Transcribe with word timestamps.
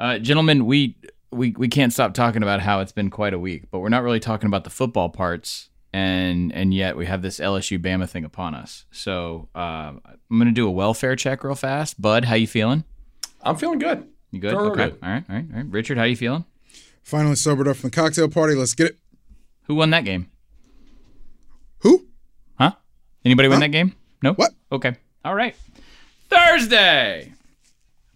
Uh, 0.00 0.18
gentlemen, 0.18 0.64
we, 0.64 0.96
we 1.30 1.50
we 1.58 1.68
can't 1.68 1.92
stop 1.92 2.14
talking 2.14 2.42
about 2.42 2.60
how 2.60 2.80
it's 2.80 2.90
been 2.90 3.10
quite 3.10 3.34
a 3.34 3.38
week, 3.38 3.64
but 3.70 3.80
we're 3.80 3.90
not 3.90 4.02
really 4.02 4.18
talking 4.18 4.46
about 4.46 4.64
the 4.64 4.70
football 4.70 5.10
parts, 5.10 5.68
and 5.92 6.50
and 6.54 6.72
yet 6.72 6.96
we 6.96 7.04
have 7.04 7.20
this 7.20 7.38
LSU 7.38 7.78
Bama 7.78 8.08
thing 8.08 8.24
upon 8.24 8.54
us. 8.54 8.86
So 8.90 9.50
uh, 9.54 9.92
I'm 10.02 10.38
gonna 10.38 10.52
do 10.52 10.66
a 10.66 10.70
welfare 10.70 11.16
check 11.16 11.44
real 11.44 11.54
fast. 11.54 12.00
Bud, 12.00 12.24
how 12.24 12.34
you 12.34 12.46
feeling? 12.46 12.84
I'm 13.42 13.56
feeling 13.56 13.78
good. 13.78 14.08
You 14.30 14.40
good? 14.40 14.52
Feeling 14.52 14.70
okay. 14.72 14.84
good. 14.90 14.98
All 15.02 15.10
right. 15.10 15.24
All 15.28 15.36
right. 15.36 15.44
All 15.50 15.56
right. 15.58 15.66
Richard, 15.66 15.98
how 15.98 16.04
you 16.04 16.16
feeling? 16.16 16.46
Finally 17.02 17.36
sobered 17.36 17.68
up 17.68 17.76
from 17.76 17.90
the 17.90 17.96
cocktail 17.96 18.28
party. 18.28 18.54
Let's 18.54 18.74
get 18.74 18.86
it. 18.88 18.98
Who 19.64 19.74
won 19.74 19.90
that 19.90 20.06
game? 20.06 20.30
Who? 21.80 22.06
Huh? 22.58 22.72
Anybody 23.22 23.48
win 23.48 23.60
that 23.60 23.68
game? 23.68 23.94
No. 24.22 24.32
What? 24.32 24.52
Okay. 24.72 24.96
All 25.26 25.34
right. 25.34 25.54
Thursday. 26.30 27.34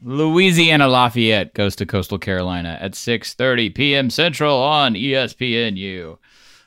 Louisiana 0.03 0.89
Lafayette 0.89 1.55
goes 1.55 1.77
to 1.77 1.87
Coastal 1.87 2.19
Carolina 2.19 2.79
at 2.81 2.93
6:30 2.93 3.75
p.m. 3.75 4.11
Central 4.11 4.57
on 4.59 4.95
ESPNU. 4.95 6.19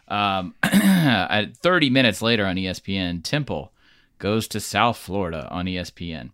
Um, 0.07 0.55
at 0.63 1.57
30 1.57 1.89
minutes 1.89 2.21
later 2.21 2.45
on 2.45 2.55
ESPN, 2.55 3.23
Temple 3.23 3.73
goes 4.19 4.47
to 4.47 4.59
South 4.59 4.97
Florida 4.97 5.47
on 5.51 5.65
ESPN. 5.65 6.31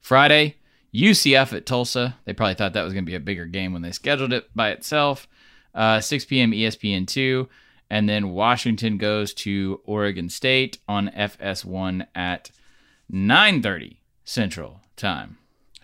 Friday, 0.00 0.56
UCF 0.94 1.52
at 1.52 1.66
Tulsa. 1.66 2.16
They 2.24 2.32
probably 2.32 2.54
thought 2.54 2.72
that 2.72 2.84
was 2.84 2.92
going 2.92 3.04
to 3.04 3.10
be 3.10 3.16
a 3.16 3.20
bigger 3.20 3.46
game 3.46 3.72
when 3.72 3.82
they 3.82 3.92
scheduled 3.92 4.32
it 4.32 4.48
by 4.54 4.70
itself. 4.70 5.28
Uh, 5.74 6.00
6 6.00 6.24
p.m. 6.24 6.52
ESPN 6.52 7.06
two, 7.06 7.48
and 7.90 8.08
then 8.08 8.30
Washington 8.30 8.96
goes 8.96 9.34
to 9.34 9.80
Oregon 9.84 10.30
State 10.30 10.78
on 10.88 11.08
FS1 11.10 12.06
at 12.14 12.50
9:30 13.12 13.96
Central 14.24 14.80
Time. 14.96 15.36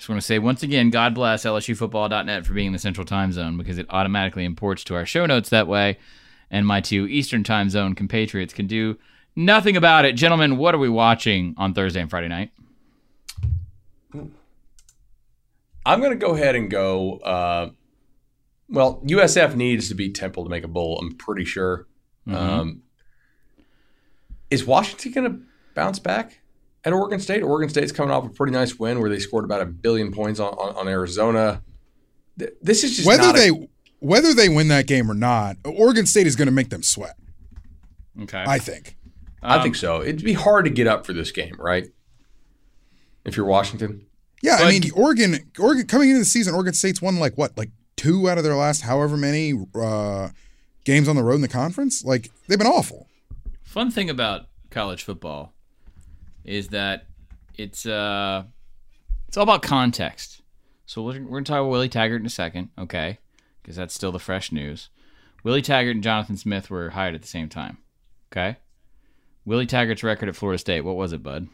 Just 0.02 0.09
want 0.09 0.20
to 0.20 0.27
say 0.27 0.41
once 0.41 0.65
again, 0.65 0.91
God 0.91 1.15
bless 1.15 1.45
LSUFootball.net 1.45 2.45
for 2.45 2.55
being 2.55 2.66
in 2.66 2.73
the 2.73 2.80
Central 2.80 3.06
Time 3.06 3.30
Zone 3.30 3.56
because 3.56 3.79
it 3.79 3.87
automatically 3.88 4.45
imports 4.45 4.83
to 4.83 4.97
our 4.97 5.06
show 5.06 5.27
notes 5.27 5.49
that 5.51 5.68
way, 5.68 5.96
and 6.51 6.66
my 6.66 6.80
two 6.80 7.07
Eastern 7.07 7.45
Time 7.45 7.71
Zone 7.71 7.95
compatriots 7.95 8.52
can 8.52 8.66
do 8.66 8.99
nothing 9.37 9.76
about 9.76 10.04
it. 10.04 10.15
Gentlemen, 10.15 10.57
what 10.57 10.74
are 10.74 10.79
we 10.79 10.88
watching 10.88 11.54
on 11.57 11.73
Thursday 11.73 12.01
and 12.01 12.10
Friday 12.10 12.26
night? 12.26 12.51
I'm 15.87 16.01
going 16.01 16.10
to 16.10 16.16
go 16.16 16.35
ahead 16.35 16.57
and 16.57 16.69
go. 16.69 17.19
Uh, 17.19 17.71
well, 18.69 19.01
USF 19.07 19.54
needs 19.54 19.88
to 19.88 19.95
beat 19.95 20.16
Temple 20.16 20.43
to 20.43 20.51
make 20.51 20.65
a 20.65 20.69
bowl. 20.69 20.98
I'm 21.01 21.15
pretty 21.15 21.45
sure. 21.45 21.87
Um, 22.26 22.82
is 24.51 24.65
Washington 24.65 25.13
going 25.13 25.32
to 25.32 25.41
bounce 25.76 26.01
back 26.01 26.41
at 26.85 26.93
Oregon 26.93 27.21
State? 27.21 27.43
Oregon 27.43 27.69
State's 27.69 27.93
coming 27.93 28.13
off 28.13 28.25
a 28.27 28.29
pretty 28.29 28.52
nice 28.52 28.79
win 28.79 29.01
where 29.01 29.11
they 29.11 29.19
scored 29.19 29.45
about 29.45 29.61
a 29.61 29.66
billion 29.66 30.13
points 30.13 30.41
on, 30.41 30.52
on, 30.55 30.75
on 30.77 30.88
Arizona. 30.88 31.63
This 32.37 32.83
is 32.85 32.97
just 32.97 33.07
Whether 33.07 33.23
not 33.23 33.37
a- 33.37 33.38
they 33.38 33.69
whether 34.01 34.35
they 34.35 34.49
win 34.49 34.66
that 34.69 34.88
game 34.88 35.09
or 35.09 35.15
not, 35.15 35.57
Oregon 35.65 36.07
State 36.07 36.27
is 36.27 36.35
going 36.35 36.47
to 36.47 36.53
make 36.53 36.71
them 36.71 36.83
sweat. 36.83 37.16
Okay. 38.23 38.43
I 38.45 38.59
think. 38.59 38.97
I 39.43 39.63
think 39.63 39.77
so. 39.77 40.03
It'd 40.03 40.25
be 40.25 40.33
hard 40.33 40.65
to 40.65 40.71
get 40.71 40.87
up 40.87 41.07
for 41.07 41.13
this 41.13 41.30
game, 41.30 41.55
right? 41.59 41.88
If 43.25 43.37
you're 43.37 43.47
Washington. 43.47 44.07
Yeah, 44.43 44.57
I 44.60 44.71
mean, 44.71 44.91
Oregon, 44.97 45.51
Oregon 45.59 45.87
coming 45.87 46.09
into 46.09 46.19
the 46.19 46.25
season, 46.25 46.55
Oregon 46.55 46.75
State's 46.75 47.01
won 47.01 47.21
like 47.21 47.38
what, 47.38 47.57
like 47.57 47.71
two 47.97 48.29
out 48.29 48.38
of 48.38 48.45
their 48.45 48.57
last 48.57 48.83
however 48.83 49.16
many 49.16 49.55
uh, 49.75 50.30
games 50.85 51.07
on 51.07 51.15
the 51.15 51.23
road 51.23 51.37
in 51.37 51.41
the 51.41 51.49
conference. 51.49 52.05
Like 52.05 52.30
they've 52.49 52.59
been 52.59 52.66
awful. 52.66 53.07
Fun 53.63 53.91
thing 53.93 54.10
about 54.10 54.47
college 54.71 55.05
football 55.05 55.55
is 56.45 56.68
that 56.68 57.07
it's 57.57 57.87
uh 57.87 58.45
it's 59.29 59.37
all 59.37 59.43
about 59.45 59.62
context. 59.62 60.43
So 60.87 61.02
we're, 61.02 61.21
we're 61.23 61.30
going 61.30 61.45
to 61.45 61.51
talk 61.52 61.60
about 61.60 61.71
Willie 61.71 61.88
Taggart 61.88 62.21
in 62.21 62.26
a 62.26 62.30
second, 62.30 62.68
okay? 62.79 63.18
Because 63.62 63.76
that's 63.76 63.95
still 63.95 64.12
the 64.12 64.19
fresh 64.19 64.53
news. 64.53 64.91
Willie 65.43 65.62
Taggart 65.62 65.94
and 65.94 66.04
Jonathan 66.04 66.37
Smith 66.37 66.69
were 66.69 66.91
hired 66.91 67.15
at 67.15 67.22
the 67.22 67.28
same 67.28 67.48
time, 67.48 67.78
okay? 68.31 68.59
Willie 69.47 69.66
Taggart's 69.66 70.03
record 70.04 70.28
at 70.28 70.36
Florida 70.36 70.58
State, 70.58 70.82
what 70.82 70.97
was 70.97 71.14
it, 71.14 71.22
bud? 71.22 71.48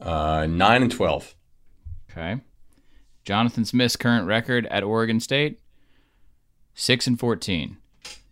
Uh, 0.00 0.46
9 0.48 0.82
and 0.82 0.90
12. 0.90 1.34
Okay. 2.10 2.40
Jonathan 3.24 3.64
Smith's 3.64 3.96
current 3.96 4.26
record 4.26 4.66
at 4.66 4.82
Oregon 4.82 5.20
State, 5.20 5.60
six 6.74 7.06
and 7.06 7.18
fourteen. 7.18 7.76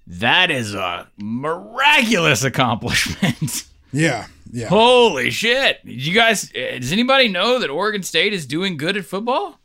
That 0.06 0.50
is 0.50 0.74
a 0.74 1.08
miraculous 1.16 2.42
accomplishment. 2.44 3.64
Yeah, 3.92 4.26
yeah. 4.52 4.68
Holy 4.68 5.30
shit! 5.30 5.80
You 5.84 6.14
guys? 6.14 6.50
Does 6.50 6.92
anybody 6.92 7.28
know 7.28 7.58
that 7.58 7.70
Oregon 7.70 8.02
State 8.02 8.32
is 8.32 8.46
doing 8.46 8.76
good 8.76 8.96
at 8.96 9.04
football? 9.04 9.60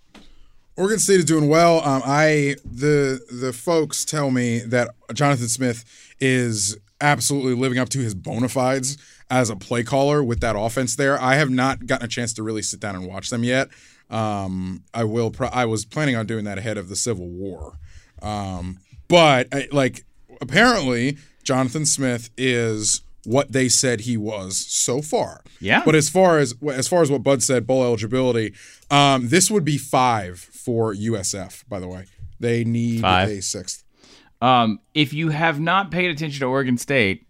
Oregon 0.77 0.99
State 0.99 1.19
is 1.19 1.25
doing 1.25 1.47
well. 1.47 1.79
Um, 1.83 2.01
I 2.05 2.55
the 2.65 3.19
the 3.31 3.53
folks 3.53 4.03
tell 4.03 4.31
me 4.31 4.59
that 4.59 4.89
Jonathan 5.13 5.47
Smith 5.47 5.85
is 6.19 6.77
absolutely 7.01 7.53
living 7.53 7.77
up 7.77 7.89
to 7.89 7.99
his 7.99 8.13
bona 8.13 8.49
fides 8.49 8.97
as 9.29 9.49
a 9.49 9.55
play 9.55 9.83
caller 9.83 10.23
with 10.23 10.39
that 10.41 10.55
offense 10.57 10.95
there. 10.95 11.21
I 11.21 11.35
have 11.35 11.49
not 11.49 11.87
gotten 11.87 12.05
a 12.05 12.09
chance 12.09 12.33
to 12.33 12.43
really 12.43 12.61
sit 12.61 12.79
down 12.79 12.95
and 12.95 13.07
watch 13.07 13.29
them 13.29 13.43
yet. 13.43 13.69
Um, 14.09 14.83
I 14.93 15.03
will. 15.05 15.31
Pro- 15.31 15.47
I 15.47 15.65
was 15.65 15.85
planning 15.85 16.15
on 16.15 16.25
doing 16.25 16.45
that 16.45 16.57
ahead 16.57 16.77
of 16.77 16.89
the 16.89 16.95
Civil 16.95 17.27
War, 17.27 17.79
um, 18.21 18.79
but 19.07 19.47
I, 19.53 19.67
like 19.71 20.03
apparently 20.41 21.17
Jonathan 21.43 21.85
Smith 21.85 22.29
is 22.37 23.01
what 23.25 23.51
they 23.51 23.67
said 23.69 24.01
he 24.01 24.17
was 24.17 24.57
so 24.57 25.01
far. 25.01 25.43
Yeah. 25.59 25.81
But 25.83 25.95
as 25.95 26.09
far 26.09 26.39
as 26.39 26.55
as 26.71 26.87
far 26.87 27.01
as 27.01 27.11
what 27.11 27.23
Bud 27.23 27.41
said, 27.43 27.65
bowl 27.67 27.83
eligibility, 27.83 28.53
um, 28.89 29.29
this 29.29 29.49
would 29.51 29.65
be 29.65 29.77
five 29.77 30.39
for 30.39 30.93
USF. 30.93 31.67
By 31.67 31.79
the 31.79 31.87
way, 31.87 32.05
they 32.39 32.63
need 32.63 33.01
Five. 33.01 33.29
a 33.29 33.41
sixth. 33.41 33.83
Um, 34.41 34.79
if 34.93 35.13
you 35.13 35.29
have 35.29 35.59
not 35.59 35.91
paid 35.91 36.11
attention 36.11 36.39
to 36.41 36.45
Oregon 36.45 36.77
State, 36.77 37.25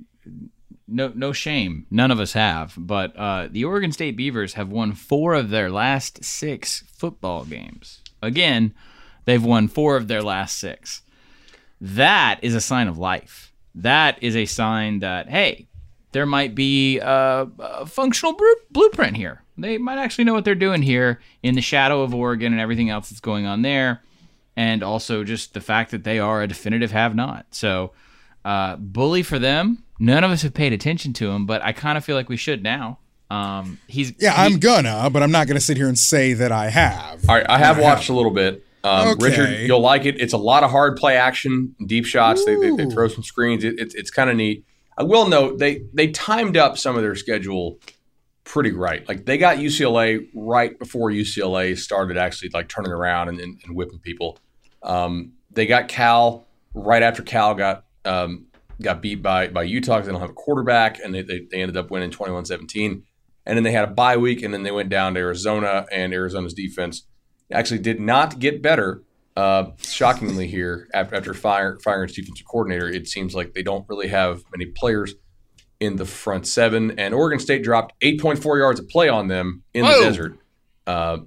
no 0.88 1.12
no 1.16 1.32
shame, 1.32 1.86
none 1.90 2.12
of 2.12 2.20
us 2.20 2.34
have. 2.34 2.74
But 2.78 3.16
uh, 3.16 3.48
the 3.50 3.66
Oregon 3.66 3.92
State 3.92 4.18
Beavers 4.18 4.54
have 4.54 4.70
won 4.70 4.94
four 4.94 5.34
of 5.34 5.50
their 5.50 5.70
last 5.70 6.24
six 6.24 6.84
football 6.98 7.46
games. 7.46 8.02
Again, 8.22 8.74
they've 9.26 9.44
won 9.44 9.68
four 9.68 9.96
of 9.98 10.08
their 10.08 10.22
last 10.24 10.58
six. 10.58 11.02
That 11.80 12.40
is 12.42 12.56
a 12.56 12.62
sign 12.62 12.88
of 12.88 12.98
life. 12.98 13.54
That 13.74 14.22
is 14.24 14.36
a 14.36 14.46
sign 14.46 15.00
that 15.00 15.30
hey, 15.30 15.68
there 16.16 16.26
might 16.26 16.56
be 16.56 16.98
a, 17.00 17.46
a 17.60 17.86
functional 17.86 18.34
bru- 18.34 18.56
blueprint 18.72 19.18
here. 19.18 19.42
They 19.58 19.78
might 19.78 19.98
actually 19.98 20.24
know 20.24 20.34
what 20.34 20.46
they're 20.46 20.56
doing 20.56 20.82
here 20.82 21.20
in 21.44 21.56
the 21.56 21.62
shadow 21.62 22.02
of 22.04 22.14
Oregon 22.16 22.54
and 22.54 22.62
everything 22.62 22.90
else 22.90 23.10
that's 23.10 23.20
going 23.20 23.46
on 23.46 23.62
there 23.64 24.02
and 24.56 24.82
also 24.82 25.26
just 25.26 25.54
the 25.54 25.60
fact 25.60 25.92
that 25.92 26.06
they 26.06 26.18
are 26.20 26.42
a 26.42 26.48
definitive 26.48 26.92
have 26.92 27.14
not. 27.16 27.46
So, 27.52 27.92
uh, 28.46 28.78
bully 28.78 29.24
for 29.24 29.38
them. 29.40 29.84
None 30.00 30.24
of 30.24 30.32
us 30.32 30.42
have 30.44 30.54
paid 30.54 30.72
attention 30.72 31.12
to 31.14 31.30
him, 31.32 31.46
but 31.46 31.62
I 31.62 31.74
kind 31.74 31.98
of 31.98 32.06
feel 32.06 32.16
like 32.16 32.30
we 32.30 32.38
should 32.38 32.64
now. 32.64 33.00
Um, 33.30 33.78
he's 33.88 34.14
Yeah, 34.20 34.32
he- 34.36 34.54
I'm 34.54 34.60
gonna, 34.60 35.10
but 35.10 35.22
I'm 35.22 35.32
not 35.32 35.48
gonna 35.48 35.60
sit 35.60 35.76
here 35.76 35.88
and 35.90 36.00
say 36.00 36.32
that 36.34 36.52
I 36.54 36.70
have. 36.70 37.28
All 37.28 37.36
right, 37.36 37.46
I 37.50 37.58
have 37.58 37.78
watched 37.78 38.08
a 38.10 38.14
little 38.14 38.32
bit. 38.32 38.66
Um, 38.86 39.08
Okay. 39.10 39.26
Richard, 39.30 39.50
you'll 39.68 39.82
like 39.82 40.06
it. 40.06 40.22
It's 40.22 40.34
a 40.34 40.38
lot 40.38 40.64
of 40.64 40.70
hard 40.72 40.96
play 40.96 41.18
action, 41.18 41.76
deep 41.86 42.06
shots. 42.06 42.46
They, 42.46 42.56
they, 42.56 42.70
they 42.76 42.86
throw 42.90 43.08
some 43.10 43.24
screens. 43.24 43.64
It, 43.64 43.80
it's 43.80 43.96
it's 43.96 44.12
kind 44.12 44.30
of 44.30 44.36
neat. 44.38 44.64
I 44.98 45.04
will 45.04 45.28
note 45.28 45.60
they 45.60 45.84
they 45.94 46.08
timed 46.08 46.58
up 46.58 46.78
some 46.78 46.96
of 46.96 47.02
their 47.02 47.16
schedule 47.16 47.80
pretty 48.46 48.72
right. 48.72 49.08
Like 49.08 49.26
they 49.26 49.38
got 49.38 49.58
UCLA 49.58 50.30
right 50.34 50.78
before 50.78 51.10
UCLA 51.10 51.78
started 51.78 52.18
actually 52.18 52.50
like 52.54 52.70
turning 52.70 52.92
around 52.92 53.30
and, 53.30 53.40
and, 53.40 53.60
and 53.66 53.76
whipping 53.76 54.00
people. 54.00 54.38
Um, 54.84 55.34
they 55.52 55.66
got 55.66 55.88
Cal 55.88 56.46
right 56.74 57.02
after 57.02 57.24
Cal 57.24 57.56
got 57.56 57.86
um, 58.06 58.46
got 58.82 59.02
beat 59.02 59.22
by 59.22 59.48
by 59.48 59.64
Utah 59.64 59.96
because 59.96 60.08
they 60.08 60.12
don't 60.12 60.22
have 60.22 60.30
a 60.30 60.34
quarterback, 60.34 61.00
and 61.04 61.14
they, 61.14 61.22
they, 61.22 61.40
they 61.52 61.62
ended 61.62 61.76
up 61.78 61.90
winning 61.92 62.12
21-17. 62.12 63.02
And 63.48 63.56
then 63.58 63.64
they 63.64 63.72
had 63.72 63.84
a 63.84 63.92
bye 63.92 64.18
week, 64.18 64.42
and 64.42 64.54
then 64.54 64.64
they 64.64 64.72
went 64.72 64.90
down 64.90 65.14
to 65.14 65.20
Arizona, 65.20 65.86
and 65.92 66.14
Arizona's 66.14 66.54
defense 66.54 67.04
actually 67.52 67.80
did 67.80 68.00
not 68.00 68.40
get 68.40 68.62
better. 68.62 69.04
Uh, 69.36 69.72
shockingly, 69.80 70.48
here 70.48 70.88
after, 70.94 71.16
after 71.16 71.34
fire, 71.34 71.78
firing 71.84 72.06
its 72.06 72.14
defensive 72.16 72.46
coordinator, 72.48 72.88
it 72.88 73.08
seems 73.08 73.36
like 73.36 73.54
they 73.54 73.64
don't 73.64 73.86
really 73.90 74.08
have 74.08 74.44
many 74.56 74.66
players 74.72 75.14
in 75.80 75.98
the 75.98 76.06
front 76.06 76.48
seven. 76.48 76.98
And 76.98 77.14
Oregon 77.14 77.40
State 77.40 77.64
dropped 77.64 78.00
8.4 78.02 78.58
yards 78.60 78.80
of 78.80 78.88
play 78.88 79.10
on 79.10 79.28
them 79.28 79.64
in 79.74 79.84
Whoa. 79.84 79.98
the 79.98 80.04
desert. 80.06 80.40
Uh, 80.88 81.18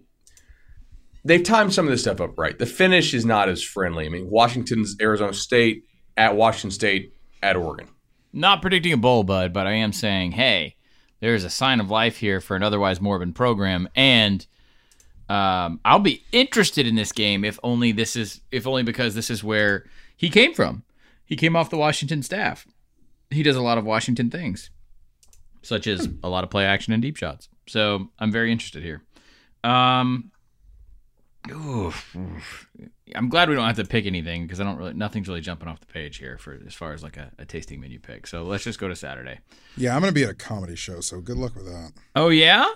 they've 1.24 1.42
timed 1.42 1.74
some 1.74 1.84
of 1.86 1.90
this 1.90 2.00
stuff 2.00 2.20
up 2.20 2.38
right. 2.38 2.58
The 2.58 2.64
finish 2.66 3.12
is 3.12 3.26
not 3.26 3.48
as 3.50 3.62
friendly. 3.62 4.06
I 4.06 4.08
mean, 4.08 4.30
Washington's 4.30 4.96
Arizona 5.02 5.34
State 5.34 5.84
at 6.16 6.34
Washington 6.34 6.70
State 6.70 7.12
at 7.42 7.56
Oregon. 7.56 7.88
not 8.32 8.62
predicting 8.62 8.92
a 8.92 8.96
bowl, 8.96 9.22
bud, 9.22 9.52
but 9.52 9.66
I 9.66 9.72
am 9.72 9.92
saying, 9.92 10.32
hey, 10.32 10.76
there's 11.20 11.44
a 11.44 11.50
sign 11.50 11.78
of 11.80 11.90
life 11.90 12.16
here 12.18 12.40
for 12.40 12.56
an 12.56 12.62
otherwise 12.62 13.00
morbid 13.00 13.34
program, 13.34 13.88
and 13.94 14.46
um, 15.28 15.80
I'll 15.84 15.98
be 15.98 16.24
interested 16.32 16.86
in 16.86 16.94
this 16.94 17.12
game 17.12 17.44
if 17.44 17.58
only 17.62 17.92
this 17.92 18.16
is 18.16 18.40
if 18.50 18.66
only 18.66 18.82
because 18.82 19.14
this 19.14 19.30
is 19.30 19.44
where 19.44 19.84
he 20.16 20.30
came 20.30 20.54
from. 20.54 20.84
He 21.24 21.36
came 21.36 21.54
off 21.54 21.70
the 21.70 21.76
Washington 21.76 22.22
staff. 22.22 22.66
He 23.30 23.42
does 23.42 23.56
a 23.56 23.60
lot 23.60 23.76
of 23.76 23.84
Washington 23.84 24.30
things, 24.30 24.70
such 25.62 25.86
as 25.86 26.08
a 26.22 26.28
lot 26.28 26.44
of 26.44 26.50
play 26.50 26.64
action 26.64 26.94
and 26.94 27.02
deep 27.02 27.16
shots. 27.16 27.48
So 27.66 28.08
I'm 28.18 28.32
very 28.32 28.50
interested 28.50 28.82
here. 28.82 29.02
Um, 29.62 30.30
oof, 31.50 32.16
oof. 32.16 32.68
I'm 33.14 33.28
glad 33.28 33.50
we 33.50 33.54
don't 33.54 33.66
have 33.66 33.76
to 33.76 33.84
pick 33.84 34.06
anything 34.06 34.44
because 34.46 34.60
I 34.60 34.64
don't 34.64 34.78
really 34.78 34.94
nothing's 34.94 35.28
really 35.28 35.42
jumping 35.42 35.68
off 35.68 35.80
the 35.80 35.86
page 35.86 36.16
here 36.16 36.38
for 36.38 36.58
as 36.66 36.72
far 36.72 36.94
as 36.94 37.02
like 37.02 37.18
a, 37.18 37.30
a 37.38 37.44
tasting 37.44 37.80
menu 37.80 37.98
pick. 37.98 38.26
So 38.26 38.44
let's 38.44 38.64
just 38.64 38.78
go 38.78 38.88
to 38.88 38.96
Saturday. 38.96 39.40
Yeah, 39.76 39.94
I'm 39.94 40.00
gonna 40.00 40.12
be 40.12 40.24
at 40.24 40.30
a 40.30 40.34
comedy 40.34 40.76
show, 40.76 41.00
so 41.00 41.20
good 41.20 41.36
luck 41.36 41.54
with 41.54 41.66
that. 41.66 41.92
Oh 42.16 42.30
yeah. 42.30 42.66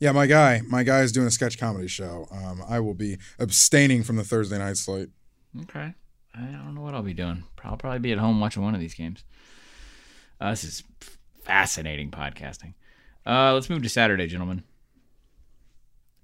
Yeah, 0.00 0.12
my 0.12 0.26
guy, 0.26 0.62
my 0.66 0.84
guy 0.84 1.00
is 1.00 1.10
doing 1.10 1.26
a 1.26 1.30
sketch 1.30 1.58
comedy 1.58 1.88
show. 1.88 2.28
Um, 2.30 2.62
I 2.68 2.78
will 2.80 2.94
be 2.94 3.18
abstaining 3.38 4.04
from 4.04 4.16
the 4.16 4.24
Thursday 4.24 4.58
night 4.58 4.76
slate. 4.76 5.10
Okay. 5.62 5.94
I 6.34 6.40
don't 6.40 6.74
know 6.74 6.82
what 6.82 6.94
I'll 6.94 7.02
be 7.02 7.14
doing. 7.14 7.42
I'll 7.64 7.76
probably 7.76 7.98
be 7.98 8.12
at 8.12 8.18
home 8.18 8.40
watching 8.40 8.62
one 8.62 8.74
of 8.74 8.80
these 8.80 8.94
games. 8.94 9.24
Uh, 10.40 10.50
this 10.50 10.62
is 10.62 10.84
fascinating 11.42 12.10
podcasting. 12.12 12.74
Uh, 13.26 13.54
let's 13.54 13.68
move 13.68 13.82
to 13.82 13.88
Saturday, 13.88 14.28
gentlemen. 14.28 14.62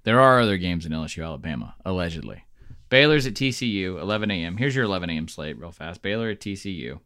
There 0.05 0.21
are 0.21 0.41
other 0.41 0.57
games 0.57 0.87
in 0.87 0.93
LSU, 0.93 1.25
Alabama, 1.25 1.75
allegedly. 1.85 2.45
Baylor's 2.91 3.27
at 3.27 3.35
TCU, 3.35 4.01
11 4.01 4.31
a.m. 4.31 4.57
Here's 4.57 4.77
your 4.77 4.85
11 4.85 5.11
a.m. 5.11 5.27
slate, 5.27 5.59
real 5.59 5.73
fast. 5.73 6.01
Baylor 6.01 6.31
at 6.31 6.41
TCU. 6.41 7.01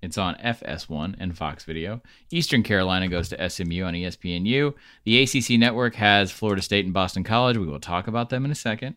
It's 0.00 0.18
on 0.18 0.36
FS1 0.36 1.16
and 1.18 1.36
Fox 1.36 1.64
Video. 1.64 2.00
Eastern 2.30 2.62
Carolina 2.62 3.08
goes 3.08 3.28
to 3.30 3.50
SMU 3.50 3.82
on 3.84 3.94
ESPNU. 3.94 4.74
The 5.04 5.22
ACC 5.22 5.58
network 5.58 5.96
has 5.96 6.30
Florida 6.30 6.62
State 6.62 6.84
and 6.84 6.94
Boston 6.94 7.24
College. 7.24 7.56
We 7.56 7.66
will 7.66 7.80
talk 7.80 8.06
about 8.06 8.30
them 8.30 8.44
in 8.44 8.50
a 8.50 8.56
second. 8.56 8.96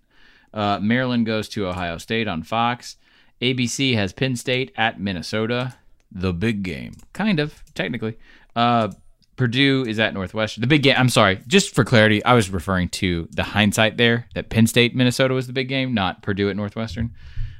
Uh, 0.53 0.79
Maryland 0.79 1.25
goes 1.25 1.49
to 1.49 1.67
Ohio 1.67 1.97
State 1.97 2.27
on 2.27 2.43
Fox. 2.43 2.97
ABC 3.41 3.95
has 3.95 4.13
Penn 4.13 4.35
State 4.35 4.71
at 4.75 4.99
Minnesota. 4.99 5.75
The 6.11 6.33
big 6.33 6.61
game, 6.61 6.93
kind 7.13 7.39
of 7.39 7.63
technically. 7.73 8.17
Uh, 8.55 8.89
Purdue 9.37 9.85
is 9.87 9.97
at 9.97 10.13
Northwestern. 10.13 10.61
The 10.61 10.67
big 10.67 10.83
game. 10.83 10.95
I'm 10.97 11.09
sorry, 11.09 11.41
just 11.47 11.73
for 11.73 11.83
clarity, 11.83 12.23
I 12.23 12.33
was 12.33 12.51
referring 12.51 12.89
to 12.89 13.27
the 13.31 13.43
hindsight 13.43 13.97
there 13.97 14.27
that 14.35 14.49
Penn 14.49 14.67
State 14.67 14.95
Minnesota 14.95 15.33
was 15.33 15.47
the 15.47 15.53
big 15.53 15.67
game, 15.67 15.93
not 15.95 16.21
Purdue 16.21 16.49
at 16.49 16.55
Northwestern. 16.55 17.15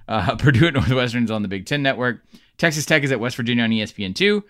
Uh, 0.08 0.36
Purdue 0.38 0.68
at 0.68 0.74
Northwestern 0.74 1.24
is 1.24 1.32
on 1.32 1.42
the 1.42 1.48
Big 1.48 1.66
Ten 1.66 1.82
Network. 1.82 2.24
Texas 2.58 2.86
Tech 2.86 3.04
is 3.04 3.12
at 3.12 3.20
West 3.20 3.36
Virginia 3.36 3.64
on 3.64 3.70
ESPN2. 3.72 4.44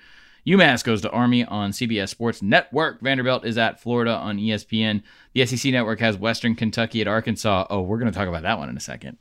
UMass 0.48 0.84
goes 0.84 1.02
to 1.02 1.12
Army 1.12 1.46
on 1.46 1.72
CBS 1.72 2.10
Sports 2.10 2.42
Network. 2.42 3.02
Vanderbilt 3.02 3.46
is 3.46 3.58
at 3.58 3.80
Florida 3.80 4.12
on 4.12 4.38
ESPN. 4.38 5.04
The 5.34 5.46
SEC 5.46 5.72
Network 5.72 6.00
has 6.00 6.18
Western 6.18 6.56
Kentucky 6.56 7.02
at 7.02 7.08
Arkansas. 7.08 7.68
Oh, 7.70 7.82
we're 7.82 8.00
going 8.00 8.12
to 8.12 8.18
talk 8.18 8.28
about 8.28 8.42
that 8.44 8.58
one 8.58 8.70
in 8.70 8.76
a 8.76 8.82
second. 8.82 9.18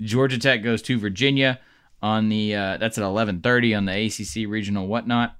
Georgia 0.00 0.38
Tech 0.38 0.62
goes 0.62 0.82
to 0.82 0.98
Virginia 0.98 1.60
on 2.02 2.30
the 2.30 2.54
uh, 2.54 2.76
that's 2.78 2.98
at 2.98 3.04
11:30 3.04 3.76
on 3.76 3.84
the 3.84 3.92
ACC 4.06 4.50
regional 4.50 4.86
whatnot. 4.86 5.36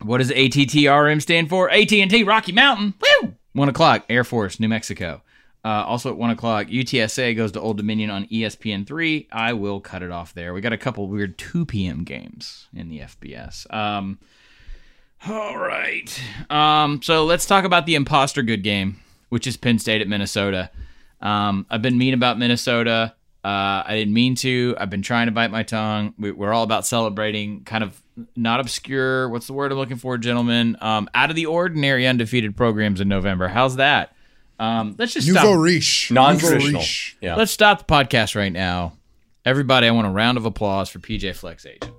What 0.00 0.18
does 0.18 0.30
ATTRM 0.30 1.20
stand 1.20 1.48
for? 1.48 1.68
AT&T 1.70 2.22
Rocky 2.22 2.52
Mountain. 2.52 2.94
Woo! 3.00 3.34
One 3.52 3.68
o'clock. 3.68 4.04
Air 4.08 4.22
Force, 4.22 4.60
New 4.60 4.68
Mexico. 4.68 5.22
Uh, 5.68 5.84
also 5.84 6.08
at 6.08 6.16
one 6.16 6.30
o'clock, 6.30 6.68
UTSA 6.68 7.36
goes 7.36 7.52
to 7.52 7.60
Old 7.60 7.76
Dominion 7.76 8.08
on 8.08 8.24
ESPN 8.28 8.86
three. 8.86 9.28
I 9.30 9.52
will 9.52 9.80
cut 9.80 10.02
it 10.02 10.10
off 10.10 10.32
there. 10.32 10.54
We 10.54 10.62
got 10.62 10.72
a 10.72 10.78
couple 10.78 11.06
weird 11.08 11.36
two 11.36 11.66
p.m. 11.66 12.04
games 12.04 12.68
in 12.74 12.88
the 12.88 13.00
FBS. 13.00 13.70
Um, 13.70 14.18
all 15.26 15.58
right. 15.58 16.22
Um, 16.48 17.02
so 17.02 17.26
let's 17.26 17.44
talk 17.44 17.66
about 17.66 17.84
the 17.84 17.96
imposter 17.96 18.40
good 18.40 18.62
game, 18.62 18.98
which 19.28 19.46
is 19.46 19.58
Penn 19.58 19.78
State 19.78 20.00
at 20.00 20.08
Minnesota. 20.08 20.70
Um, 21.20 21.66
I've 21.68 21.82
been 21.82 21.98
mean 21.98 22.14
about 22.14 22.38
Minnesota. 22.38 23.14
Uh, 23.44 23.84
I 23.84 23.90
didn't 23.90 24.14
mean 24.14 24.36
to. 24.36 24.74
I've 24.78 24.88
been 24.88 25.02
trying 25.02 25.26
to 25.26 25.32
bite 25.32 25.50
my 25.50 25.64
tongue. 25.64 26.14
We, 26.18 26.32
we're 26.32 26.54
all 26.54 26.64
about 26.64 26.86
celebrating 26.86 27.64
kind 27.64 27.84
of 27.84 28.02
not 28.34 28.60
obscure. 28.60 29.28
What's 29.28 29.46
the 29.46 29.52
word 29.52 29.70
I'm 29.70 29.76
looking 29.76 29.98
for, 29.98 30.16
gentlemen? 30.16 30.78
Um, 30.80 31.10
out 31.14 31.28
of 31.28 31.36
the 31.36 31.44
ordinary 31.44 32.06
undefeated 32.06 32.56
programs 32.56 33.02
in 33.02 33.08
November. 33.08 33.48
How's 33.48 33.76
that? 33.76 34.14
Um, 34.58 34.96
let's 34.98 35.14
just 35.14 35.28
Nouveau 35.28 35.40
stop. 35.40 35.58
riche, 35.60 36.10
Non-traditional. 36.10 36.80
Riche. 36.80 37.16
Yeah. 37.20 37.36
Let's 37.36 37.52
stop 37.52 37.78
the 37.78 37.84
podcast 37.84 38.34
right 38.34 38.52
now. 38.52 38.94
Everybody, 39.44 39.86
I 39.86 39.92
want 39.92 40.06
a 40.06 40.10
round 40.10 40.36
of 40.36 40.44
applause 40.44 40.88
for 40.88 40.98
PJ 40.98 41.34
Fleck's 41.36 41.64
Agent. 41.64 41.92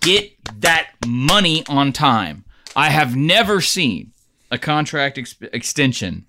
Get 0.00 0.32
that 0.60 0.90
money 1.06 1.64
on 1.68 1.92
time. 1.92 2.44
I 2.76 2.90
have 2.90 3.16
never 3.16 3.60
seen 3.60 4.12
a 4.50 4.58
contract 4.58 5.18
ex- 5.18 5.34
extension 5.52 6.24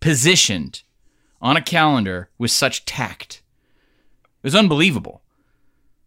positioned 0.00 0.82
on 1.42 1.56
a 1.56 1.62
calendar 1.62 2.30
with 2.38 2.50
such 2.50 2.84
tact. 2.84 3.42
It 4.42 4.44
was 4.44 4.54
unbelievable. 4.54 5.22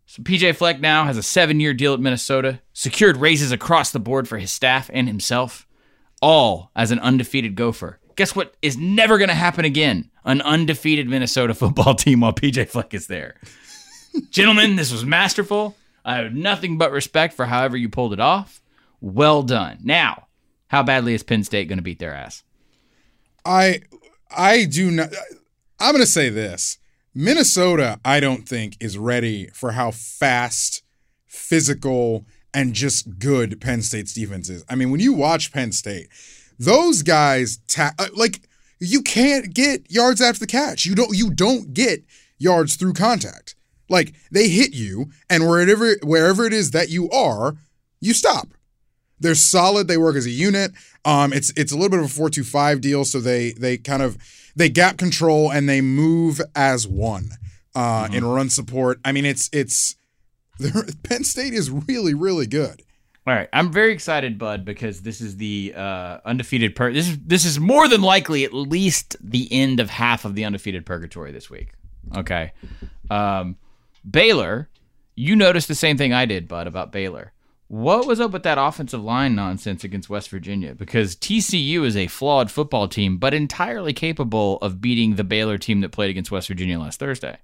So 0.05 0.23
PJ 0.23 0.55
Fleck 0.55 0.79
now 0.79 1.03
has 1.05 1.17
a 1.17 1.23
seven 1.23 1.59
year 1.59 1.73
deal 1.73 1.93
at 1.93 1.99
Minnesota, 1.99 2.61
secured 2.73 3.17
raises 3.17 3.51
across 3.51 3.91
the 3.91 3.99
board 3.99 4.27
for 4.27 4.37
his 4.37 4.51
staff 4.51 4.89
and 4.93 5.07
himself, 5.07 5.67
all 6.21 6.71
as 6.75 6.91
an 6.91 6.99
undefeated 6.99 7.55
gopher. 7.55 7.99
Guess 8.15 8.35
what 8.35 8.55
is 8.61 8.77
never 8.77 9.17
going 9.17 9.29
to 9.29 9.35
happen 9.35 9.65
again? 9.65 10.09
An 10.23 10.41
undefeated 10.41 11.07
Minnesota 11.07 11.53
football 11.55 11.95
team 11.95 12.21
while 12.21 12.33
PJ 12.33 12.69
Fleck 12.69 12.93
is 12.93 13.07
there. 13.07 13.35
Gentlemen, 14.29 14.75
this 14.75 14.91
was 14.91 15.05
masterful. 15.05 15.75
I 16.03 16.17
have 16.17 16.33
nothing 16.33 16.77
but 16.77 16.91
respect 16.91 17.33
for 17.33 17.45
however 17.45 17.77
you 17.77 17.89
pulled 17.89 18.13
it 18.13 18.19
off. 18.19 18.61
Well 18.99 19.43
done. 19.43 19.79
Now, 19.83 20.27
how 20.67 20.83
badly 20.83 21.13
is 21.13 21.23
Penn 21.23 21.43
State 21.43 21.67
going 21.67 21.77
to 21.77 21.83
beat 21.83 21.99
their 21.99 22.13
ass? 22.13 22.43
I 23.45 23.81
I 24.29 24.65
do 24.65 24.91
not. 24.91 25.13
I'm 25.79 25.93
going 25.93 26.03
to 26.03 26.09
say 26.09 26.29
this: 26.29 26.77
Minnesota, 27.13 27.99
I 28.05 28.19
don't 28.19 28.47
think 28.47 28.77
is 28.79 28.97
ready 28.97 29.47
for 29.53 29.71
how 29.71 29.91
fast, 29.91 30.83
physical, 31.27 32.25
and 32.53 32.73
just 32.73 33.19
good 33.19 33.61
Penn 33.61 33.81
State's 33.81 34.13
defense 34.13 34.49
is. 34.49 34.63
I 34.69 34.75
mean, 34.75 34.91
when 34.91 34.99
you 34.99 35.13
watch 35.13 35.51
Penn 35.51 35.71
State, 35.71 36.07
those 36.59 37.01
guys 37.01 37.59
ta- 37.67 37.93
uh, 37.97 38.07
like 38.13 38.41
you 38.79 39.01
can't 39.01 39.53
get 39.53 39.89
yards 39.91 40.21
after 40.21 40.39
the 40.39 40.47
catch. 40.47 40.85
You 40.85 40.95
don't. 40.95 41.15
You 41.15 41.31
don't 41.31 41.73
get 41.73 42.03
yards 42.37 42.75
through 42.75 42.93
contact. 42.93 43.55
Like 43.89 44.13
they 44.31 44.47
hit 44.47 44.73
you, 44.73 45.11
and 45.29 45.47
wherever 45.47 45.95
wherever 46.03 46.45
it 46.45 46.53
is 46.53 46.71
that 46.71 46.89
you 46.89 47.09
are, 47.09 47.55
you 47.99 48.13
stop. 48.13 48.49
They're 49.19 49.35
solid. 49.35 49.87
They 49.87 49.97
work 49.97 50.15
as 50.15 50.25
a 50.25 50.31
unit. 50.31 50.71
Um, 51.05 51.31
it's 51.33 51.51
it's 51.55 51.71
a 51.71 51.75
little 51.75 51.89
bit 51.89 51.99
of 51.99 52.05
a 52.05 52.09
four 52.09 52.29
two 52.29 52.43
five 52.43 52.81
deal, 52.81 53.05
so 53.05 53.19
they 53.19 53.51
they 53.51 53.77
kind 53.77 54.01
of 54.01 54.17
they 54.55 54.69
gap 54.69 54.97
control 54.97 55.51
and 55.51 55.69
they 55.69 55.81
move 55.81 56.41
as 56.55 56.87
one 56.87 57.29
uh, 57.75 58.07
in 58.11 58.25
run 58.25 58.49
support. 58.49 58.99
I 59.05 59.11
mean, 59.11 59.25
it's 59.25 59.49
it's 59.53 59.95
Penn 61.03 61.23
State 61.23 61.53
is 61.53 61.69
really 61.69 62.13
really 62.13 62.47
good. 62.47 62.83
All 63.27 63.35
right, 63.35 63.49
I'm 63.53 63.71
very 63.71 63.93
excited, 63.93 64.39
Bud, 64.39 64.65
because 64.65 65.01
this 65.01 65.21
is 65.21 65.37
the 65.37 65.73
uh, 65.75 66.17
undefeated. 66.25 66.75
Pur- 66.75 66.91
this 66.91 67.07
is 67.07 67.19
this 67.19 67.45
is 67.45 67.59
more 67.59 67.87
than 67.87 68.01
likely 68.01 68.43
at 68.43 68.53
least 68.53 69.15
the 69.21 69.47
end 69.51 69.79
of 69.79 69.91
half 69.91 70.25
of 70.25 70.33
the 70.33 70.43
undefeated 70.43 70.87
purgatory 70.87 71.31
this 71.31 71.49
week. 71.49 71.73
Okay, 72.15 72.53
um, 73.09 73.57
Baylor. 74.09 74.69
You 75.13 75.35
noticed 75.35 75.67
the 75.67 75.75
same 75.75 75.97
thing 75.97 76.13
I 76.13 76.25
did, 76.25 76.47
Bud, 76.47 76.67
about 76.67 76.91
Baylor. 76.91 77.33
What 77.67 78.07
was 78.07 78.19
up 78.19 78.31
with 78.31 78.43
that 78.43 78.57
offensive 78.57 79.03
line 79.03 79.35
nonsense 79.35 79.83
against 79.83 80.09
West 80.09 80.29
Virginia? 80.29 80.73
Because 80.73 81.15
TCU 81.15 81.85
is 81.85 81.95
a 81.95 82.07
flawed 82.07 82.49
football 82.49 82.87
team, 82.87 83.17
but 83.17 83.33
entirely 83.33 83.93
capable 83.93 84.57
of 84.57 84.81
beating 84.81 85.15
the 85.15 85.23
Baylor 85.23 85.57
team 85.57 85.81
that 85.81 85.93
played 85.93 86.09
against 86.09 86.31
West 86.31 86.47
Virginia 86.47 86.79
last 86.79 86.99
Thursday. 86.99 87.37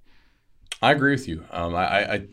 I 0.81 0.91
agree 0.91 1.11
with 1.11 1.27
you. 1.27 1.45
Um, 1.51 1.75
I, 1.75 1.85
I, 1.87 2.13
I 2.13 2.27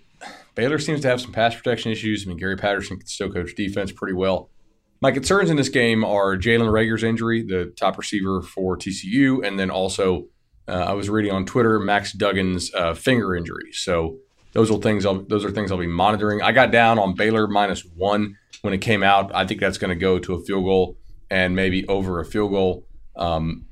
Baylor 0.54 0.78
seems 0.78 1.00
to 1.00 1.08
have 1.08 1.20
some 1.20 1.32
pass 1.32 1.54
protection 1.54 1.90
issues. 1.90 2.24
I 2.24 2.28
mean, 2.28 2.38
Gary 2.38 2.56
Patterson 2.56 2.98
can 2.98 3.06
still 3.06 3.30
coach 3.30 3.54
defense 3.54 3.92
pretty 3.92 4.14
well. 4.14 4.50
My 5.00 5.10
concerns 5.10 5.50
in 5.50 5.56
this 5.56 5.68
game 5.68 6.04
are 6.04 6.36
Jalen 6.36 6.70
Reagor's 6.70 7.02
injury, 7.02 7.42
the 7.42 7.72
top 7.76 7.98
receiver 7.98 8.40
for 8.40 8.76
TCU, 8.76 9.44
and 9.46 9.58
then 9.58 9.70
also 9.70 10.28
uh, 10.66 10.72
I 10.72 10.92
was 10.92 11.10
reading 11.10 11.32
on 11.32 11.44
Twitter 11.44 11.78
Max 11.78 12.12
Duggan's 12.12 12.72
uh, 12.74 12.94
finger 12.94 13.34
injury. 13.34 13.72
So 13.72 14.18
those 14.52 14.70
are 14.70 14.78
things. 14.78 15.04
I'll, 15.04 15.22
those 15.22 15.44
are 15.44 15.50
things 15.50 15.70
I'll 15.70 15.78
be 15.78 15.86
monitoring. 15.86 16.40
I 16.40 16.52
got 16.52 16.70
down 16.70 16.98
on 16.98 17.14
Baylor 17.14 17.46
minus 17.46 17.84
one 17.84 18.38
when 18.62 18.72
it 18.72 18.78
came 18.78 19.02
out. 19.02 19.34
I 19.34 19.46
think 19.46 19.60
that's 19.60 19.78
going 19.78 19.90
to 19.90 20.00
go 20.00 20.18
to 20.18 20.34
a 20.34 20.40
field 20.44 20.64
goal 20.64 20.96
and 21.30 21.54
maybe 21.56 21.86
over 21.88 22.20
a 22.20 22.24
field 22.24 22.52
goal. 22.52 22.86
Um, 23.16 23.66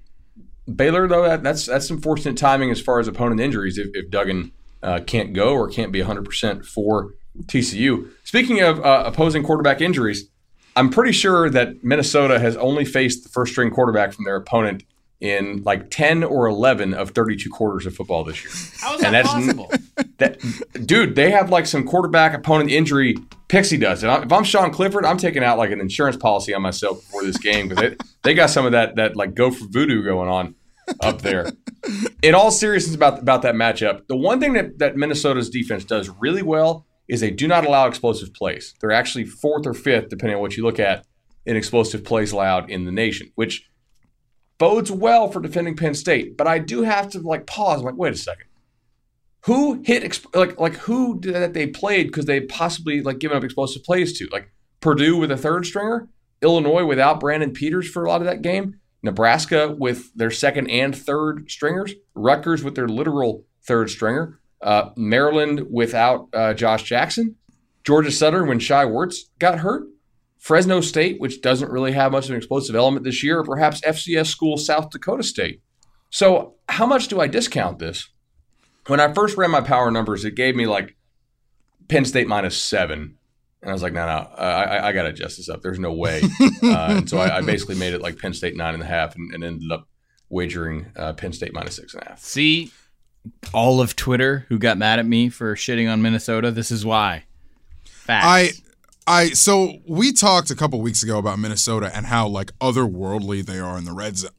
Baylor 0.74 1.08
though, 1.08 1.22
that, 1.22 1.42
that's 1.42 1.66
that's 1.66 1.88
some 1.88 2.00
fortunate 2.00 2.36
timing 2.36 2.70
as 2.70 2.80
far 2.80 3.00
as 3.00 3.08
opponent 3.08 3.40
injuries. 3.40 3.78
If, 3.78 3.88
if 3.94 4.10
Duggan 4.10 4.52
uh, 4.82 5.00
can't 5.06 5.32
go 5.32 5.52
or 5.54 5.68
can't 5.68 5.92
be 5.92 6.00
100% 6.00 6.64
for 6.64 7.14
TCU. 7.44 8.10
Speaking 8.24 8.60
of 8.60 8.80
uh, 8.84 9.04
opposing 9.06 9.42
quarterback 9.42 9.80
injuries, 9.80 10.28
I'm 10.76 10.90
pretty 10.90 11.12
sure 11.12 11.50
that 11.50 11.82
Minnesota 11.84 12.38
has 12.38 12.56
only 12.56 12.84
faced 12.84 13.22
the 13.24 13.28
first 13.28 13.52
string 13.52 13.70
quarterback 13.70 14.12
from 14.12 14.24
their 14.24 14.36
opponent 14.36 14.84
in 15.20 15.62
like 15.64 15.88
10 15.90 16.24
or 16.24 16.46
11 16.46 16.94
of 16.94 17.10
32 17.10 17.48
quarters 17.48 17.86
of 17.86 17.94
football 17.94 18.24
this 18.24 18.42
year. 18.42 18.52
How 18.80 18.96
is 18.96 19.04
And 19.04 19.14
that 19.14 19.24
that's 19.24 19.34
n- 19.34 19.56
possible? 19.56 19.70
That 20.18 20.86
dude, 20.86 21.14
they 21.14 21.30
have 21.30 21.48
like 21.50 21.66
some 21.66 21.86
quarterback 21.86 22.34
opponent 22.34 22.70
injury. 22.70 23.16
Pixie 23.48 23.76
does. 23.76 24.02
And 24.02 24.10
I- 24.10 24.22
if 24.22 24.32
I'm 24.32 24.42
Sean 24.44 24.72
Clifford, 24.72 25.04
I'm 25.04 25.18
taking 25.18 25.44
out 25.44 25.58
like 25.58 25.70
an 25.70 25.80
insurance 25.80 26.16
policy 26.16 26.52
on 26.54 26.62
myself 26.62 27.02
before 27.02 27.22
this 27.22 27.38
game 27.38 27.68
because 27.68 27.90
they, 27.90 27.96
they 28.24 28.34
got 28.34 28.50
some 28.50 28.66
of 28.66 28.72
that 28.72 28.96
that 28.96 29.14
like 29.14 29.34
Gopher 29.34 29.64
voodoo 29.68 30.02
going 30.02 30.28
on 30.28 30.54
up 31.00 31.22
there. 31.22 31.52
In 32.22 32.34
all 32.34 32.50
seriousness 32.50 32.94
about 32.94 33.20
about 33.20 33.42
that 33.42 33.54
matchup, 33.54 34.06
the 34.06 34.16
one 34.16 34.40
thing 34.40 34.54
that, 34.54 34.78
that 34.78 34.96
Minnesota's 34.96 35.50
defense 35.50 35.84
does 35.84 36.08
really 36.08 36.42
well 36.42 36.86
is 37.08 37.20
they 37.20 37.30
do 37.30 37.48
not 37.48 37.66
allow 37.66 37.86
explosive 37.86 38.32
plays. 38.32 38.74
They're 38.80 38.92
actually 38.92 39.24
fourth 39.24 39.66
or 39.66 39.74
fifth, 39.74 40.08
depending 40.08 40.36
on 40.36 40.42
what 40.42 40.56
you 40.56 40.62
look 40.62 40.78
at, 40.78 41.04
in 41.44 41.56
explosive 41.56 42.04
plays 42.04 42.32
allowed 42.32 42.70
in 42.70 42.84
the 42.84 42.92
nation, 42.92 43.30
which 43.34 43.68
bodes 44.58 44.92
well 44.92 45.30
for 45.30 45.40
defending 45.40 45.76
Penn 45.76 45.94
State. 45.94 46.36
But 46.36 46.46
I 46.46 46.58
do 46.58 46.82
have 46.82 47.10
to 47.10 47.20
like 47.20 47.46
pause. 47.46 47.80
I'm 47.80 47.86
like, 47.86 47.96
wait 47.96 48.12
a 48.12 48.16
second. 48.16 48.46
Who 49.46 49.82
hit 49.84 50.04
exp- 50.04 50.36
like 50.36 50.58
like 50.60 50.74
who 50.74 51.18
did 51.18 51.34
that 51.34 51.52
they 51.52 51.66
played 51.66 52.06
because 52.06 52.26
they 52.26 52.42
possibly 52.42 53.02
like 53.02 53.18
given 53.18 53.36
up 53.36 53.42
explosive 53.42 53.82
plays 53.82 54.16
to 54.18 54.28
like 54.30 54.52
Purdue 54.80 55.16
with 55.16 55.32
a 55.32 55.36
third 55.36 55.66
stringer, 55.66 56.08
Illinois 56.42 56.84
without 56.84 57.18
Brandon 57.18 57.52
Peters 57.52 57.88
for 57.88 58.04
a 58.04 58.08
lot 58.08 58.20
of 58.20 58.26
that 58.26 58.42
game, 58.42 58.80
Nebraska 59.02 59.74
with 59.76 60.14
their 60.14 60.30
second 60.30 60.70
and 60.70 60.96
third 60.96 61.50
stringers, 61.50 61.94
Rutgers 62.14 62.62
with 62.62 62.74
their 62.74 62.88
literal 62.88 63.44
third 63.64 63.90
stringer, 63.90 64.40
uh, 64.60 64.90
Maryland 64.96 65.66
without 65.70 66.28
uh, 66.32 66.54
Josh 66.54 66.84
Jackson, 66.84 67.36
Georgia 67.84 68.12
Southern 68.12 68.48
when 68.48 68.60
Shai 68.60 68.84
Werts 68.84 69.16
got 69.38 69.58
hurt, 69.58 69.84
Fresno 70.38 70.80
State, 70.80 71.20
which 71.20 71.40
doesn't 71.40 71.70
really 71.70 71.92
have 71.92 72.12
much 72.12 72.24
of 72.24 72.30
an 72.30 72.36
explosive 72.36 72.74
element 72.74 73.04
this 73.04 73.22
year, 73.22 73.38
or 73.38 73.44
perhaps 73.44 73.80
FCS 73.80 74.26
school 74.26 74.56
South 74.56 74.90
Dakota 74.90 75.22
State. 75.22 75.62
So, 76.10 76.54
how 76.68 76.86
much 76.86 77.08
do 77.08 77.20
I 77.20 77.26
discount 77.26 77.78
this? 77.78 78.10
When 78.86 79.00
I 79.00 79.12
first 79.12 79.36
ran 79.36 79.50
my 79.50 79.60
power 79.60 79.90
numbers, 79.90 80.24
it 80.24 80.34
gave 80.34 80.56
me 80.56 80.66
like 80.66 80.96
Penn 81.88 82.04
State 82.04 82.26
minus 82.26 82.56
seven. 82.56 83.18
And 83.62 83.70
I 83.70 83.72
was 83.72 83.82
like, 83.82 83.92
no, 83.92 84.04
no, 84.04 84.28
I, 84.36 84.88
I 84.88 84.92
got 84.92 85.02
to 85.04 85.10
adjust 85.10 85.36
this 85.36 85.48
up. 85.48 85.62
There's 85.62 85.78
no 85.78 85.92
way. 85.92 86.20
uh, 86.62 86.86
and 86.90 87.08
so 87.08 87.18
I, 87.18 87.38
I, 87.38 87.40
basically 87.42 87.76
made 87.76 87.94
it 87.94 88.02
like 88.02 88.18
Penn 88.18 88.34
State 88.34 88.56
nine 88.56 88.74
and 88.74 88.82
a 88.82 88.86
half 88.86 89.14
and, 89.14 89.32
and 89.32 89.44
ended 89.44 89.70
up 89.70 89.86
wagering 90.28 90.86
uh, 90.96 91.12
Penn 91.12 91.32
State 91.32 91.52
minus 91.52 91.76
six 91.76 91.94
and 91.94 92.02
a 92.02 92.08
half. 92.08 92.18
See, 92.18 92.72
all 93.54 93.80
of 93.80 93.94
Twitter 93.94 94.46
who 94.48 94.58
got 94.58 94.78
mad 94.78 94.98
at 94.98 95.06
me 95.06 95.28
for 95.28 95.54
shitting 95.54 95.90
on 95.90 96.02
Minnesota, 96.02 96.50
this 96.50 96.72
is 96.72 96.84
why. 96.84 97.24
Facts. 97.84 98.26
I 98.26 98.50
I 99.06 99.28
so 99.30 99.74
we 99.86 100.12
talked 100.12 100.50
a 100.50 100.56
couple 100.56 100.80
weeks 100.80 101.02
ago 101.02 101.18
about 101.18 101.38
Minnesota 101.38 101.90
and 101.94 102.06
how 102.06 102.26
like 102.26 102.50
otherworldly 102.58 103.44
they 103.44 103.58
are 103.58 103.78
in 103.78 103.84
the 103.84 103.92
red 103.92 104.16
zone. 104.16 104.30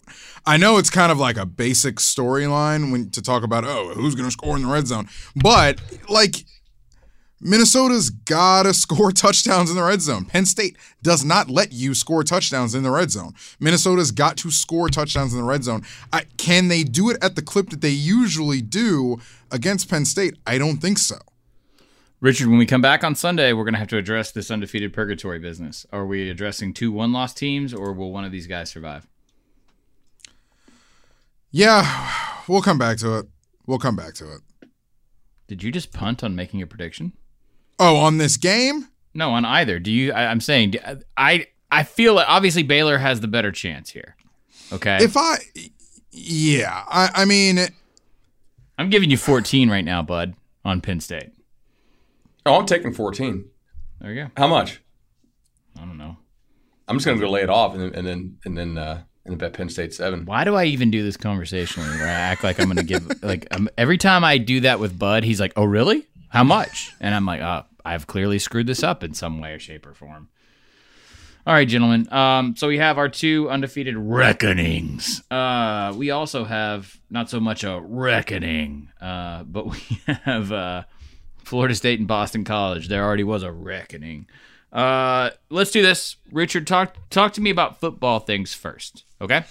I 0.45 0.57
know 0.57 0.77
it's 0.77 0.89
kind 0.89 1.11
of 1.11 1.17
like 1.17 1.37
a 1.37 1.45
basic 1.45 1.95
storyline 1.95 2.91
when 2.91 3.09
to 3.11 3.21
talk 3.21 3.43
about 3.43 3.63
oh 3.63 3.93
who's 3.93 4.15
going 4.15 4.27
to 4.27 4.31
score 4.31 4.55
in 4.57 4.63
the 4.63 4.67
red 4.67 4.87
zone, 4.87 5.07
but 5.35 5.79
like 6.09 6.45
Minnesota's 7.43 8.09
got 8.09 8.63
to 8.63 8.73
score 8.73 9.11
touchdowns 9.11 9.69
in 9.69 9.75
the 9.75 9.83
red 9.83 10.01
zone. 10.01 10.25
Penn 10.25 10.45
State 10.45 10.77
does 11.01 11.25
not 11.25 11.49
let 11.49 11.73
you 11.73 11.93
score 11.93 12.23
touchdowns 12.23 12.73
in 12.73 12.83
the 12.83 12.91
red 12.91 13.11
zone. 13.11 13.33
Minnesota's 13.59 14.11
got 14.11 14.37
to 14.37 14.49
score 14.51 14.87
touchdowns 14.89 15.33
in 15.33 15.39
the 15.39 15.45
red 15.45 15.63
zone. 15.63 15.83
I, 16.11 16.23
can 16.37 16.69
they 16.69 16.83
do 16.83 17.09
it 17.09 17.17
at 17.21 17.35
the 17.35 17.41
clip 17.41 17.69
that 17.69 17.81
they 17.81 17.89
usually 17.89 18.61
do 18.61 19.19
against 19.51 19.89
Penn 19.89 20.05
State? 20.05 20.37
I 20.47 20.57
don't 20.57 20.77
think 20.77 20.97
so. 20.97 21.17
Richard, 22.21 22.47
when 22.47 22.57
we 22.57 22.65
come 22.65 22.81
back 22.81 23.03
on 23.03 23.15
Sunday, 23.15 23.51
we're 23.51 23.65
going 23.65 23.73
to 23.73 23.79
have 23.79 23.89
to 23.89 23.97
address 23.97 24.31
this 24.31 24.49
undefeated 24.49 24.93
purgatory 24.93 25.39
business. 25.39 25.85
Are 25.91 26.05
we 26.05 26.29
addressing 26.29 26.73
two 26.73 26.89
one 26.89 27.11
loss 27.11 27.33
teams, 27.33 27.73
or 27.73 27.91
will 27.91 28.13
one 28.13 28.23
of 28.23 28.31
these 28.31 28.47
guys 28.47 28.71
survive? 28.71 29.05
Yeah, 31.51 32.09
we'll 32.47 32.61
come 32.61 32.77
back 32.77 32.97
to 32.99 33.17
it. 33.17 33.25
We'll 33.67 33.77
come 33.77 33.97
back 33.97 34.13
to 34.15 34.35
it. 34.35 34.69
Did 35.47 35.63
you 35.63 35.71
just 35.71 35.91
punt 35.91 36.23
on 36.23 36.33
making 36.33 36.61
a 36.61 36.65
prediction? 36.65 37.11
Oh, 37.83 37.97
on 37.97 38.17
this 38.17 38.37
game? 38.37 38.87
No, 39.13 39.31
on 39.31 39.43
either. 39.43 39.77
Do 39.77 39.91
you? 39.91 40.13
I, 40.13 40.31
am 40.31 40.39
saying 40.39 40.75
I. 41.17 41.47
I 41.69 41.83
feel 41.83 42.13
like 42.13 42.29
obviously 42.29 42.63
Baylor 42.63 42.97
has 42.99 43.19
the 43.19 43.27
better 43.27 43.51
chance 43.51 43.89
here. 43.89 44.15
Okay. 44.71 45.03
If 45.03 45.17
I, 45.17 45.37
yeah, 46.11 46.83
I, 46.87 47.09
I 47.13 47.25
mean, 47.25 47.59
I'm 48.77 48.89
giving 48.89 49.09
you 49.09 49.17
14 49.17 49.69
right 49.69 49.83
now, 49.83 50.01
bud, 50.01 50.35
on 50.63 50.81
Penn 50.81 50.99
State. 50.99 51.31
Oh, 52.45 52.59
I'm 52.59 52.65
taking 52.67 52.93
14. 52.93 53.45
There 53.99 54.13
you 54.13 54.23
go. 54.25 54.31
How 54.37 54.47
much? 54.47 54.81
I 55.77 55.81
don't 55.81 55.97
know. 55.97 56.17
I'm 56.87 56.97
just 56.97 57.05
gonna 57.05 57.19
go 57.19 57.29
lay 57.29 57.41
it 57.41 57.49
off 57.49 57.73
and 57.73 57.81
then 57.81 57.95
and 57.95 58.07
then 58.07 58.37
and 58.45 58.57
then 58.57 58.77
uh, 58.77 59.03
and 59.25 59.37
bet 59.37 59.53
Penn 59.53 59.69
State 59.69 59.93
seven. 59.93 60.25
Why 60.25 60.43
do 60.43 60.55
I 60.55 60.65
even 60.65 60.91
do 60.91 61.01
this 61.03 61.17
conversationally 61.17 61.89
where 61.97 62.07
I 62.07 62.11
act 62.11 62.43
like 62.43 62.59
I'm 62.59 62.67
gonna 62.67 62.83
give 62.83 63.09
like 63.23 63.47
um, 63.51 63.69
every 63.77 63.97
time 63.97 64.23
I 64.23 64.37
do 64.37 64.61
that 64.61 64.79
with 64.79 64.97
Bud, 64.97 65.23
he's 65.23 65.39
like, 65.39 65.53
"Oh, 65.55 65.63
really? 65.63 66.07
How 66.29 66.43
much?" 66.43 66.91
And 66.99 67.15
I'm 67.15 67.25
like, 67.25 67.41
"Oh, 67.41 67.63
I've 67.85 68.07
clearly 68.07 68.39
screwed 68.39 68.67
this 68.67 68.83
up 68.83 69.03
in 69.03 69.13
some 69.13 69.39
way 69.39 69.53
or 69.53 69.59
shape 69.59 69.85
or 69.85 69.93
form." 69.93 70.29
All 71.45 71.53
right, 71.53 71.67
gentlemen. 71.67 72.11
Um, 72.13 72.55
so 72.55 72.69
we 72.69 72.77
have 72.77 72.97
our 72.97 73.09
two 73.09 73.49
undefeated 73.49 73.97
reckonings. 73.97 75.21
Uh, 75.29 75.93
we 75.93 76.09
also 76.09 76.45
have 76.45 76.97
not 77.09 77.29
so 77.29 77.41
much 77.41 77.65
a 77.65 77.81
reckoning, 77.81 78.89
uh, 79.01 79.43
but 79.43 79.65
we 79.65 79.79
have 80.23 80.53
uh, 80.53 80.83
Florida 81.43 81.75
State 81.75 81.99
and 81.99 82.07
Boston 82.07 82.45
College. 82.45 82.87
There 82.87 83.03
already 83.03 83.25
was 83.25 83.43
a 83.43 83.51
reckoning. 83.51 84.27
Uh, 84.71 85.31
let's 85.49 85.71
do 85.71 85.81
this. 85.81 86.15
Richard, 86.31 86.65
talk 86.65 86.95
talk 87.09 87.33
to 87.33 87.41
me 87.41 87.49
about 87.49 87.79
football 87.79 88.19
things 88.19 88.53
first. 88.53 89.03
Okay. 89.21 89.43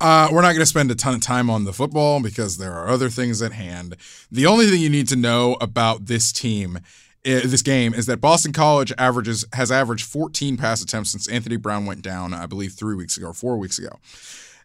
Uh, 0.00 0.28
we're 0.32 0.40
not 0.40 0.52
going 0.52 0.60
to 0.60 0.66
spend 0.66 0.90
a 0.90 0.94
ton 0.94 1.14
of 1.14 1.20
time 1.20 1.50
on 1.50 1.64
the 1.64 1.72
football 1.74 2.22
because 2.22 2.56
there 2.56 2.72
are 2.72 2.88
other 2.88 3.10
things 3.10 3.42
at 3.42 3.52
hand. 3.52 3.96
The 4.30 4.46
only 4.46 4.66
thing 4.66 4.80
you 4.80 4.88
need 4.88 5.08
to 5.08 5.16
know 5.16 5.58
about 5.60 6.06
this 6.06 6.32
team, 6.32 6.78
this 7.24 7.62
game, 7.62 7.94
is 7.94 8.06
that 8.06 8.20
Boston 8.20 8.52
College 8.52 8.92
averages 8.98 9.44
has 9.52 9.70
averaged 9.70 10.06
14 10.06 10.56
pass 10.56 10.82
attempts 10.82 11.12
since 11.12 11.28
Anthony 11.28 11.56
Brown 11.56 11.86
went 11.86 12.02
down, 12.02 12.34
I 12.34 12.46
believe, 12.46 12.72
three 12.72 12.94
weeks 12.94 13.16
ago 13.16 13.28
or 13.28 13.34
four 13.34 13.56
weeks 13.56 13.78
ago. 13.78 13.98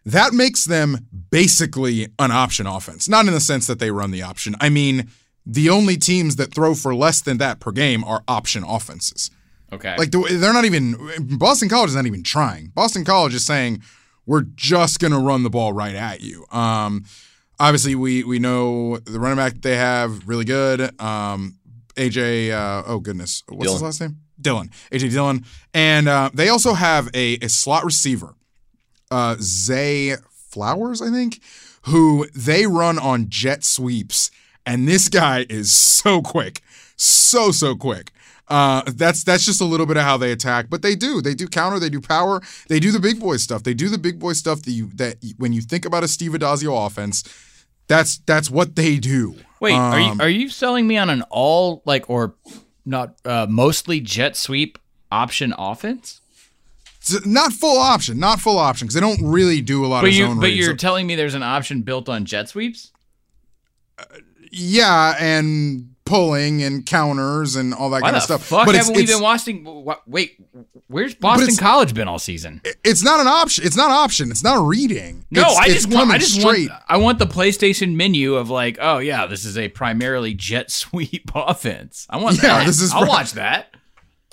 That 0.04 0.32
makes 0.32 0.64
them 0.64 1.06
basically 1.30 2.08
an 2.18 2.30
option 2.30 2.66
offense. 2.66 3.08
Not 3.08 3.26
in 3.26 3.32
the 3.32 3.40
sense 3.40 3.66
that 3.66 3.80
they 3.80 3.90
run 3.90 4.12
the 4.12 4.22
option. 4.22 4.54
I 4.60 4.68
mean, 4.68 5.10
the 5.44 5.68
only 5.68 5.96
teams 5.96 6.36
that 6.36 6.54
throw 6.54 6.74
for 6.74 6.94
less 6.94 7.20
than 7.20 7.38
that 7.38 7.60
per 7.60 7.72
game 7.72 8.04
are 8.04 8.22
option 8.28 8.64
offenses. 8.64 9.30
Okay. 9.72 9.96
Like 9.98 10.10
they're 10.10 10.52
not 10.52 10.64
even 10.64 10.96
Boston 11.38 11.68
College 11.68 11.90
is 11.90 11.96
not 11.96 12.06
even 12.06 12.22
trying. 12.22 12.68
Boston 12.68 13.04
College 13.04 13.34
is 13.34 13.44
saying 13.44 13.82
we're 14.26 14.42
just 14.54 15.00
gonna 15.00 15.18
run 15.18 15.42
the 15.42 15.50
ball 15.50 15.72
right 15.72 15.94
at 15.94 16.20
you. 16.20 16.46
Um, 16.50 17.04
obviously 17.58 17.94
we 17.94 18.22
we 18.24 18.38
know 18.38 18.98
the 18.98 19.18
running 19.18 19.36
back 19.36 19.54
they 19.60 19.76
have 19.76 20.28
really 20.28 20.44
good. 20.44 21.00
Um, 21.00 21.56
AJ, 21.96 22.50
uh, 22.52 22.82
oh 22.86 23.00
goodness, 23.00 23.42
what's 23.48 23.64
Dillon. 23.64 23.74
his 23.74 23.82
last 23.82 24.00
name? 24.00 24.18
Dillon. 24.40 24.70
AJ 24.92 25.10
Dillon, 25.10 25.44
and 25.74 26.08
uh, 26.08 26.30
they 26.32 26.48
also 26.48 26.74
have 26.74 27.08
a, 27.14 27.38
a 27.42 27.48
slot 27.48 27.84
receiver, 27.84 28.34
uh, 29.10 29.36
Zay 29.40 30.16
Flowers, 30.30 31.00
I 31.00 31.10
think, 31.10 31.40
who 31.82 32.26
they 32.34 32.66
run 32.66 32.98
on 32.98 33.28
jet 33.28 33.64
sweeps, 33.64 34.30
and 34.64 34.86
this 34.86 35.08
guy 35.08 35.46
is 35.48 35.72
so 35.72 36.20
quick, 36.22 36.60
so 36.96 37.50
so 37.50 37.74
quick. 37.74 38.12
Uh, 38.48 38.82
that's 38.86 39.24
that's 39.24 39.44
just 39.44 39.60
a 39.60 39.64
little 39.64 39.86
bit 39.86 39.96
of 39.96 40.04
how 40.04 40.16
they 40.16 40.30
attack, 40.30 40.66
but 40.70 40.82
they 40.82 40.94
do 40.94 41.20
they 41.20 41.34
do 41.34 41.48
counter, 41.48 41.78
they 41.78 41.88
do 41.90 42.00
power, 42.00 42.40
they 42.68 42.78
do 42.78 42.92
the 42.92 43.00
big 43.00 43.18
boy 43.18 43.36
stuff. 43.38 43.62
They 43.64 43.74
do 43.74 43.88
the 43.88 43.98
big 43.98 44.18
boy 44.18 44.34
stuff 44.34 44.62
that 44.62 44.70
you 44.70 44.90
that 44.94 45.16
when 45.38 45.52
you 45.52 45.62
think 45.62 45.84
about 45.84 46.04
a 46.04 46.08
Steve 46.08 46.32
Addazio 46.32 46.86
offense, 46.86 47.24
that's 47.88 48.18
that's 48.18 48.50
what 48.50 48.76
they 48.76 48.98
do. 48.98 49.36
Wait, 49.60 49.74
um, 49.74 49.92
are 49.92 50.00
you 50.00 50.16
are 50.20 50.28
you 50.28 50.48
selling 50.48 50.86
me 50.86 50.96
on 50.96 51.10
an 51.10 51.22
all 51.30 51.82
like 51.84 52.08
or 52.10 52.34
not 52.84 53.14
uh, 53.24 53.46
mostly 53.48 54.00
jet 54.00 54.36
sweep 54.36 54.78
option 55.10 55.54
offense? 55.56 56.20
Not 57.24 57.52
full 57.52 57.78
option, 57.78 58.18
not 58.18 58.40
full 58.40 58.58
option 58.58 58.86
because 58.86 58.94
they 58.94 59.00
don't 59.00 59.22
really 59.22 59.60
do 59.60 59.84
a 59.84 59.86
lot 59.86 60.00
but 60.02 60.08
of 60.08 60.14
you, 60.14 60.26
zone. 60.26 60.40
But 60.40 60.52
you're 60.52 60.74
telling 60.74 61.06
me 61.06 61.14
there's 61.14 61.34
an 61.34 61.42
option 61.42 61.82
built 61.82 62.08
on 62.08 62.24
jet 62.24 62.48
sweeps? 62.48 62.90
Uh, 63.98 64.04
yeah, 64.50 65.14
and 65.18 65.94
pulling 66.06 66.62
and 66.62 66.86
counters 66.86 67.56
and 67.56 67.74
all 67.74 67.90
that 67.90 68.00
Why 68.00 68.08
kind 68.08 68.16
of 68.16 68.22
stuff. 68.22 68.44
Fuck 68.46 68.64
but 68.64 68.74
haven't 68.74 68.96
we 68.96 69.04
been 69.04 69.20
watching? 69.20 69.84
Wait, 70.06 70.40
where's 70.86 71.14
Boston 71.14 71.54
College 71.56 71.92
been 71.92 72.08
all 72.08 72.18
season? 72.18 72.62
It's 72.84 73.02
not 73.02 73.20
an 73.20 73.26
option. 73.26 73.66
It's 73.66 73.76
not 73.76 73.90
an 73.90 73.96
option. 73.96 74.30
It's 74.30 74.42
not 74.42 74.56
a 74.56 74.60
reading. 74.60 75.26
No, 75.30 75.42
it's, 75.42 75.58
I 75.58 75.68
just 75.68 75.92
want. 75.92 76.10
I 76.10 76.18
just 76.18 76.40
straight. 76.40 76.70
want. 76.70 76.82
I 76.88 76.96
want 76.96 77.18
the 77.18 77.26
PlayStation 77.26 77.96
menu 77.96 78.36
of 78.36 78.48
like, 78.48 78.78
oh 78.80 78.98
yeah, 78.98 79.26
this 79.26 79.44
is 79.44 79.58
a 79.58 79.68
primarily 79.68 80.32
jet 80.32 80.70
sweep 80.76 81.30
offense. 81.34 82.06
I 82.08 82.16
want 82.16 82.36
yeah, 82.36 82.58
that. 82.58 82.66
This 82.66 82.80
is 82.80 82.92
I'll 82.92 83.06
watch 83.06 83.32
that. 83.32 83.74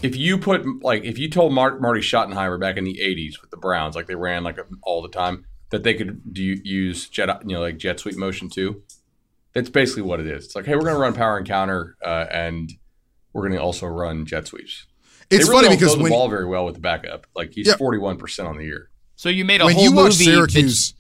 If 0.02 0.16
you 0.16 0.38
put 0.38 0.66
like, 0.84 1.04
if 1.04 1.18
you 1.18 1.30
told 1.30 1.54
Mark, 1.54 1.82
Marty 1.82 2.02
Schottenheimer 2.02 2.60
back 2.60 2.78
in 2.78 2.84
the 2.84 3.00
'80s 3.02 3.42
with 3.42 3.52
the 3.52 3.58
Browns, 3.58 3.96
like 3.96 4.08
they 4.08 4.16
ran 4.16 4.44
like 4.44 4.60
all 4.84 5.02
the 5.02 5.10
time, 5.10 5.46
that 5.72 5.84
they 5.84 5.94
could 5.94 6.34
do 6.34 6.44
use 6.44 7.10
jet, 7.10 7.30
you 7.46 7.56
know, 7.56 7.62
like 7.62 7.78
jet 7.78 8.00
sweep 8.00 8.16
motion 8.16 8.50
too 8.50 8.84
that's 9.54 9.70
basically 9.70 10.04
what 10.04 10.20
it 10.20 10.28
is. 10.28 10.46
It's 10.46 10.56
like, 10.56 10.66
hey, 10.66 10.76
we're 10.76 10.82
going 10.82 10.96
to 10.96 11.00
run 11.00 11.14
power 11.14 11.38
and 11.38 11.48
counter, 11.48 11.96
uh, 12.04 12.26
and 12.32 12.72
we're 13.34 13.44
going 13.44 13.54
to 13.54 13.62
also 13.62 13.88
run 13.88 14.26
jet 14.26 14.48
sweeps. 14.48 14.86
It's 15.30 15.48
really 15.48 15.66
funny 15.66 15.78
because 15.78 15.96
the 15.96 16.04
when, 16.04 16.12
ball 16.12 16.30
very 16.30 16.46
well 16.46 16.66
with 16.66 16.76
the 16.76 16.82
backup. 16.82 17.28
Like 17.36 17.54
he's 17.54 17.74
forty 17.76 17.98
one 17.98 18.18
percent 18.18 18.48
on 18.48 18.58
the 18.58 18.66
year. 18.66 18.90
So 19.16 19.30
you 19.30 19.46
made 19.46 19.62
a 19.62 19.66
when 19.66 19.76
whole 19.76 19.84
you 19.84 19.92
movie. 19.92 20.26
Syracuse, 20.26 20.94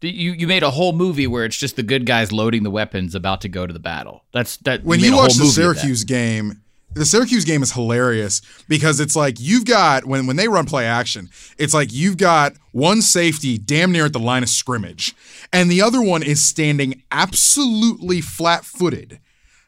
you 0.00 0.32
you 0.32 0.46
made 0.46 0.62
a 0.62 0.70
whole 0.70 0.92
movie 0.92 1.26
where 1.26 1.44
it's 1.44 1.56
just 1.56 1.76
the 1.76 1.82
good 1.82 2.06
guys 2.06 2.32
loading 2.32 2.62
the 2.62 2.70
weapons, 2.70 3.14
about 3.14 3.42
to 3.42 3.48
go 3.48 3.66
to 3.66 3.72
the 3.72 3.78
battle. 3.78 4.24
That's 4.32 4.56
that. 4.58 4.82
When 4.82 5.00
you, 5.00 5.10
you 5.10 5.16
watch 5.16 5.34
the 5.34 5.44
Syracuse 5.44 6.04
game, 6.04 6.62
the 6.96 7.04
Syracuse 7.04 7.44
game 7.44 7.62
is 7.62 7.72
hilarious 7.72 8.40
because 8.68 9.00
it's 9.00 9.14
like 9.14 9.38
you've 9.38 9.66
got 9.66 10.06
when 10.06 10.26
when 10.26 10.36
they 10.36 10.48
run 10.48 10.64
play 10.64 10.86
action, 10.86 11.28
it's 11.58 11.74
like 11.74 11.92
you've 11.92 12.16
got 12.16 12.54
one 12.72 13.02
safety 13.02 13.58
damn 13.58 13.92
near 13.92 14.06
at 14.06 14.14
the 14.14 14.18
line 14.18 14.42
of 14.42 14.48
scrimmage, 14.48 15.14
and 15.52 15.70
the 15.70 15.82
other 15.82 16.00
one 16.00 16.22
is 16.22 16.42
standing 16.42 17.02
absolutely 17.12 18.22
flat-footed 18.22 19.20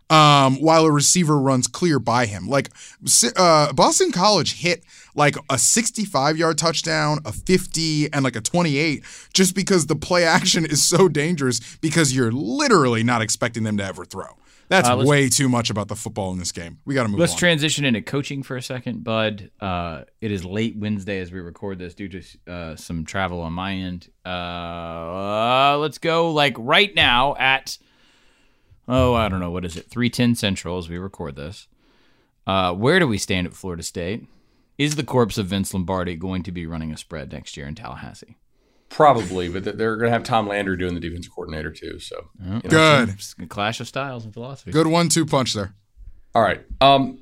um, 0.08 0.56
while 0.56 0.86
a 0.86 0.90
receiver 0.90 1.38
runs 1.38 1.66
clear 1.66 1.98
by 1.98 2.24
him. 2.24 2.48
Like 2.48 2.70
uh, 3.36 3.74
Boston 3.74 4.10
College 4.10 4.60
hit 4.60 4.82
like 5.14 5.36
a 5.50 5.58
65 5.58 6.38
yard 6.38 6.56
touchdown, 6.56 7.18
a 7.26 7.32
50, 7.32 8.12
and 8.12 8.24
like 8.24 8.36
a 8.36 8.40
28 8.40 9.04
just 9.34 9.54
because 9.54 9.86
the 9.86 9.96
play 9.96 10.24
action 10.24 10.64
is 10.64 10.82
so 10.82 11.08
dangerous 11.08 11.76
because 11.82 12.14
you're 12.14 12.32
literally 12.32 13.02
not 13.02 13.20
expecting 13.20 13.64
them 13.64 13.76
to 13.76 13.84
ever 13.84 14.06
throw. 14.06 14.38
That's 14.68 14.88
uh, 14.88 15.02
way 15.04 15.28
too 15.28 15.48
much 15.48 15.70
about 15.70 15.88
the 15.88 15.96
football 15.96 16.30
in 16.32 16.38
this 16.38 16.52
game. 16.52 16.78
We 16.84 16.94
got 16.94 17.04
to 17.04 17.08
move 17.08 17.20
let's 17.20 17.32
on. 17.32 17.38
transition 17.38 17.84
into 17.84 18.02
coaching 18.02 18.42
for 18.42 18.56
a 18.56 18.62
second, 18.62 19.02
Bud. 19.02 19.50
Uh, 19.60 20.02
it 20.20 20.30
is 20.30 20.44
late 20.44 20.76
Wednesday 20.76 21.20
as 21.20 21.32
we 21.32 21.40
record 21.40 21.78
this 21.78 21.94
due 21.94 22.08
to 22.08 22.22
uh, 22.46 22.76
some 22.76 23.04
travel 23.04 23.40
on 23.40 23.54
my 23.54 23.72
end. 23.72 24.08
Uh, 24.26 25.78
let's 25.78 25.98
go 25.98 26.32
like 26.32 26.54
right 26.58 26.94
now 26.94 27.34
at, 27.36 27.78
oh, 28.86 29.14
I 29.14 29.28
don't 29.28 29.40
know, 29.40 29.50
what 29.50 29.64
is 29.64 29.76
it? 29.76 29.88
310 29.88 30.34
Central 30.34 30.76
as 30.76 30.88
we 30.88 30.98
record 30.98 31.36
this. 31.36 31.66
Uh, 32.46 32.74
where 32.74 32.98
do 32.98 33.08
we 33.08 33.18
stand 33.18 33.46
at 33.46 33.54
Florida 33.54 33.82
State? 33.82 34.26
Is 34.76 34.96
the 34.96 35.04
corpse 35.04 35.38
of 35.38 35.46
Vince 35.46 35.74
Lombardi 35.74 36.14
going 36.14 36.42
to 36.44 36.52
be 36.52 36.66
running 36.66 36.92
a 36.92 36.96
spread 36.96 37.32
next 37.32 37.56
year 37.56 37.66
in 37.66 37.74
Tallahassee? 37.74 38.36
Probably, 38.90 39.48
but 39.48 39.64
they're 39.64 39.96
going 39.96 40.08
to 40.08 40.12
have 40.12 40.24
Tom 40.24 40.48
Landry 40.48 40.76
doing 40.76 40.94
the 40.94 41.00
defensive 41.00 41.32
coordinator 41.32 41.70
too. 41.70 41.98
So 41.98 42.28
you 42.42 42.70
know, 42.70 43.06
good 43.06 43.48
clash 43.48 43.80
of 43.80 43.88
styles 43.88 44.24
and 44.24 44.32
philosophy. 44.32 44.70
Good 44.70 44.86
one-two 44.86 45.26
punch 45.26 45.54
there. 45.54 45.74
All 46.34 46.42
right, 46.42 46.64
um, 46.80 47.20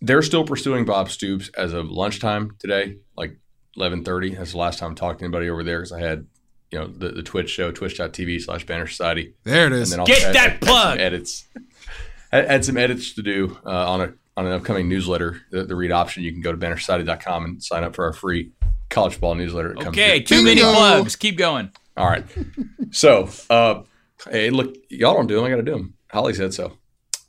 they're 0.00 0.22
still 0.22 0.44
pursuing 0.44 0.84
Bob 0.84 1.10
Stoops 1.10 1.50
as 1.56 1.72
of 1.72 1.90
lunchtime 1.90 2.56
today, 2.58 2.96
like 3.16 3.36
eleven 3.76 4.02
thirty. 4.02 4.34
That's 4.34 4.52
the 4.52 4.58
last 4.58 4.78
time 4.78 4.92
I 4.92 4.94
talked 4.94 5.18
to 5.18 5.24
anybody 5.24 5.50
over 5.50 5.62
there 5.62 5.80
because 5.80 5.92
I 5.92 6.00
had 6.00 6.26
you 6.70 6.78
know 6.78 6.86
the, 6.86 7.10
the 7.10 7.22
Twitch 7.22 7.50
show, 7.50 7.70
twitch.tv 7.70 8.42
slash 8.42 8.66
Banner 8.66 8.86
Society. 8.86 9.34
There 9.44 9.66
it 9.66 9.72
is. 9.72 9.92
And 9.92 10.00
then 10.00 10.06
Get 10.06 10.22
had, 10.22 10.34
that 10.34 10.50
had, 10.52 10.60
plug. 10.60 10.98
Had 10.98 11.06
edits. 11.06 11.44
Had, 12.32 12.48
had, 12.48 12.64
some 12.64 12.76
edits 12.76 13.12
to 13.14 13.22
do 13.22 13.58
uh, 13.64 13.90
on 13.92 14.00
a 14.00 14.12
on 14.36 14.46
an 14.46 14.52
upcoming 14.52 14.88
newsletter, 14.88 15.42
the, 15.50 15.64
the 15.64 15.76
read 15.76 15.92
option. 15.92 16.24
You 16.24 16.32
can 16.32 16.40
go 16.40 16.50
to 16.50 16.58
bannersociety.com 16.58 17.44
and 17.44 17.62
sign 17.62 17.84
up 17.84 17.94
for 17.94 18.04
our 18.04 18.12
free 18.12 18.50
college 18.94 19.20
ball 19.20 19.34
newsletter. 19.34 19.74
Okay, 19.88 20.20
too 20.20 20.42
many 20.42 20.60
plugs. 20.60 21.16
Keep 21.16 21.36
going. 21.36 21.70
All 21.96 22.08
right. 22.08 22.24
So, 22.90 23.28
uh, 23.50 23.82
hey, 24.30 24.50
look, 24.50 24.76
y'all 24.88 25.14
don't 25.14 25.26
do 25.26 25.36
them. 25.36 25.44
I 25.44 25.50
got 25.50 25.56
to 25.56 25.62
do 25.62 25.72
them. 25.72 25.94
Holly 26.10 26.32
said 26.32 26.54
so. 26.54 26.78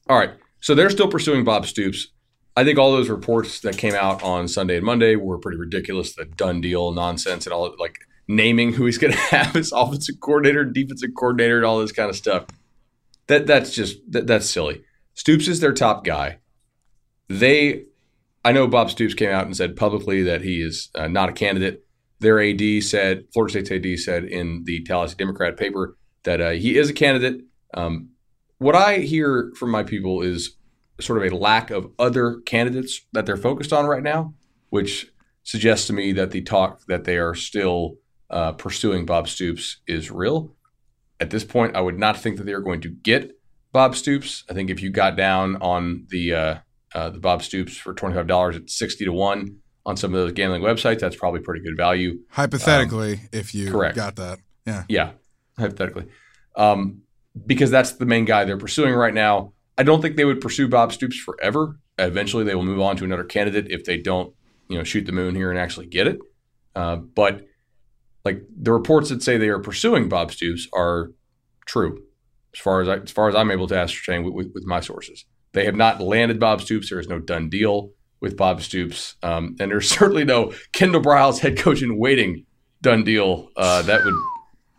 All 0.07 0.17
right. 0.17 0.31
So 0.61 0.75
they're 0.75 0.89
still 0.89 1.07
pursuing 1.07 1.43
Bob 1.43 1.65
Stoops. 1.65 2.07
I 2.55 2.63
think 2.63 2.79
all 2.79 2.91
those 2.91 3.09
reports 3.09 3.59
that 3.61 3.77
came 3.77 3.93
out 3.93 4.23
on 4.23 4.47
Sunday 4.47 4.77
and 4.77 4.85
Monday 4.85 5.15
were 5.15 5.37
pretty 5.37 5.57
ridiculous. 5.57 6.15
The 6.15 6.25
done 6.25 6.61
deal 6.61 6.91
nonsense 6.91 7.45
and 7.45 7.53
all 7.53 7.75
like 7.79 7.99
naming 8.27 8.73
who 8.73 8.85
he's 8.85 8.97
going 8.97 9.13
to 9.13 9.19
have 9.19 9.55
as 9.55 9.71
offensive 9.71 10.19
coordinator, 10.21 10.63
defensive 10.63 11.11
coordinator, 11.17 11.57
and 11.57 11.65
all 11.65 11.79
this 11.79 11.91
kind 11.91 12.09
of 12.09 12.15
stuff. 12.15 12.45
That 13.27 13.47
that's 13.47 13.73
just 13.73 13.97
that, 14.11 14.27
that's 14.27 14.49
silly. 14.49 14.83
Stoops 15.15 15.47
is 15.47 15.59
their 15.59 15.73
top 15.73 16.05
guy. 16.05 16.39
They 17.27 17.85
I 18.45 18.51
know 18.51 18.67
Bob 18.67 18.91
Stoops 18.91 19.15
came 19.15 19.31
out 19.31 19.47
and 19.47 19.57
said 19.57 19.75
publicly 19.75 20.21
that 20.21 20.43
he 20.43 20.61
is 20.61 20.89
uh, 20.93 21.07
not 21.07 21.29
a 21.29 21.33
candidate. 21.33 21.83
Their 22.19 22.39
AD 22.39 22.83
said, 22.83 23.25
Florida 23.33 23.51
State's 23.51 23.71
AD 23.71 23.99
said 23.99 24.23
in 24.23 24.63
the 24.65 24.83
Tallahassee 24.83 25.15
Democrat 25.17 25.57
paper 25.57 25.97
that 26.23 26.39
uh, 26.39 26.51
he 26.51 26.77
is 26.77 26.87
a 26.87 26.93
candidate. 26.93 27.41
Um, 27.73 28.09
what 28.59 28.75
I 28.75 28.99
hear 28.99 29.51
from 29.57 29.71
my 29.71 29.81
people 29.81 30.21
is 30.21 30.57
sort 31.01 31.25
of 31.25 31.33
a 31.33 31.35
lack 31.35 31.71
of 31.71 31.91
other 31.97 32.39
candidates 32.45 33.01
that 33.13 33.25
they're 33.25 33.35
focused 33.35 33.73
on 33.73 33.87
right 33.87 34.03
now, 34.03 34.35
which 34.69 35.11
suggests 35.43 35.87
to 35.87 35.93
me 35.93 36.13
that 36.13 36.29
the 36.29 36.41
talk 36.41 36.85
that 36.85 37.05
they 37.05 37.17
are 37.17 37.33
still 37.33 37.95
uh, 38.29 38.51
pursuing 38.51 39.07
Bob 39.07 39.27
Stoops 39.27 39.77
is 39.87 40.11
real. 40.11 40.55
At 41.19 41.31
this 41.31 41.43
point, 41.43 41.75
I 41.75 41.81
would 41.81 41.97
not 41.97 42.17
think 42.17 42.37
that 42.37 42.45
they 42.45 42.53
are 42.53 42.61
going 42.61 42.81
to 42.81 42.89
get 42.89 43.39
Bob 43.71 43.95
Stoops. 43.95 44.43
I 44.51 44.53
think 44.53 44.69
if 44.69 44.83
you 44.83 44.91
got 44.91 45.17
down 45.17 45.55
on 45.57 46.05
the 46.11 46.61
uh, 46.95 47.09
the 47.11 47.19
Bob 47.19 47.43
Stoops 47.43 47.77
for 47.77 47.93
twenty 47.93 48.15
five 48.15 48.25
dollars 48.25 48.55
at 48.55 48.69
sixty 48.69 49.05
to 49.05 49.11
one 49.11 49.57
on 49.85 49.97
some 49.97 50.13
of 50.13 50.19
those 50.19 50.31
gambling 50.31 50.63
websites. 50.63 50.99
That's 50.99 51.15
probably 51.15 51.41
pretty 51.41 51.63
good 51.63 51.77
value. 51.77 52.19
Hypothetically, 52.29 53.13
um, 53.13 53.29
if 53.31 53.53
you 53.53 53.69
correct. 53.69 53.95
got 53.95 54.15
that, 54.15 54.39
yeah, 54.65 54.83
yeah, 54.89 55.11
hypothetically, 55.59 56.05
um, 56.55 57.01
because 57.45 57.69
that's 57.69 57.91
the 57.91 58.05
main 58.05 58.25
guy 58.25 58.45
they're 58.45 58.57
pursuing 58.57 58.95
right 58.95 59.13
now. 59.13 59.53
I 59.77 59.83
don't 59.83 60.01
think 60.01 60.15
they 60.15 60.25
would 60.25 60.39
pursue 60.39 60.69
Bob 60.69 60.93
Stoops 60.93 61.17
forever. 61.17 61.77
Eventually, 61.99 62.45
they 62.45 62.55
will 62.55 62.63
move 62.63 62.79
on 62.79 62.95
to 62.97 63.03
another 63.03 63.25
candidate 63.25 63.67
if 63.69 63.83
they 63.83 63.97
don't, 63.97 64.33
you 64.69 64.77
know, 64.77 64.83
shoot 64.83 65.05
the 65.05 65.11
moon 65.11 65.35
here 65.35 65.51
and 65.51 65.59
actually 65.59 65.85
get 65.85 66.07
it. 66.07 66.19
Uh, 66.75 66.95
but 66.95 67.45
like 68.23 68.41
the 68.57 68.71
reports 68.71 69.09
that 69.09 69.21
say 69.21 69.37
they 69.37 69.49
are 69.49 69.59
pursuing 69.59 70.09
Bob 70.09 70.31
Stoops 70.31 70.67
are 70.73 71.11
true, 71.65 72.03
as 72.53 72.59
far 72.59 72.81
as 72.81 72.87
I, 72.87 72.95
as 72.97 73.11
far 73.11 73.29
as 73.29 73.35
I'm 73.35 73.51
able 73.51 73.67
to 73.67 73.77
ascertain 73.77 74.23
with, 74.23 74.33
with, 74.33 74.51
with 74.53 74.65
my 74.65 74.79
sources. 74.79 75.25
They 75.55 75.65
have 75.65 75.75
not 75.75 76.01
landed 76.01 76.39
Bob 76.39 76.61
Stoops. 76.61 76.89
There 76.89 76.99
is 76.99 77.07
no 77.07 77.17
done 77.17 77.49
deal 77.49 77.91
with 78.19 78.35
Bob 78.35 78.61
Stoops, 78.61 79.15
um, 79.23 79.55
and 79.59 79.71
there's 79.71 79.89
certainly 79.97 80.25
no 80.25 80.53
Kendall 80.73 81.01
Briles 81.01 81.39
head 81.39 81.57
coach 81.57 81.81
in 81.81 81.97
waiting 81.97 82.45
done 82.81 83.03
deal. 83.03 83.49
Uh, 83.55 83.81
that 83.83 84.03
would. 84.03 84.13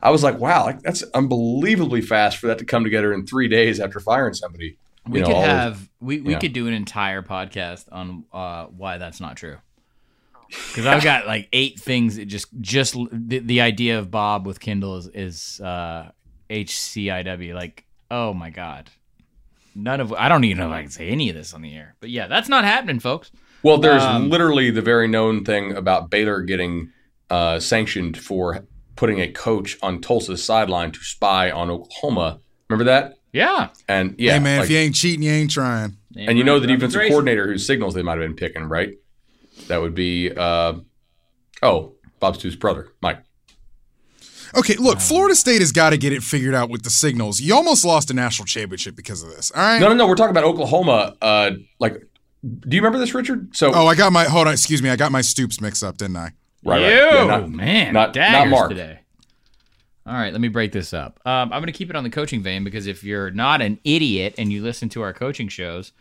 I 0.02 0.10
was 0.10 0.22
like, 0.22 0.38
wow, 0.38 0.66
like, 0.66 0.82
that's 0.82 1.02
unbelievably 1.14 2.02
fast 2.02 2.36
for 2.36 2.46
that 2.48 2.58
to 2.58 2.66
come 2.66 2.84
together 2.84 3.12
in 3.12 3.26
three 3.26 3.48
days 3.48 3.80
after 3.80 3.98
firing 3.98 4.34
somebody. 4.34 4.78
We 5.08 5.20
know, 5.20 5.26
could 5.26 5.36
have 5.36 5.88
we, 6.00 6.20
we 6.20 6.36
could 6.36 6.52
do 6.52 6.66
an 6.66 6.74
entire 6.74 7.22
podcast 7.22 7.86
on 7.90 8.24
uh, 8.32 8.66
why 8.66 8.98
that's 8.98 9.20
not 9.20 9.36
true. 9.36 9.56
Because 10.48 10.86
I've 10.86 11.02
got 11.02 11.26
like 11.26 11.48
eight 11.52 11.80
things. 11.80 12.16
That 12.16 12.26
just 12.26 12.48
just 12.60 12.94
the, 13.10 13.38
the 13.38 13.62
idea 13.62 13.98
of 13.98 14.10
Bob 14.10 14.46
with 14.46 14.60
Kendall 14.60 14.96
is 14.96 15.08
is 15.08 15.60
uh, 15.60 16.10
HCIW. 16.50 17.54
Like, 17.54 17.86
oh 18.10 18.34
my 18.34 18.50
god, 18.50 18.90
none 19.76 20.00
of 20.00 20.12
I 20.12 20.28
don't 20.28 20.44
even 20.44 20.58
know 20.58 20.68
if 20.68 20.72
I 20.72 20.82
can 20.82 20.90
say 20.90 21.08
any 21.08 21.28
of 21.28 21.36
this 21.36 21.52
on 21.52 21.62
the 21.62 21.74
air. 21.74 21.94
But 22.00 22.10
yeah, 22.10 22.26
that's 22.26 22.48
not 22.48 22.64
happening, 22.64 22.98
folks. 22.98 23.30
Well, 23.62 23.78
there's 23.78 24.02
um, 24.02 24.30
literally 24.30 24.70
the 24.70 24.82
very 24.82 25.08
known 25.08 25.44
thing 25.44 25.76
about 25.76 26.10
Baylor 26.10 26.42
getting 26.42 26.92
uh, 27.30 27.60
sanctioned 27.60 28.16
for 28.16 28.64
putting 28.96 29.20
a 29.20 29.30
coach 29.30 29.76
on 29.82 30.00
Tulsa's 30.00 30.42
sideline 30.42 30.92
to 30.92 31.00
spy 31.00 31.50
on 31.50 31.70
Oklahoma. 31.70 32.40
Remember 32.68 32.84
that? 32.84 33.14
Yeah. 33.32 33.68
And 33.88 34.14
yeah, 34.18 34.34
hey 34.34 34.38
man, 34.38 34.58
like, 34.60 34.64
if 34.64 34.70
you 34.70 34.78
ain't 34.78 34.94
cheating, 34.94 35.22
you 35.22 35.32
ain't 35.32 35.50
trying. 35.50 35.98
And 36.16 36.38
you 36.38 36.44
know 36.44 36.58
the 36.58 36.66
defensive 36.66 37.02
coordinator 37.08 37.46
whose 37.46 37.66
signals 37.66 37.92
they 37.92 38.02
might 38.02 38.18
have 38.18 38.20
been 38.20 38.36
picking, 38.36 38.64
right? 38.64 38.94
That 39.68 39.82
would 39.82 39.94
be 39.94 40.30
uh, 40.30 40.74
oh, 41.62 41.92
Bob 42.20 42.36
Stoops' 42.36 42.56
brother, 42.56 42.88
Mike. 43.02 43.18
Okay, 44.54 44.76
look, 44.76 45.00
Florida 45.00 45.34
State 45.34 45.60
has 45.60 45.72
got 45.72 45.90
to 45.90 45.96
get 45.96 46.12
it 46.12 46.22
figured 46.22 46.54
out 46.54 46.70
with 46.70 46.82
the 46.82 46.90
signals. 46.90 47.40
You 47.40 47.54
almost 47.54 47.84
lost 47.84 48.10
a 48.10 48.14
national 48.14 48.46
championship 48.46 48.94
because 48.94 49.22
of 49.22 49.30
this. 49.30 49.50
All 49.50 49.62
right. 49.62 49.80
No, 49.80 49.88
no, 49.88 49.94
no. 49.94 50.06
We're 50.06 50.14
talking 50.14 50.30
about 50.30 50.44
Oklahoma. 50.44 51.16
Uh, 51.20 51.52
like, 51.78 51.94
do 52.42 52.76
you 52.76 52.80
remember 52.80 52.98
this, 52.98 53.14
Richard? 53.14 53.56
So, 53.56 53.72
oh, 53.74 53.86
I 53.86 53.94
got 53.94 54.12
my 54.12 54.24
hold 54.24 54.46
on. 54.46 54.52
Excuse 54.52 54.82
me, 54.82 54.90
I 54.90 54.96
got 54.96 55.10
my 55.12 55.20
Stoops 55.20 55.60
mixed 55.60 55.82
up, 55.82 55.98
didn't 55.98 56.16
I? 56.16 56.32
Right, 56.64 56.82
right. 56.82 56.82
Yeah, 56.82 57.24
not, 57.26 57.50
man, 57.50 57.92
not 57.92 58.14
not 58.14 58.48
Mark 58.48 58.70
today. 58.70 59.00
All 60.06 60.14
right, 60.14 60.32
let 60.32 60.40
me 60.40 60.48
break 60.48 60.70
this 60.70 60.94
up. 60.94 61.18
Um, 61.26 61.52
I'm 61.52 61.60
going 61.60 61.66
to 61.66 61.72
keep 61.72 61.90
it 61.90 61.96
on 61.96 62.04
the 62.04 62.10
coaching 62.10 62.40
vein 62.40 62.62
because 62.62 62.86
if 62.86 63.02
you're 63.02 63.32
not 63.32 63.60
an 63.60 63.80
idiot 63.82 64.36
and 64.38 64.52
you 64.52 64.62
listen 64.62 64.88
to 64.90 65.02
our 65.02 65.12
coaching 65.12 65.48
shows, 65.48 65.92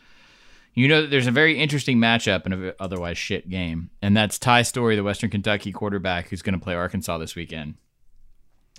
you 0.76 0.88
know 0.88 1.02
that 1.02 1.10
there's 1.10 1.26
a 1.26 1.32
very 1.32 1.58
interesting 1.60 1.98
matchup 1.98 2.46
in 2.46 2.54
an 2.54 2.74
otherwise 2.80 3.18
shit 3.18 3.50
game, 3.50 3.90
and 4.04 4.16
that's 4.16 4.38
Ty 4.38 4.62
Storey, 4.62 4.96
the 4.96 5.04
Western 5.04 5.32
Kentucky 5.32 5.72
quarterback, 5.72 6.30
who's 6.30 6.44
going 6.44 6.54
to 6.54 6.64
play 6.64 6.76
Arkansas 6.76 7.18
this 7.18 7.36
weekend. 7.36 7.76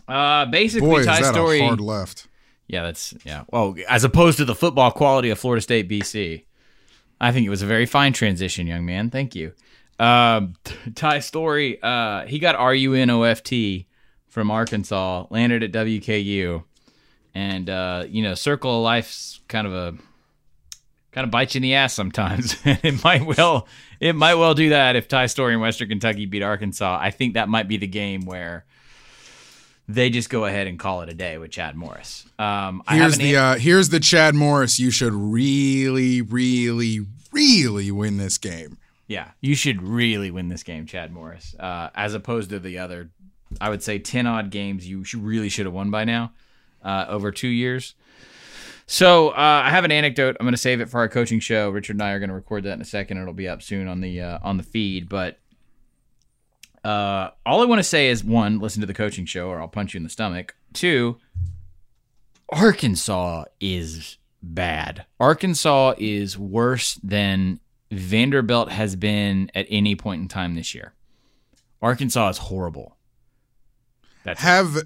Uh, 0.09 0.47
basically, 0.47 0.89
Boy, 0.89 1.05
Ty 1.05 1.15
is 1.15 1.21
that 1.21 1.35
Storey. 1.35 1.61
A 1.61 1.67
hard 1.67 1.81
left. 1.81 2.29
Yeah, 2.69 2.83
that's 2.83 3.15
yeah. 3.25 3.45
Well, 3.51 3.77
as 3.89 4.05
opposed 4.05 4.39
to 4.39 4.45
the 4.45 4.55
football 4.55 4.91
quality 4.91 5.31
of 5.31 5.39
Florida 5.39 5.61
State, 5.61 5.89
BC, 5.89 6.45
I 7.21 7.33
think 7.33 7.47
it 7.47 7.51
was 7.51 7.63
a 7.63 7.67
very 7.67 7.87
fine 7.87 8.13
transition, 8.13 8.67
young 8.67 8.85
man. 8.85 9.11
Thank 9.11 9.35
you. 9.35 9.53
Um, 9.99 10.55
Ty 10.95 11.21
Storey, 11.21 11.81
uh, 11.83 12.27
he 12.27 12.39
got 12.39 12.57
RUNOFT 12.57 13.87
from 14.29 14.51
Arkansas, 14.51 15.27
landed 15.31 15.63
at 15.63 15.73
WKU, 15.73 16.65
and 17.35 17.71
uh, 17.71 18.05
you 18.09 18.23
know, 18.23 18.35
circle 18.35 18.79
of 18.79 18.83
life's 18.83 19.41
kind 19.49 19.67
of 19.67 19.75
a 19.75 19.95
kind 21.13 21.25
of 21.25 21.31
bites 21.31 21.55
you 21.55 21.59
in 21.59 21.63
the 21.63 21.75
ass 21.75 21.95
sometimes. 21.95 22.57
it 22.65 23.03
might 23.03 23.25
well 23.25 23.67
it 24.01 24.15
might 24.15 24.35
well 24.35 24.55
do 24.55 24.71
that 24.71 24.97
if 24.97 25.09
Ty 25.09 25.27
Storey 25.27 25.55
and 25.55 25.63
Western 25.63 25.89
Kentucky 25.89 26.27
beat 26.27 26.43
Arkansas. 26.43 26.99
I 27.01 27.11
think 27.11 27.35
that 27.35 27.49
might 27.49 27.69
be 27.69 27.77
the 27.77 27.87
game 27.87 28.27
where 28.27 28.67
they 29.89 30.11
just 30.11 30.31
go 30.31 30.45
ahead 30.45 30.67
and 30.67 30.79
call 30.79 31.03
it 31.03 31.09
a 31.09 31.15
day 31.15 31.39
with 31.39 31.51
Chad 31.51 31.77
Morris. 31.77 32.27
Um, 32.39 32.83
here's 32.89 33.19
the 33.19 33.37
uh, 33.37 33.57
here's 33.57 33.89
the 33.91 34.01
Chad 34.01 34.35
Morris. 34.35 34.79
You 34.79 34.91
should 34.91 35.13
really, 35.13 36.23
really, 36.23 37.01
really 37.33 37.91
win 37.91 38.17
this 38.17 38.39
game. 38.39 38.79
Yeah, 39.07 39.31
you 39.41 39.55
should 39.55 39.83
really 39.83 40.31
win 40.31 40.49
this 40.49 40.65
game, 40.65 40.87
Chad 40.87 41.13
Morris, 41.13 41.55
uh, 41.61 41.91
as 41.95 42.15
opposed 42.15 42.51
to 42.51 42.59
the 42.59 42.79
other, 42.79 43.11
I 43.61 43.71
would 43.71 43.83
say, 43.83 44.01
ten 44.01 44.27
odd 44.27 44.51
games 44.51 44.89
you 44.89 45.05
should, 45.05 45.23
really 45.23 45.49
should 45.49 45.67
have 45.67 45.75
won 45.75 45.91
by 45.91 46.05
now 46.05 46.33
uh, 46.83 47.07
over 47.09 47.31
two 47.31 47.49
years. 47.49 47.95
So 48.89 49.31
uh, 49.31 49.63
I 49.65 49.71
have 49.71 49.85
an 49.85 49.93
anecdote. 49.93 50.37
I'm 50.39 50.45
going 50.45 50.55
to 50.55 50.59
save 50.59 50.81
it 50.81 50.89
for 50.89 50.99
our 50.99 51.09
coaching 51.09 51.41
show. 51.41 51.71
Richard 51.71 51.97
and 51.97 52.03
I 52.03 52.13
are 52.13 52.21
going 52.21 52.29
to 52.29 52.35
record 52.35 52.65
that 52.65 52.73
in 52.73 52.81
a 52.81 52.85
second. 52.85 53.19
It'll 53.19 53.33
be 53.33 53.49
up 53.49 53.63
soon 53.63 53.89
on 53.89 54.01
the 54.01 54.21
uh, 54.21 54.39
on 54.43 54.57
the 54.57 54.63
feed, 54.63 55.09
but 55.09 55.39
uh, 56.87 57.31
all 57.45 57.63
I 57.63 57.65
want 57.65 57.81
to 57.81 57.85
say 57.85 58.09
is 58.09 58.23
one, 58.23 58.61
listen 58.61 58.81
to 58.81 58.87
the 58.87 58.95
coaching 58.95 59.27
show, 59.27 59.49
or 59.49 59.61
I'll 59.61 59.67
punch 59.67 59.93
you 59.93 59.99
in 59.99 60.05
the 60.05 60.09
stomach. 60.09 60.55
Two, 60.73 61.19
Arkansas 62.49 63.47
is 63.61 64.19
bad. 64.41 65.05
Arkansas 65.19 65.95
is 65.99 66.39
worse 66.39 66.95
than 67.03 67.59
Vanderbilt 67.91 68.71
has 68.71 68.95
been 68.95 69.51
at 69.53 69.67
any 69.69 69.97
point 69.97 70.23
in 70.23 70.29
time 70.29 70.55
this 70.55 70.77
year. 70.77 70.93
Arkansas 71.83 72.29
is 72.29 72.39
horrible. 72.39 72.97
That's 74.23 74.41
Have 74.41 74.77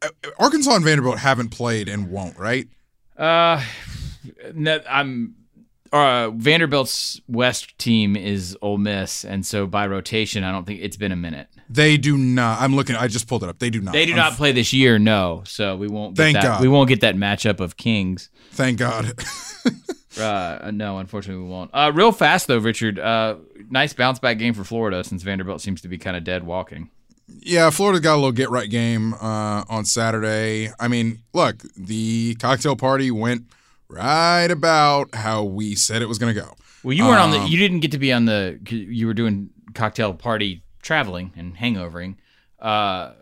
uh, 0.00 0.08
Arkansas 0.38 0.76
and 0.76 0.84
Vanderbilt 0.84 1.18
haven't 1.18 1.48
played 1.48 1.88
and 1.88 2.08
won't, 2.08 2.38
right? 2.38 2.68
uh, 3.18 3.64
no, 4.54 4.80
I'm 4.88 5.34
uh, 5.92 6.30
Vanderbilt's 6.30 7.20
West 7.28 7.76
team 7.78 8.16
is 8.16 8.56
Ole 8.62 8.78
Miss, 8.78 9.24
and 9.24 9.44
so 9.44 9.66
by 9.66 9.86
rotation, 9.86 10.42
I 10.42 10.50
don't 10.50 10.66
think 10.66 10.80
it's 10.82 10.96
been 10.96 11.12
a 11.12 11.16
minute. 11.16 11.48
They 11.68 11.96
do 11.96 12.16
not. 12.16 12.60
I'm 12.60 12.74
looking. 12.74 12.96
I 12.96 13.08
just 13.08 13.28
pulled 13.28 13.42
it 13.42 13.48
up. 13.48 13.58
They 13.58 13.70
do 13.70 13.80
not. 13.80 13.92
They 13.92 14.06
do 14.06 14.14
not 14.14 14.34
play 14.34 14.52
this 14.52 14.72
year, 14.72 14.98
no. 14.98 15.42
So 15.46 15.76
we 15.76 15.88
won't. 15.88 16.14
Get 16.16 16.22
Thank 16.22 16.34
that, 16.36 16.42
God. 16.42 16.60
We 16.62 16.68
won't 16.68 16.88
get 16.88 17.02
that 17.02 17.14
matchup 17.14 17.60
of 17.60 17.76
kings. 17.76 18.30
Thank 18.52 18.78
God. 18.78 19.12
Uh, 20.18 20.70
no, 20.74 20.98
unfortunately, 20.98 21.42
we 21.42 21.48
won't. 21.48 21.70
Uh, 21.72 21.90
real 21.94 22.12
fast 22.12 22.46
though, 22.46 22.58
Richard. 22.58 22.98
Uh, 22.98 23.36
nice 23.70 23.94
bounce 23.94 24.18
back 24.18 24.36
game 24.38 24.52
for 24.52 24.62
Florida 24.62 25.02
since 25.04 25.22
Vanderbilt 25.22 25.62
seems 25.62 25.80
to 25.80 25.88
be 25.88 25.96
kind 25.96 26.18
of 26.18 26.22
dead 26.24 26.44
walking. 26.44 26.90
yeah, 27.40 27.70
Florida 27.70 27.98
got 27.98 28.14
a 28.14 28.16
little 28.16 28.32
get 28.32 28.50
right 28.50 28.68
game 28.68 29.14
uh, 29.14 29.64
on 29.70 29.86
Saturday. 29.86 30.70
I 30.78 30.88
mean, 30.88 31.22
look, 31.32 31.62
the 31.76 32.34
cocktail 32.34 32.76
party 32.76 33.10
went 33.10 33.44
right 33.92 34.50
about 34.50 35.14
how 35.14 35.44
we 35.44 35.74
said 35.74 36.02
it 36.02 36.06
was 36.08 36.18
going 36.18 36.34
to 36.34 36.40
go. 36.40 36.54
Well, 36.82 36.94
you 36.94 37.04
weren't 37.04 37.20
on 37.20 37.30
the. 37.30 37.38
Um, 37.38 37.46
You 37.46 37.58
didn't 37.58 37.80
get 37.80 37.92
to 37.92 37.98
be 37.98 38.12
on 38.12 38.24
the. 38.24 38.58
You 38.68 39.06
were 39.06 39.14
doing 39.14 39.50
cocktail 39.74 40.14
party 40.14 40.64
traveling 40.82 41.32
and 41.36 41.56
hangovering. 41.56 42.16
Uh, 42.58 43.12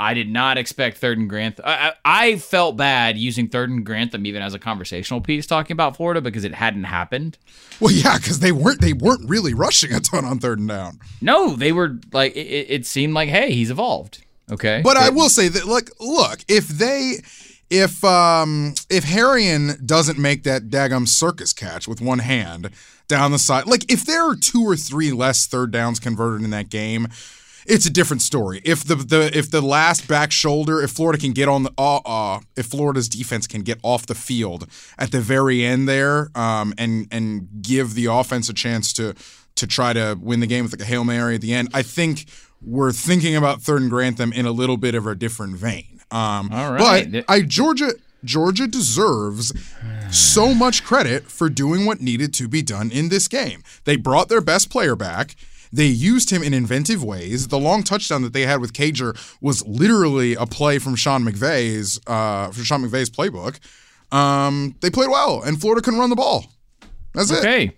I 0.00 0.14
did 0.14 0.28
not 0.28 0.58
expect 0.58 0.98
third 0.98 1.18
and 1.18 1.28
Grantham. 1.28 1.64
I, 1.66 1.92
I, 2.04 2.36
felt 2.36 2.76
bad 2.76 3.16
using 3.16 3.48
third 3.48 3.70
and 3.70 3.86
Grantham 3.86 4.26
even 4.26 4.42
as 4.42 4.52
a 4.52 4.58
conversational 4.58 5.20
piece 5.20 5.46
talking 5.46 5.74
about 5.74 5.96
Florida 5.96 6.20
because 6.20 6.44
it 6.44 6.54
hadn't 6.54 6.84
happened. 6.84 7.38
Well, 7.78 7.92
yeah, 7.92 8.16
because 8.16 8.40
they 8.40 8.50
weren't 8.50 8.80
they 8.80 8.94
weren't 8.94 9.28
really 9.28 9.54
rushing 9.54 9.92
a 9.92 10.00
ton 10.00 10.24
on 10.24 10.40
third 10.40 10.58
and 10.58 10.68
down. 10.68 10.98
No, 11.20 11.54
they 11.54 11.70
were 11.70 11.98
like 12.12 12.34
it, 12.34 12.66
it 12.68 12.86
seemed 12.86 13.14
like 13.14 13.28
hey 13.28 13.52
he's 13.52 13.70
evolved. 13.70 14.24
Okay, 14.50 14.82
But 14.84 14.96
I 14.96 15.08
will 15.08 15.30
say 15.30 15.48
that, 15.48 15.66
like, 15.66 15.88
look, 15.98 16.40
if 16.46 16.66
they, 16.68 17.22
if 17.72 18.04
um, 18.04 18.74
if 18.90 19.04
Harrion 19.04 19.80
doesn't 19.84 20.18
make 20.18 20.42
that 20.42 20.64
daggum 20.68 21.08
circus 21.08 21.54
catch 21.54 21.88
with 21.88 22.02
one 22.02 22.18
hand 22.18 22.70
down 23.08 23.32
the 23.32 23.38
side, 23.38 23.66
like, 23.66 23.90
if 23.90 24.04
there 24.04 24.28
are 24.28 24.36
two 24.36 24.62
or 24.62 24.76
three 24.76 25.10
less 25.10 25.46
third 25.46 25.70
downs 25.70 25.98
converted 25.98 26.44
in 26.44 26.50
that 26.50 26.68
game, 26.68 27.08
it's 27.64 27.86
a 27.86 27.90
different 27.90 28.20
story. 28.20 28.60
If 28.62 28.84
the 28.84 28.96
the 28.96 29.30
if 29.36 29.50
the 29.50 29.62
last 29.62 30.06
back 30.06 30.32
shoulder, 30.32 30.82
if 30.82 30.90
Florida 30.90 31.18
can 31.18 31.32
get 31.32 31.48
on 31.48 31.62
the 31.62 31.72
uh, 31.78 32.00
uh 32.04 32.40
if 32.56 32.66
Florida's 32.66 33.08
defense 33.08 33.46
can 33.46 33.62
get 33.62 33.78
off 33.82 34.04
the 34.04 34.14
field 34.14 34.66
at 34.98 35.10
the 35.10 35.22
very 35.22 35.64
end 35.64 35.88
there, 35.88 36.30
um, 36.34 36.74
and 36.76 37.08
and 37.10 37.48
give 37.62 37.94
the 37.94 38.04
offense 38.04 38.50
a 38.50 38.54
chance 38.54 38.92
to 38.92 39.14
to 39.54 39.66
try 39.66 39.94
to 39.94 40.18
win 40.20 40.40
the 40.40 40.46
game 40.46 40.64
with 40.64 40.72
like 40.72 40.82
a 40.82 40.84
hail 40.84 41.04
mary 41.04 41.36
at 41.36 41.40
the 41.40 41.54
end, 41.54 41.70
I 41.72 41.80
think 41.80 42.26
we're 42.60 42.92
thinking 42.92 43.34
about 43.34 43.62
third 43.62 43.80
and 43.80 43.90
Grantham 43.90 44.32
in 44.34 44.44
a 44.44 44.52
little 44.52 44.76
bit 44.76 44.94
of 44.94 45.06
a 45.06 45.14
different 45.14 45.56
vein. 45.56 46.01
Um, 46.12 46.50
All 46.52 46.72
right. 46.72 47.10
but 47.10 47.24
I 47.28 47.40
Georgia 47.42 47.92
Georgia 48.24 48.66
deserves 48.66 49.52
so 50.10 50.54
much 50.54 50.84
credit 50.84 51.24
for 51.24 51.48
doing 51.48 51.84
what 51.86 52.00
needed 52.00 52.32
to 52.34 52.46
be 52.48 52.62
done 52.62 52.90
in 52.90 53.08
this 53.08 53.26
game. 53.28 53.62
They 53.84 53.96
brought 53.96 54.28
their 54.28 54.40
best 54.40 54.70
player 54.70 54.94
back. 54.94 55.34
They 55.72 55.86
used 55.86 56.30
him 56.30 56.42
in 56.42 56.52
inventive 56.52 57.02
ways. 57.02 57.48
The 57.48 57.58
long 57.58 57.82
touchdown 57.82 58.20
that 58.22 58.34
they 58.34 58.42
had 58.42 58.60
with 58.60 58.74
Cager 58.74 59.16
was 59.40 59.66
literally 59.66 60.34
a 60.34 60.44
play 60.44 60.78
from 60.78 60.96
Sean 60.96 61.24
McVay's 61.24 61.98
uh, 62.06 62.50
from 62.50 62.62
Sean 62.62 62.84
McVay's 62.84 63.08
playbook. 63.08 63.58
Um, 64.14 64.76
they 64.82 64.90
played 64.90 65.08
well, 65.08 65.42
and 65.42 65.58
Florida 65.58 65.80
couldn't 65.80 65.98
run 65.98 66.10
the 66.10 66.16
ball. 66.16 66.44
That's 67.14 67.30
it. 67.30 67.38
okay. 67.38 67.72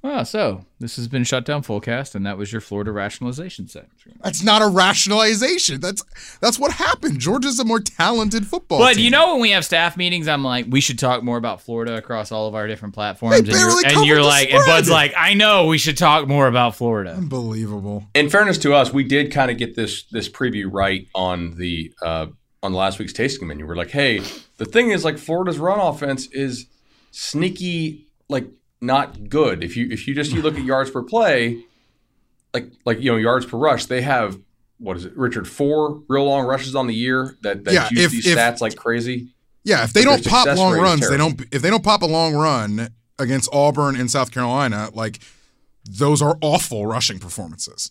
Well, 0.00 0.24
so 0.24 0.64
this 0.78 0.94
has 0.94 1.08
been 1.08 1.24
shut 1.24 1.44
down 1.44 1.62
fullcast, 1.62 2.14
and 2.14 2.24
that 2.24 2.38
was 2.38 2.52
your 2.52 2.60
Florida 2.60 2.92
rationalization 2.92 3.66
set. 3.66 3.88
That's 4.22 4.44
not 4.44 4.62
a 4.62 4.68
rationalization. 4.68 5.80
That's 5.80 6.04
that's 6.40 6.56
what 6.56 6.70
happened. 6.72 7.18
Georgia's 7.18 7.58
a 7.58 7.64
more 7.64 7.80
talented 7.80 8.46
football 8.46 8.78
But 8.78 8.94
team. 8.94 9.04
you 9.06 9.10
know, 9.10 9.32
when 9.32 9.40
we 9.40 9.50
have 9.50 9.64
staff 9.64 9.96
meetings, 9.96 10.28
I'm 10.28 10.44
like, 10.44 10.66
we 10.68 10.80
should 10.80 11.00
talk 11.00 11.24
more 11.24 11.36
about 11.36 11.62
Florida 11.62 11.96
across 11.96 12.30
all 12.30 12.46
of 12.46 12.54
our 12.54 12.68
different 12.68 12.94
platforms. 12.94 13.32
They 13.32 13.38
and 13.40 13.48
barely 13.48 13.82
you're, 13.82 13.98
and 13.98 14.06
you're 14.06 14.16
the 14.18 14.24
like, 14.24 14.52
and. 14.52 14.64
Bud's 14.66 14.88
like, 14.88 15.14
I 15.16 15.34
know 15.34 15.66
we 15.66 15.78
should 15.78 15.98
talk 15.98 16.28
more 16.28 16.46
about 16.46 16.76
Florida. 16.76 17.10
unbelievable. 17.14 18.04
in 18.14 18.30
fairness 18.30 18.58
to 18.58 18.74
us, 18.74 18.92
we 18.92 19.02
did 19.02 19.32
kind 19.32 19.50
of 19.50 19.58
get 19.58 19.74
this 19.74 20.04
this 20.12 20.28
preview 20.28 20.68
right 20.70 21.08
on 21.14 21.56
the 21.56 21.92
uh, 22.02 22.26
on 22.62 22.72
last 22.72 23.00
week's 23.00 23.12
tasting 23.12 23.48
menu. 23.48 23.66
We're 23.66 23.74
like, 23.74 23.90
hey, 23.90 24.20
the 24.58 24.64
thing 24.64 24.90
is, 24.92 25.04
like 25.04 25.18
Florida's 25.18 25.58
run 25.58 25.80
offense 25.80 26.28
is 26.30 26.66
sneaky, 27.10 28.06
like 28.28 28.46
not 28.80 29.28
good. 29.28 29.62
If 29.64 29.76
you 29.76 29.88
if 29.90 30.06
you 30.06 30.14
just 30.14 30.32
you 30.32 30.42
look 30.42 30.56
at 30.56 30.64
yards 30.72 30.90
per 30.90 31.02
play, 31.02 31.62
like 32.54 32.70
like 32.84 33.00
you 33.00 33.10
know 33.10 33.16
yards 33.16 33.46
per 33.46 33.56
rush, 33.56 33.86
they 33.86 34.02
have 34.02 34.38
what 34.78 34.96
is 34.96 35.04
it, 35.04 35.16
Richard? 35.16 35.48
Four 35.48 36.02
real 36.08 36.24
long 36.24 36.46
rushes 36.46 36.74
on 36.76 36.86
the 36.86 36.94
year 36.94 37.36
that 37.42 37.64
that 37.64 37.74
Yeah, 37.74 37.88
juice 37.88 38.04
if- 38.04 38.10
these 38.12 38.26
if- 38.26 38.38
stats 38.38 38.60
like 38.60 38.76
crazy. 38.76 39.28
Yeah, 39.64 39.84
if 39.84 39.92
they 39.92 40.04
But 40.04 40.22
don't 40.22 40.26
pop 40.26 40.56
long 40.56 40.78
runs, 40.78 41.08
they 41.10 41.16
don't. 41.18 41.38
If 41.52 41.60
they 41.62 41.68
don't 41.68 41.82
pop 41.84 42.00
a 42.02 42.06
long 42.06 42.34
run 42.34 42.88
against 43.18 43.52
Auburn 43.52 43.96
and 43.96 44.10
South 44.10 44.30
Carolina, 44.30 44.88
like 44.94 45.18
those 45.84 46.22
are 46.22 46.38
awful 46.40 46.86
rushing 46.86 47.18
performances. 47.18 47.90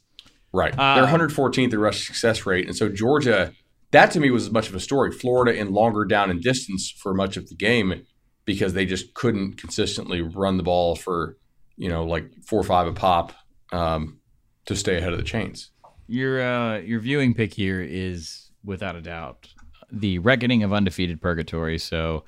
Right. 0.53 0.73
Uh, 0.77 0.95
They're 0.95 1.05
114th 1.27 1.73
in 1.73 1.79
rush 1.79 2.07
success 2.07 2.45
rate. 2.45 2.65
And 2.67 2.75
so 2.75 2.89
Georgia, 2.89 3.51
that 3.91 4.11
to 4.11 4.19
me 4.19 4.31
was 4.31 4.45
as 4.45 4.51
much 4.51 4.69
of 4.69 4.75
a 4.75 4.79
story. 4.79 5.11
Florida 5.11 5.55
in 5.59 5.71
longer 5.71 6.05
down 6.05 6.31
and 6.31 6.41
distance 6.41 6.89
for 6.89 7.13
much 7.13 7.37
of 7.37 7.49
the 7.49 7.55
game 7.55 8.05
because 8.47 8.73
they 8.73 8.85
just 8.85 9.13
couldn't 9.13 9.57
consistently 9.57 10.21
run 10.23 10.57
the 10.57 10.63
ball 10.63 10.95
for, 10.95 11.37
you 11.75 11.89
know, 11.89 12.05
like 12.05 12.31
four 12.43 12.59
or 12.59 12.63
five 12.63 12.87
a 12.87 12.93
pop 12.93 13.33
um, 13.71 14.19
to 14.65 14.75
stay 14.75 14.97
ahead 14.97 15.11
of 15.11 15.19
the 15.19 15.23
chains. 15.23 15.69
Your 16.07 16.41
uh, 16.41 16.77
your 16.79 16.99
viewing 16.99 17.35
pick 17.35 17.53
here 17.53 17.81
is 17.81 18.49
without 18.63 18.95
a 18.95 19.01
doubt 19.01 19.47
the 19.91 20.19
reckoning 20.19 20.63
of 20.63 20.73
undefeated 20.73 21.21
purgatory. 21.21 21.77
So 21.77 22.23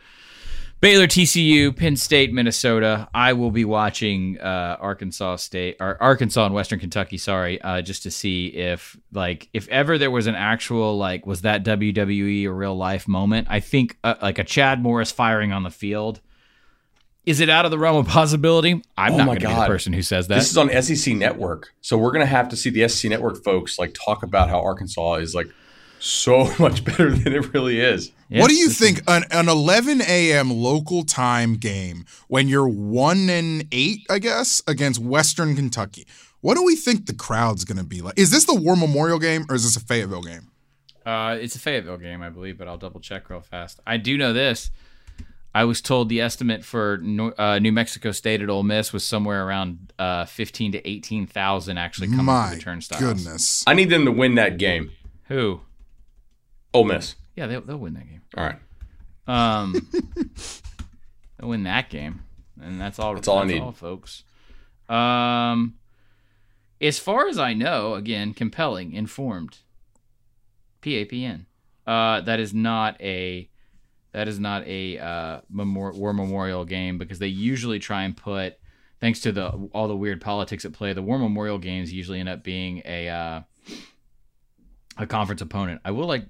Baylor, 0.81 1.07
TCU, 1.07 1.75
Penn 1.75 1.97
State, 1.97 2.31
Minnesota. 2.31 3.09
I 3.13 3.33
will 3.33 3.51
be 3.51 3.65
watching 3.65 4.39
uh, 4.39 4.77
Arkansas 4.79 5.37
State 5.37 5.75
or 5.81 6.01
Arkansas 6.01 6.45
and 6.45 6.55
Western 6.55 6.79
Kentucky. 6.79 7.17
Sorry, 7.17 7.61
uh, 7.61 7.81
just 7.81 8.03
to 8.03 8.11
see 8.11 8.47
if 8.47 8.97
like 9.11 9.49
if 9.53 9.67
ever 9.67 9.97
there 9.97 10.11
was 10.11 10.27
an 10.27 10.35
actual 10.35 10.97
like 10.97 11.25
was 11.25 11.41
that 11.41 11.65
WWE 11.65 12.45
a 12.45 12.51
real 12.51 12.75
life 12.75 13.09
moment. 13.09 13.47
I 13.49 13.59
think 13.59 13.97
uh, 14.05 14.15
like 14.21 14.39
a 14.39 14.45
Chad 14.45 14.81
Morris 14.81 15.11
firing 15.11 15.51
on 15.51 15.63
the 15.63 15.71
field. 15.71 16.21
Is 17.25 17.41
it 17.41 17.49
out 17.49 17.65
of 17.65 17.71
the 17.71 17.77
realm 17.77 17.97
of 17.97 18.07
possibility? 18.07 18.81
I'm 18.97 19.13
Oh 19.13 19.17
not 19.17 19.25
going 19.25 19.39
to 19.41 19.47
be 19.49 19.53
the 19.53 19.65
person 19.67 19.91
who 19.91 20.01
says 20.01 20.29
that. 20.29 20.35
This 20.35 20.49
is 20.49 20.57
on 20.57 20.69
SEC 20.81 21.13
Network. 21.13 21.73
So 21.81 21.97
we're 21.97 22.11
going 22.11 22.21
to 22.21 22.25
have 22.25 22.47
to 22.49 22.55
see 22.55 22.69
the 22.69 22.87
SEC 22.87 23.09
Network 23.09 23.43
folks 23.43 23.77
like 23.77 23.93
talk 23.93 24.23
about 24.23 24.49
how 24.49 24.61
Arkansas 24.61 25.15
is 25.15 25.35
like 25.35 25.47
so 25.99 26.51
much 26.59 26.83
better 26.83 27.11
than 27.11 27.33
it 27.33 27.53
really 27.53 27.79
is. 27.79 28.11
Yeah, 28.29 28.41
what 28.41 28.49
do 28.49 28.55
you 28.55 28.69
think 28.69 29.01
an, 29.07 29.23
an 29.31 29.49
11 29.49 30.01
a.m. 30.01 30.51
local 30.51 31.03
time 31.03 31.55
game 31.55 32.05
when 32.27 32.47
you're 32.47 32.67
one 32.67 33.29
and 33.29 33.67
eight, 33.71 34.05
I 34.09 34.19
guess, 34.19 34.61
against 34.67 34.99
Western 34.99 35.55
Kentucky? 35.55 36.05
What 36.41 36.55
do 36.55 36.63
we 36.63 36.75
think 36.75 37.05
the 37.05 37.13
crowd's 37.13 37.65
going 37.65 37.79
to 37.79 37.83
be 37.83 38.01
like? 38.01 38.17
Is 38.17 38.31
this 38.31 38.45
the 38.45 38.55
War 38.55 38.75
Memorial 38.75 39.19
game 39.19 39.45
or 39.49 39.55
is 39.55 39.63
this 39.63 39.75
a 39.75 39.85
Fayetteville 39.85 40.21
game? 40.21 40.51
Uh, 41.05 41.37
it's 41.41 41.55
a 41.55 41.59
Fayetteville 41.59 41.97
game, 41.97 42.21
I 42.21 42.29
believe, 42.29 42.57
but 42.57 42.67
I'll 42.67 42.77
double 42.77 42.99
check 42.99 43.29
real 43.29 43.41
fast. 43.41 43.79
I 43.87 43.97
do 43.97 44.17
know 44.17 44.31
this. 44.31 44.69
I 45.53 45.63
was 45.63 45.81
told 45.81 46.09
the 46.09 46.21
estimate 46.21 46.63
for 46.63 47.01
uh, 47.37 47.57
New 47.57 47.71
Mexico 47.71 48.11
State 48.11 48.41
at 48.43 48.49
Ole 48.49 48.61
Miss 48.61 48.93
was 48.93 49.03
somewhere 49.03 49.45
around 49.47 49.91
uh, 49.97 50.25
fifteen 50.25 50.71
to 50.73 50.87
eighteen 50.87 51.25
thousand 51.25 51.79
actually 51.79 52.09
coming 52.09 52.25
My 52.25 52.51
to 52.51 52.55
the 52.57 52.61
turnstiles. 52.61 53.01
goodness. 53.01 53.63
I 53.65 53.73
need 53.73 53.89
them 53.89 54.05
to 54.05 54.11
win 54.11 54.35
that 54.35 54.59
game. 54.59 54.91
Who? 55.27 55.61
Ole 56.73 56.85
Miss. 56.85 57.15
Yeah, 57.35 57.47
they'll, 57.47 57.61
they'll 57.61 57.77
win 57.77 57.93
that 57.93 58.07
game. 58.07 58.21
All 58.37 58.43
right. 58.45 58.59
Um, 59.27 59.87
they'll 61.37 61.49
win 61.49 61.63
that 61.63 61.89
game, 61.89 62.23
and 62.61 62.79
that's 62.79 62.99
all. 62.99 63.15
That's 63.15 63.27
all 63.27 63.39
I 63.39 63.45
need. 63.45 63.75
folks. 63.75 64.23
Um, 64.87 65.75
as 66.81 66.99
far 66.99 67.27
as 67.27 67.37
I 67.37 67.53
know, 67.53 67.93
again, 67.93 68.33
compelling, 68.33 68.93
informed. 68.93 69.59
PAPN. 70.81 71.45
Uh, 71.85 72.21
that 72.21 72.39
is 72.39 72.53
not 72.53 72.99
a 73.01 73.49
that 74.11 74.27
is 74.27 74.39
not 74.39 74.65
a 74.67 74.97
uh, 74.97 75.41
memor- 75.49 75.93
war 75.93 76.13
memorial 76.13 76.65
game 76.65 76.97
because 76.97 77.19
they 77.19 77.27
usually 77.27 77.79
try 77.79 78.03
and 78.03 78.17
put, 78.17 78.57
thanks 78.99 79.19
to 79.21 79.31
the 79.31 79.49
all 79.73 79.87
the 79.87 79.95
weird 79.95 80.21
politics 80.21 80.65
at 80.65 80.73
play, 80.73 80.93
the 80.93 81.01
war 81.01 81.19
memorial 81.19 81.57
games 81.57 81.91
usually 81.93 82.19
end 82.19 82.29
up 82.29 82.43
being 82.43 82.81
a 82.85 83.09
uh, 83.09 83.41
a 84.97 85.07
conference 85.07 85.41
opponent. 85.41 85.81
I 85.85 85.91
will 85.91 86.07
like, 86.07 86.25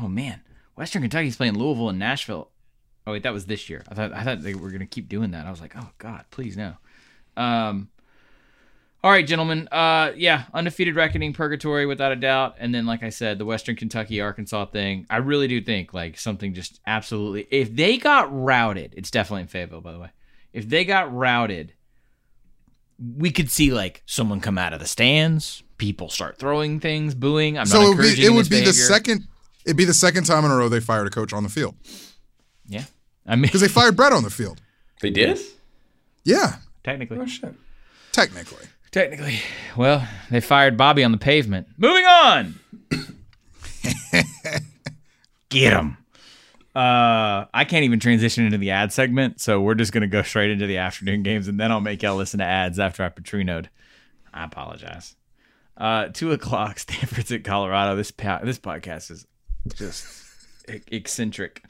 oh 0.00 0.08
man, 0.08 0.40
Western 0.76 1.02
Kentucky's 1.02 1.36
playing 1.36 1.58
Louisville 1.58 1.88
and 1.88 1.98
Nashville. 1.98 2.50
Oh 3.06 3.12
wait, 3.12 3.24
that 3.24 3.32
was 3.32 3.46
this 3.46 3.68
year. 3.68 3.84
I 3.88 3.94
thought 3.94 4.12
I 4.12 4.22
thought 4.22 4.42
they 4.42 4.54
were 4.54 4.70
gonna 4.70 4.86
keep 4.86 5.08
doing 5.08 5.32
that. 5.32 5.46
I 5.46 5.50
was 5.50 5.60
like, 5.60 5.74
oh 5.76 5.90
god, 5.98 6.24
please 6.30 6.56
no. 6.56 6.74
Um, 7.36 7.88
All 9.02 9.10
right, 9.10 9.26
gentlemen. 9.26 9.68
Uh, 9.72 10.12
yeah, 10.16 10.44
undefeated 10.54 10.94
reckoning, 10.94 11.32
purgatory, 11.32 11.86
without 11.86 12.12
a 12.12 12.16
doubt. 12.16 12.56
And 12.58 12.72
then, 12.72 12.86
like 12.86 13.02
I 13.02 13.08
said, 13.08 13.38
the 13.38 13.44
Western 13.44 13.74
Kentucky 13.74 14.20
Arkansas 14.20 14.66
thing. 14.66 15.06
I 15.10 15.16
really 15.16 15.48
do 15.48 15.60
think 15.60 15.92
like 15.92 16.18
something 16.18 16.54
just 16.54 16.80
absolutely. 16.86 17.48
If 17.50 17.74
they 17.74 17.96
got 17.96 18.28
routed, 18.32 18.94
it's 18.96 19.10
definitely 19.10 19.42
in 19.42 19.48
Fayetteville, 19.48 19.80
by 19.80 19.92
the 19.92 19.98
way. 19.98 20.10
If 20.52 20.68
they 20.68 20.84
got 20.84 21.12
routed, 21.12 21.72
we 23.16 23.32
could 23.32 23.50
see 23.50 23.72
like 23.72 24.02
someone 24.06 24.40
come 24.40 24.58
out 24.58 24.72
of 24.72 24.78
the 24.78 24.86
stands, 24.86 25.64
people 25.78 26.08
start 26.08 26.38
throwing 26.38 26.78
things, 26.78 27.16
booing. 27.16 27.58
I'm 27.58 27.66
so 27.66 27.80
not 27.80 27.86
it 27.86 27.96
would 27.96 28.16
be, 28.16 28.24
it 28.26 28.30
would 28.30 28.48
be 28.48 28.60
the 28.60 28.72
second. 28.72 29.26
It'd 29.64 29.76
be 29.76 29.84
the 29.84 29.94
second 29.94 30.24
time 30.24 30.44
in 30.44 30.50
a 30.50 30.56
row 30.56 30.68
they 30.68 30.80
fired 30.80 31.06
a 31.06 31.10
coach 31.10 31.32
on 31.32 31.42
the 31.42 31.48
field 31.48 31.74
Yeah, 32.66 32.84
I 33.26 33.36
mean, 33.36 33.42
because 33.42 33.60
they 33.60 33.68
fired 33.68 33.96
Brett 33.96 34.12
on 34.12 34.22
the 34.24 34.30
field. 34.30 34.60
They 35.00 35.10
did? 35.10 35.38
Yeah, 36.24 36.56
technically, 36.84 37.18
Oh 37.18 37.26
shit. 37.26 37.54
technically. 38.12 38.66
technically, 38.90 39.40
well, 39.76 40.06
they 40.30 40.40
fired 40.40 40.76
Bobby 40.76 41.02
on 41.04 41.12
the 41.12 41.18
pavement. 41.18 41.68
Moving 41.78 42.04
on. 42.06 42.54
Get 45.48 45.72
him. 45.74 45.96
Uh, 46.74 47.44
I 47.52 47.66
can't 47.68 47.84
even 47.84 48.00
transition 48.00 48.46
into 48.46 48.56
the 48.56 48.70
ad 48.70 48.92
segment, 48.92 49.40
so 49.40 49.60
we're 49.60 49.74
just 49.74 49.92
gonna 49.92 50.06
go 50.06 50.22
straight 50.22 50.50
into 50.50 50.66
the 50.66 50.78
afternoon 50.78 51.22
games, 51.22 51.46
and 51.48 51.60
then 51.60 51.70
I'll 51.70 51.80
make 51.82 52.02
y'all 52.02 52.16
listen 52.16 52.38
to 52.38 52.44
ads 52.46 52.78
after 52.78 53.04
I 53.04 53.10
patrinoed. 53.10 53.66
I 54.32 54.44
apologize. 54.44 55.14
Uh, 55.76 56.06
two 56.08 56.32
o'clock, 56.32 56.78
Stanford's 56.78 57.30
at 57.30 57.44
Colorado. 57.44 57.94
This 57.96 58.10
po- 58.10 58.40
this 58.42 58.58
podcast 58.58 59.10
is 59.10 59.26
just 59.74 60.22
eccentric. 60.68 61.62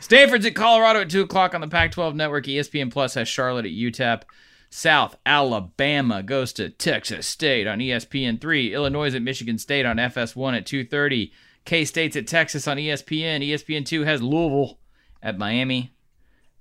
Stanford's 0.00 0.46
at 0.46 0.54
Colorado 0.54 1.00
at 1.00 1.10
two 1.10 1.22
o'clock 1.22 1.54
on 1.54 1.60
the 1.60 1.68
Pac-12 1.68 2.14
network. 2.14 2.46
E 2.48 2.58
ESPN 2.58 2.92
Plus 2.92 3.14
has 3.14 3.28
Charlotte 3.28 3.66
at 3.66 3.72
UTEP. 3.72 4.22
South 4.70 5.16
Alabama 5.24 6.22
goes 6.22 6.52
to 6.54 6.68
Texas 6.68 7.26
State 7.26 7.66
on 7.66 7.78
ESPN 7.78 8.40
three. 8.40 8.74
Illinois 8.74 9.06
is 9.06 9.14
at 9.14 9.22
Michigan 9.22 9.56
State 9.56 9.86
on 9.86 9.96
FS1 9.96 10.56
at 10.56 10.66
two 10.66 10.84
thirty. 10.84 11.32
K 11.64 11.84
State's 11.84 12.16
at 12.16 12.26
Texas 12.26 12.66
on 12.66 12.76
ESPN. 12.76 13.48
ESPN 13.48 13.86
two 13.86 14.02
has 14.02 14.20
Louisville 14.20 14.78
at 15.22 15.38
Miami. 15.38 15.92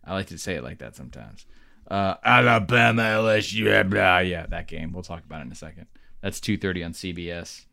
I 0.06 0.14
like 0.14 0.28
to 0.28 0.38
say 0.38 0.56
it 0.56 0.64
like 0.64 0.80
that 0.80 0.96
sometimes. 0.96 1.46
Uh, 1.90 2.16
Alabama 2.24 3.02
LSU. 3.02 3.66
Blah, 3.66 3.84
blah. 3.84 4.20
Yeah, 4.20 4.46
that 4.46 4.68
game. 4.68 4.94
We'll 4.94 5.04
talk 5.04 5.26
about 5.26 5.42
it 5.42 5.48
in 5.48 5.52
a 5.52 5.56
second. 5.56 5.88
That's 6.22 6.40
two 6.40 6.58
thirty 6.58 6.84
on 6.84 6.94
CBS. 6.94 7.66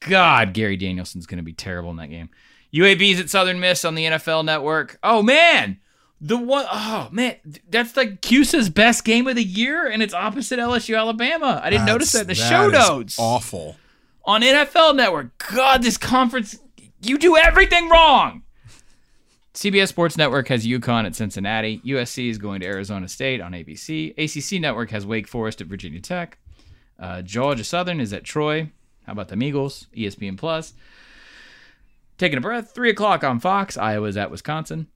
God, 0.00 0.52
Gary 0.52 0.76
Danielson's 0.76 1.26
going 1.26 1.38
to 1.38 1.44
be 1.44 1.52
terrible 1.52 1.90
in 1.90 1.96
that 1.96 2.10
game. 2.10 2.30
UAB's 2.72 3.20
at 3.20 3.30
Southern 3.30 3.60
Miss 3.60 3.84
on 3.84 3.94
the 3.94 4.04
NFL 4.04 4.44
Network. 4.44 4.98
Oh 5.02 5.22
man, 5.22 5.78
the 6.20 6.36
one 6.36 6.66
oh 6.70 7.08
man, 7.10 7.36
that's 7.70 7.96
like 7.96 8.20
CUSA's 8.20 8.68
best 8.68 9.04
game 9.04 9.26
of 9.26 9.36
the 9.36 9.44
year, 9.44 9.86
and 9.86 10.02
it's 10.02 10.12
opposite 10.14 10.58
LSU 10.58 10.98
Alabama. 10.98 11.60
I 11.64 11.70
didn't 11.70 11.86
notice 11.86 12.12
that 12.12 12.22
in 12.22 12.26
the 12.28 12.34
That's- 12.34 12.50
show 12.50 12.70
that 12.70 12.82
is 12.82 12.88
notes 12.88 13.16
Awful. 13.18 13.76
on 14.24 14.42
NFL 14.42 14.96
Network. 14.96 15.38
God, 15.54 15.82
this 15.82 15.96
conference, 15.96 16.58
you 17.02 17.16
do 17.18 17.36
everything 17.36 17.88
wrong. 17.88 18.42
CBS 19.54 19.88
Sports 19.88 20.18
Network 20.18 20.48
has 20.48 20.66
UConn 20.66 21.06
at 21.06 21.14
Cincinnati. 21.14 21.80
USC 21.84 22.28
is 22.28 22.36
going 22.36 22.60
to 22.60 22.66
Arizona 22.66 23.08
State 23.08 23.40
on 23.40 23.52
ABC. 23.52 24.12
ACC 24.18 24.60
Network 24.60 24.90
has 24.90 25.06
Wake 25.06 25.26
Forest 25.26 25.62
at 25.62 25.66
Virginia 25.66 26.00
Tech. 26.00 26.36
Uh, 26.98 27.22
Georgia 27.22 27.64
Southern 27.64 27.98
is 28.00 28.12
at 28.12 28.22
Troy. 28.24 28.70
How 29.06 29.12
about 29.12 29.28
the 29.28 29.40
Eagles? 29.42 29.86
ESPN 29.96 30.36
Plus. 30.36 30.74
Taking 32.18 32.38
a 32.38 32.40
breath. 32.40 32.72
Three 32.74 32.90
o'clock 32.90 33.24
on 33.24 33.40
Fox. 33.40 33.76
Iowa's 33.76 34.16
at 34.16 34.30
Wisconsin. 34.30 34.88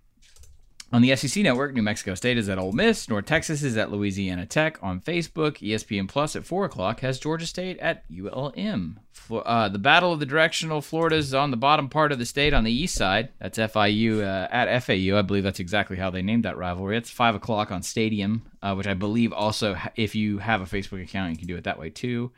On 0.92 1.02
the 1.02 1.14
SEC 1.14 1.44
network, 1.44 1.72
New 1.72 1.82
Mexico 1.82 2.16
State 2.16 2.36
is 2.36 2.48
at 2.48 2.58
Ole 2.58 2.72
Miss. 2.72 3.08
North 3.08 3.24
Texas 3.24 3.62
is 3.62 3.76
at 3.76 3.92
Louisiana 3.92 4.44
Tech. 4.44 4.76
On 4.82 5.00
Facebook, 5.00 5.58
ESPN 5.58 6.08
Plus 6.08 6.34
at 6.34 6.44
4 6.44 6.64
o'clock 6.64 6.98
has 7.00 7.20
Georgia 7.20 7.46
State 7.46 7.78
at 7.78 8.02
ULM. 8.10 8.98
Uh, 9.30 9.68
the 9.68 9.78
Battle 9.78 10.12
of 10.12 10.18
the 10.18 10.26
Directional 10.26 10.80
Florida 10.80 11.14
is 11.14 11.32
on 11.32 11.52
the 11.52 11.56
bottom 11.56 11.88
part 11.88 12.10
of 12.10 12.18
the 12.18 12.26
state 12.26 12.52
on 12.52 12.64
the 12.64 12.72
east 12.72 12.96
side. 12.96 13.28
That's 13.38 13.56
FIU 13.56 14.22
uh, 14.22 14.48
at 14.50 14.82
FAU. 14.82 15.16
I 15.16 15.22
believe 15.22 15.44
that's 15.44 15.60
exactly 15.60 15.96
how 15.96 16.10
they 16.10 16.22
named 16.22 16.44
that 16.44 16.56
rivalry. 16.56 16.96
It's 16.96 17.10
5 17.10 17.36
o'clock 17.36 17.70
on 17.70 17.84
Stadium, 17.84 18.50
uh, 18.60 18.74
which 18.74 18.88
I 18.88 18.94
believe 18.94 19.32
also, 19.32 19.76
if 19.94 20.16
you 20.16 20.38
have 20.38 20.60
a 20.60 20.64
Facebook 20.64 21.00
account, 21.00 21.30
you 21.30 21.38
can 21.38 21.46
do 21.46 21.56
it 21.56 21.64
that 21.64 21.78
way 21.78 21.90
too. 21.90 22.32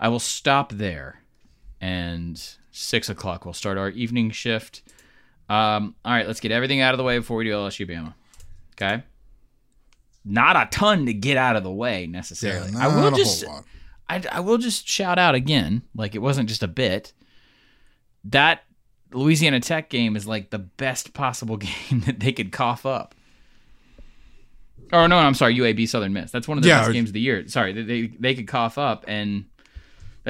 I 0.00 0.08
will 0.08 0.18
stop 0.18 0.72
there. 0.72 1.20
And 1.80 2.42
6 2.72 3.08
o'clock, 3.08 3.44
we'll 3.44 3.54
start 3.54 3.78
our 3.78 3.90
evening 3.90 4.30
shift. 4.30 4.82
Um, 5.48 5.94
all 6.04 6.12
right, 6.12 6.26
let's 6.26 6.40
get 6.40 6.50
everything 6.52 6.80
out 6.80 6.94
of 6.94 6.98
the 6.98 7.04
way 7.04 7.18
before 7.18 7.36
we 7.36 7.44
do 7.44 7.52
LSU 7.52 7.88
Bama. 7.88 8.14
Okay. 8.74 9.02
Not 10.24 10.56
a 10.56 10.68
ton 10.70 11.06
to 11.06 11.12
get 11.14 11.36
out 11.36 11.56
of 11.56 11.62
the 11.62 11.70
way 11.70 12.02
Yeah, 12.02 12.10
necessarily. 12.10 12.70
not 12.72 12.82
I 12.82 13.00
will 13.00 13.10
just. 13.16 13.44
I, 14.08 14.22
I 14.32 14.40
will 14.40 14.58
just 14.58 14.88
shout 14.88 15.18
out 15.18 15.34
again, 15.34 15.82
like 15.94 16.14
it 16.14 16.18
wasn't 16.18 16.48
just 16.48 16.62
a 16.62 16.68
bit. 16.68 17.12
That 18.24 18.62
Louisiana 19.12 19.60
Tech 19.60 19.88
game 19.88 20.16
is 20.16 20.26
like 20.26 20.50
the 20.50 20.58
best 20.58 21.14
possible 21.14 21.56
game 21.90 22.00
that 22.06 22.20
they 22.20 22.32
could 22.32 22.52
cough 22.52 22.84
up. 22.84 23.14
Oh 24.92 25.06
no, 25.06 25.16
I'm 25.16 25.34
sorry, 25.34 25.56
UAB 25.56 25.88
Southern 25.88 26.12
Miss. 26.12 26.30
That's 26.32 26.48
one 26.48 26.58
of 26.58 26.62
the 26.62 26.68
Yeah, 26.68 26.78
best 26.80 26.90
or- 26.90 26.92
games 26.92 27.10
of 27.10 27.12
the 27.14 27.20
year. 27.20 27.46
Sorry, 27.48 27.72
they 27.72 28.08
they, 28.08 28.34
could 28.34 28.48
cough 28.48 28.76
up, 28.78 29.04
and 29.06 29.44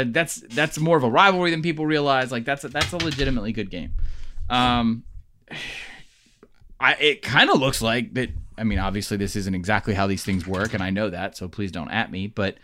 that's 0.05 0.37
that's 0.37 0.79
more 0.79 0.97
of 0.97 1.05
a 1.05 1.11
rivalry 1.11 1.51
than 1.51 1.63
people 1.63 1.87
realize. 1.87 2.33
Like 2.33 2.45
that's 2.45 2.65
a, 2.65 2.69
that's 2.69 2.93
a 2.93 2.99
legitimately 2.99 3.53
good 3.53 3.71
game. 3.71 3.93
Um, 4.49 5.05
I 6.81 6.95
it 6.95 7.23
kind 7.23 7.51
of 7.51 7.61
looks 7.61 7.83
like 7.83 8.15
that. 8.15 8.31
I 8.57 8.65
mean, 8.65 8.79
obviously, 8.79 9.17
this 9.17 9.37
isn't 9.37 9.55
exactly 9.55 9.95
how 9.95 10.07
these 10.07 10.25
things 10.25 10.47
work, 10.47 10.75
and 10.75 10.83
I 10.83 10.91
know 10.91 11.11
that, 11.11 11.37
so 11.37 11.49
please 11.49 11.73
don't 11.73 11.91
at 11.91 12.11
me. 12.11 12.27
But 12.27 12.57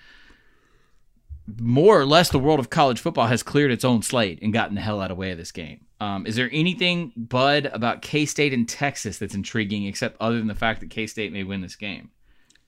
more 1.58 1.98
or 1.98 2.06
less, 2.06 2.30
the 2.30 2.38
world 2.38 2.58
of 2.58 2.70
college 2.70 3.00
football 3.00 3.26
has 3.26 3.42
cleared 3.42 3.70
its 3.70 3.84
own 3.84 4.02
slate 4.02 4.38
and 4.42 4.52
gotten 4.52 4.74
the 4.74 4.80
hell 4.80 5.00
out 5.00 5.10
of 5.10 5.16
the 5.16 5.20
way 5.20 5.30
of 5.30 5.38
this 5.38 5.52
game. 5.52 5.86
Um, 6.00 6.26
is 6.26 6.36
there 6.36 6.50
anything, 6.52 7.12
Bud, 7.16 7.66
about 7.72 8.02
K 8.02 8.26
State 8.26 8.52
and 8.52 8.68
Texas 8.68 9.18
that's 9.18 9.34
intriguing, 9.34 9.86
except 9.86 10.16
other 10.20 10.38
than 10.38 10.48
the 10.48 10.54
fact 10.54 10.80
that 10.80 10.90
K 10.90 11.06
State 11.06 11.32
may 11.32 11.44
win 11.44 11.60
this 11.60 11.76
game? 11.76 12.10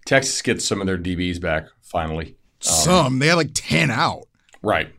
Texas 0.07 0.41
gets 0.41 0.65
some 0.65 0.81
of 0.81 0.87
their 0.87 0.97
DBs 0.97 1.41
back 1.41 1.67
finally. 1.83 2.37
Some 2.61 3.19
they 3.19 3.29
had 3.29 3.35
like 3.35 3.51
ten 3.55 3.91
out. 3.91 4.28
Right. 4.63 4.91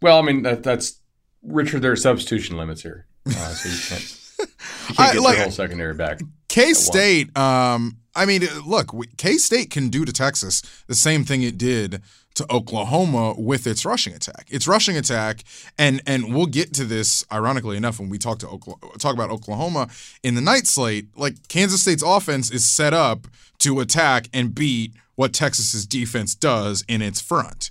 Well, 0.00 0.18
I 0.18 0.22
mean 0.22 0.42
that, 0.42 0.62
that's 0.62 0.98
Richard. 1.42 1.82
There 1.82 1.92
are 1.92 1.96
substitution 1.96 2.56
limits 2.56 2.82
here, 2.82 3.06
uh, 3.26 3.30
so 3.30 3.68
you 3.68 3.78
can't, 3.88 4.18
you 4.38 4.94
I- 4.98 5.04
can't 5.04 5.12
get 5.14 5.22
like- 5.22 5.36
the 5.36 5.42
whole 5.42 5.50
secondary 5.52 5.94
back. 5.94 6.20
K 6.48 6.74
State, 6.74 7.34
um, 7.38 7.96
I 8.14 8.26
mean, 8.26 8.42
look, 8.66 8.94
K 9.16 9.38
State 9.38 9.70
can 9.70 9.88
do 9.88 10.04
to 10.04 10.12
Texas 10.12 10.60
the 10.86 10.94
same 10.94 11.24
thing 11.24 11.42
it 11.42 11.56
did 11.56 12.02
to 12.34 12.46
Oklahoma 12.52 13.34
with 13.38 13.66
its 13.66 13.84
rushing 13.86 14.12
attack. 14.14 14.46
Its 14.50 14.66
rushing 14.68 14.96
attack, 14.96 15.44
and 15.78 16.02
and 16.06 16.34
we'll 16.34 16.46
get 16.46 16.74
to 16.74 16.84
this 16.84 17.24
ironically 17.32 17.76
enough 17.78 17.98
when 18.00 18.08
we 18.10 18.18
talk 18.18 18.38
to 18.40 18.48
Oklahoma, 18.48 18.92
talk 18.98 19.14
about 19.14 19.30
Oklahoma 19.30 19.88
in 20.22 20.34
the 20.34 20.40
night 20.42 20.66
slate. 20.66 21.06
Like 21.16 21.48
Kansas 21.48 21.80
State's 21.80 22.02
offense 22.02 22.50
is 22.50 22.66
set 22.70 22.92
up 22.92 23.28
to 23.60 23.80
attack 23.80 24.28
and 24.34 24.54
beat 24.54 24.92
what 25.14 25.32
Texas's 25.32 25.86
defense 25.86 26.34
does 26.34 26.84
in 26.88 27.00
its 27.00 27.20
front, 27.20 27.70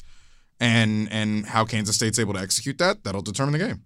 and 0.61 1.11
and 1.11 1.45
how 1.47 1.65
Kansas 1.65 1.95
State's 1.95 2.19
able 2.19 2.33
to 2.35 2.39
execute 2.39 2.77
that 2.77 3.03
that'll 3.03 3.21
determine 3.21 3.51
the 3.51 3.59
game. 3.59 3.83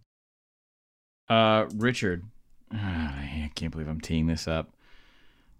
Uh, 1.27 1.65
Richard, 1.75 2.23
I 2.71 3.49
can't 3.55 3.71
believe 3.71 3.87
I'm 3.87 4.01
teeing 4.01 4.27
this 4.27 4.47
up. 4.47 4.69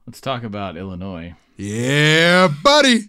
Let's 0.06 0.22
talk 0.22 0.44
about 0.44 0.78
Illinois. 0.78 1.34
Yeah, 1.58 2.50
buddy. 2.64 3.06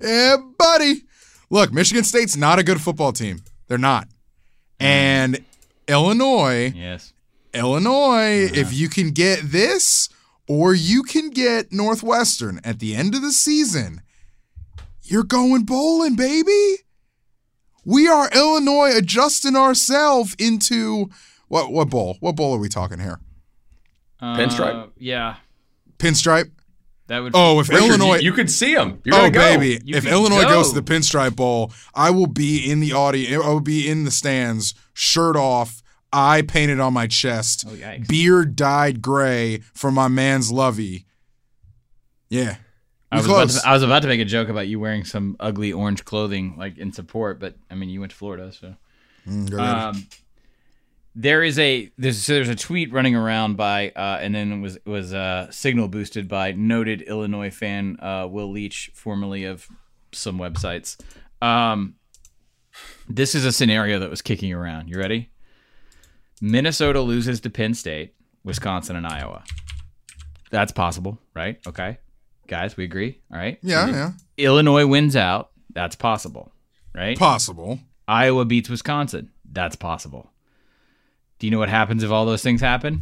Yeah, 0.00 0.36
buddy. 0.58 1.02
Look, 1.50 1.72
Michigan 1.72 2.04
State's 2.04 2.36
not 2.36 2.58
a 2.58 2.62
good 2.62 2.80
football 2.80 3.12
team. 3.12 3.42
They're 3.68 3.76
not. 3.76 4.08
And 4.78 5.44
Illinois, 5.88 6.72
Yes. 6.74 7.12
Illinois, 7.52 8.48
if 8.54 8.72
you 8.72 8.88
can 8.88 9.10
get 9.10 9.40
this 9.42 10.08
or 10.48 10.72
you 10.72 11.02
can 11.02 11.30
get 11.30 11.72
Northwestern 11.72 12.60
at 12.64 12.78
the 12.78 12.94
end 12.94 13.14
of 13.14 13.22
the 13.22 13.32
season, 13.32 14.00
you're 15.02 15.24
going 15.24 15.64
bowling, 15.64 16.14
baby. 16.14 16.76
We 17.84 18.08
are 18.08 18.28
Illinois 18.30 18.96
adjusting 18.96 19.56
ourselves 19.56 20.34
into 20.38 21.10
what 21.48 21.72
what 21.72 21.88
bowl? 21.90 22.16
What 22.20 22.36
bowl 22.36 22.54
are 22.54 22.58
we 22.58 22.68
talking 22.68 22.98
here? 22.98 23.20
Pinstripe? 24.22 24.84
Uh, 24.84 24.86
yeah, 24.98 25.36
Pinstripe? 25.98 26.50
that 27.06 27.20
would. 27.20 27.32
Oh, 27.34 27.58
if 27.60 27.68
Richard, 27.68 27.84
Illinois 27.84 28.16
you, 28.16 28.30
you 28.30 28.32
could 28.32 28.50
see 28.50 28.74
them. 28.74 29.00
You're 29.04 29.16
oh 29.16 29.30
go. 29.30 29.40
baby! 29.40 29.80
You 29.84 29.96
if 29.96 30.06
Illinois 30.06 30.42
go. 30.42 30.48
goes 30.48 30.72
to 30.72 30.80
the 30.80 30.82
Pinstripe 30.94 31.34
Bowl, 31.36 31.72
I 31.94 32.10
will 32.10 32.26
be 32.28 32.70
in 32.70 32.80
the 32.80 32.92
audience. 32.92 33.44
I 33.44 33.48
will 33.48 33.60
be 33.60 33.88
in 33.88 34.04
the 34.04 34.10
stands, 34.10 34.74
shirt 34.92 35.36
off, 35.36 35.82
eye 36.12 36.42
painted 36.42 36.80
on 36.80 36.92
my 36.92 37.06
chest, 37.06 37.64
Oh, 37.68 37.76
beard 38.08 38.56
dyed 38.56 39.02
gray 39.02 39.58
for 39.74 39.90
my 39.90 40.08
man's 40.08 40.52
Lovie. 40.52 41.06
Yeah, 42.28 42.56
I 43.12 43.16
was, 43.16 43.26
about 43.26 43.48
to, 43.48 43.68
I 43.68 43.72
was 43.72 43.82
about 43.82 44.02
to 44.02 44.08
make 44.08 44.20
a 44.20 44.24
joke 44.24 44.48
about 44.48 44.68
you 44.68 44.78
wearing 44.78 45.04
some 45.04 45.36
ugly 45.40 45.72
orange 45.72 46.04
clothing, 46.04 46.54
like 46.56 46.78
in 46.78 46.92
support, 46.92 47.40
but 47.40 47.56
I 47.70 47.74
mean, 47.74 47.88
you 47.88 48.00
went 48.00 48.10
to 48.10 48.16
Florida, 48.16 48.52
so. 48.52 48.76
Mm. 49.26 49.58
Um, 49.58 50.06
there 51.14 51.42
is 51.42 51.58
a 51.58 51.90
there's 51.98 52.22
so 52.22 52.34
there's 52.34 52.48
a 52.48 52.54
tweet 52.54 52.92
running 52.92 53.16
around 53.16 53.56
by 53.56 53.90
uh, 53.90 54.18
and 54.20 54.34
then 54.34 54.52
it 54.52 54.60
was 54.60 54.78
was 54.86 55.12
uh, 55.12 55.50
signal 55.50 55.88
boosted 55.88 56.28
by 56.28 56.52
noted 56.52 57.02
Illinois 57.02 57.50
fan 57.50 57.98
uh, 58.00 58.26
Will 58.30 58.50
Leitch, 58.50 58.90
formerly 58.94 59.44
of 59.44 59.68
some 60.12 60.38
websites. 60.38 60.98
Um, 61.42 61.96
this 63.08 63.34
is 63.34 63.44
a 63.44 63.52
scenario 63.52 63.98
that 63.98 64.10
was 64.10 64.22
kicking 64.22 64.52
around. 64.52 64.88
You 64.88 64.98
ready? 64.98 65.30
Minnesota 66.40 67.00
loses 67.00 67.40
to 67.40 67.50
Penn 67.50 67.74
State, 67.74 68.14
Wisconsin, 68.44 68.96
and 68.96 69.06
Iowa. 69.06 69.44
That's 70.50 70.72
possible, 70.72 71.18
right? 71.34 71.58
Okay, 71.66 71.98
guys, 72.50 72.76
we 72.76 72.84
agree. 72.84 73.20
All 73.32 73.38
right. 73.38 73.58
Yeah, 73.62 73.88
yeah. 73.88 74.12
Illinois 74.36 74.84
wins 74.86 75.16
out. 75.16 75.50
That's 75.72 75.96
possible, 75.96 76.52
right? 76.94 77.16
Possible. 77.18 77.78
Iowa 78.06 78.44
beats 78.44 78.68
Wisconsin. 78.68 79.30
That's 79.50 79.76
possible. 79.76 80.30
Do 81.38 81.46
you 81.46 81.50
know 81.52 81.58
what 81.60 81.68
happens 81.70 82.02
if 82.02 82.10
all 82.10 82.26
those 82.26 82.42
things 82.42 82.60
happen? 82.60 83.00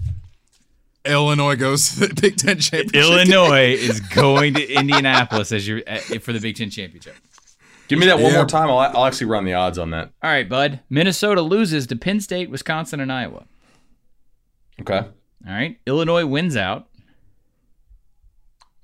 Illinois 1.05 1.57
goes 1.57 1.89
to 1.95 2.01
the 2.07 2.15
Big 2.21 2.37
Ten 2.37 2.59
championship. 2.59 2.95
Illinois 2.95 3.73
is 3.73 4.01
going 4.01 4.55
to 4.55 4.73
Indianapolis 4.73 5.51
as 5.53 5.67
your 5.67 5.81
uh, 5.87 5.97
for 6.21 6.33
the 6.33 6.41
Big 6.41 6.57
Ten 6.57 6.71
championship. 6.71 7.15
Give 7.89 7.99
me 7.99 8.05
that 8.07 8.19
one 8.19 8.33
Yeah. 8.33 8.39
more 8.39 8.47
time. 8.47 8.69
I'll, 8.69 8.79
I'll 8.79 9.07
actually 9.07 9.29
run 9.29 9.47
the 9.47 9.55
odds 9.55 9.79
on 9.79 9.91
that. 9.93 10.11
All 10.23 10.31
right, 10.31 10.47
bud. 10.47 10.81
Minnesota 10.91 11.41
loses 11.41 11.87
to 11.87 11.97
Penn 11.97 12.21
State, 12.21 12.51
Wisconsin, 12.51 13.01
and 13.01 13.11
Iowa. 13.11 13.47
Okay. 14.83 14.99
All 14.99 15.09
right. 15.47 15.79
Illinois 15.87 16.27
wins 16.27 16.55
out, 16.57 16.88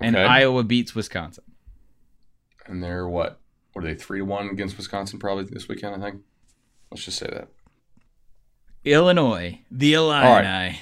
and 0.05 0.17
Okay. 0.17 0.25
Iowa 0.25 0.63
beats 0.65 0.95
Wisconsin. 0.95 1.45
And 2.67 2.83
they're 2.83 3.09
what? 3.09 3.41
What 3.73 3.85
are 3.85 3.89
they? 3.89 3.95
Three 3.95 4.19
to 4.21 4.25
one 4.25 4.49
against 4.49 4.77
Wisconsin 4.77 5.19
probably 5.19 5.45
this 5.45 5.69
weekend. 5.69 5.95
I 6.03 6.11
think. 6.11 6.23
Let's 6.91 7.05
just 7.05 7.19
say 7.19 7.27
that. 7.27 7.49
Illinois, 8.85 9.61
the 9.71 9.95
Illini. 9.95 10.25
right. 10.27 10.79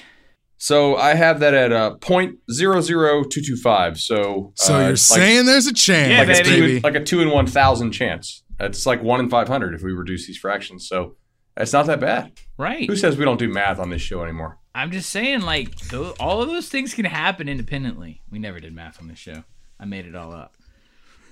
So 0.57 0.95
I 0.95 1.13
have 1.15 1.41
that 1.41 1.53
at 1.53 1.71
uh, 1.73 1.95
point 1.95 2.37
zero 2.51 2.79
zero 2.81 3.23
two 3.23 3.41
two 3.41 3.57
five. 3.57 3.97
So 3.97 4.53
So 4.55 4.75
uh, 4.75 4.79
you're 4.79 4.89
like- 4.89 4.97
saying 4.97 5.45
there's 5.45 5.67
a 5.67 5.73
chance, 5.73 6.09
Yeah, 6.09 6.23
like, 6.23 6.39
a 6.39 6.43
two, 6.43 6.79
like 6.83 6.95
a 6.95 7.03
two 7.03 7.19
in 7.21 7.29
one 7.31 7.47
thousand 7.47 7.91
chance. 7.91 8.43
It's 8.59 8.85
like 8.85 9.01
one 9.03 9.19
in 9.19 9.29
five 9.29 9.47
hundred 9.47 9.73
if 9.73 9.81
we 9.83 9.91
reduce 9.91 10.25
these 10.27 10.37
fractions. 10.37 10.87
So 10.87 11.15
it's 11.57 11.73
not 11.73 11.85
that 11.87 11.99
bad. 11.99 12.31
Right. 12.57 12.87
Who 12.89 12.95
says 12.95 13.17
we 13.17 13.25
don't 13.25 13.39
do 13.39 13.49
math 13.49 13.79
on 13.79 13.89
this 13.89 14.01
show 14.01 14.23
anymore? 14.23 14.57
I'm 14.75 14.91
just 14.91 15.09
saying, 15.09 15.41
like, 15.41 15.75
tho- 15.77 16.15
all 16.19 16.41
of 16.41 16.49
those 16.49 16.69
things 16.69 16.93
can 16.93 17.05
happen 17.05 17.47
independently. 17.47 18.21
We 18.31 18.39
never 18.39 18.59
did 18.59 18.73
math 18.73 18.99
on 18.99 19.07
this 19.07 19.19
show. 19.19 19.43
I 19.79 19.85
made 19.85 20.05
it 20.05 20.15
all 20.15 20.33
up. 20.33 20.55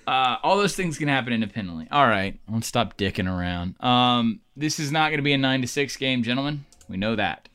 Uh, 0.07 0.37
all 0.43 0.57
those 0.57 0.75
things 0.75 0.97
can 0.97 1.07
happen 1.07 1.33
independently. 1.33 1.87
All 1.91 2.07
right, 2.07 2.39
let's 2.49 2.67
stop 2.67 2.97
dicking 2.97 3.27
around. 3.31 3.81
Um, 3.83 4.41
this 4.55 4.79
is 4.79 4.91
not 4.91 5.09
going 5.09 5.19
to 5.19 5.23
be 5.23 5.33
a 5.33 5.37
nine 5.37 5.61
to 5.61 5.67
six 5.67 5.95
game, 5.95 6.23
gentlemen. 6.23 6.65
We 6.87 6.97
know 6.97 7.15
that. 7.15 7.47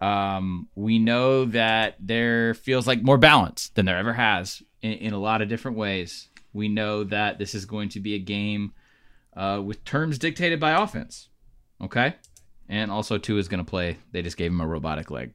Um, 0.00 0.68
we 0.74 0.98
know 0.98 1.44
that 1.46 1.96
there 1.98 2.54
feels 2.54 2.86
like 2.86 3.02
more 3.02 3.18
balance 3.18 3.70
than 3.74 3.86
there 3.86 3.98
ever 3.98 4.12
has 4.12 4.62
in, 4.82 4.92
in 4.92 5.12
a 5.12 5.18
lot 5.18 5.42
of 5.42 5.48
different 5.48 5.76
ways. 5.76 6.28
We 6.52 6.68
know 6.68 7.04
that 7.04 7.38
this 7.38 7.54
is 7.54 7.66
going 7.66 7.90
to 7.90 8.00
be 8.00 8.14
a 8.14 8.18
game 8.18 8.72
uh, 9.36 9.60
with 9.64 9.84
terms 9.84 10.18
dictated 10.18 10.60
by 10.60 10.72
offense. 10.72 11.28
Okay, 11.82 12.14
and 12.68 12.90
also 12.90 13.18
Tua 13.18 13.38
is 13.38 13.48
going 13.48 13.64
to 13.64 13.68
play. 13.68 13.98
They 14.12 14.22
just 14.22 14.36
gave 14.36 14.50
him 14.50 14.60
a 14.60 14.66
robotic 14.66 15.10
leg. 15.10 15.32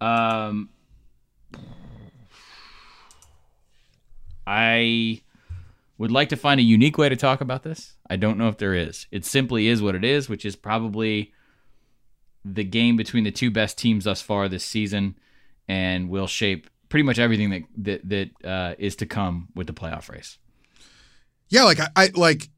Um, 0.00 0.70
I 4.46 5.22
would 5.98 6.10
like 6.10 6.30
to 6.30 6.36
find 6.36 6.58
a 6.58 6.62
unique 6.62 6.96
way 6.96 7.08
to 7.08 7.16
talk 7.16 7.40
about 7.40 7.62
this. 7.62 7.94
I 8.08 8.16
don't 8.16 8.38
know 8.38 8.48
if 8.48 8.58
there 8.58 8.74
is. 8.74 9.06
It 9.10 9.24
simply 9.24 9.68
is 9.68 9.82
what 9.82 9.94
it 9.94 10.04
is, 10.04 10.28
which 10.28 10.44
is 10.44 10.56
probably 10.56 11.32
the 12.44 12.64
game 12.64 12.96
between 12.96 13.24
the 13.24 13.30
two 13.30 13.50
best 13.50 13.76
teams 13.76 14.04
thus 14.04 14.22
far 14.22 14.48
this 14.48 14.64
season, 14.64 15.18
and 15.68 16.08
will 16.08 16.26
shape 16.26 16.70
pretty 16.88 17.02
much 17.04 17.18
everything 17.18 17.50
that 17.50 17.62
that 17.76 18.08
that 18.08 18.48
uh, 18.48 18.74
is 18.78 18.96
to 18.96 19.06
come 19.06 19.48
with 19.54 19.66
the 19.66 19.74
playoff 19.74 20.10
race. 20.10 20.38
Yeah, 21.50 21.64
like 21.64 21.80
I, 21.80 21.88
I 21.96 22.10
like 22.14 22.48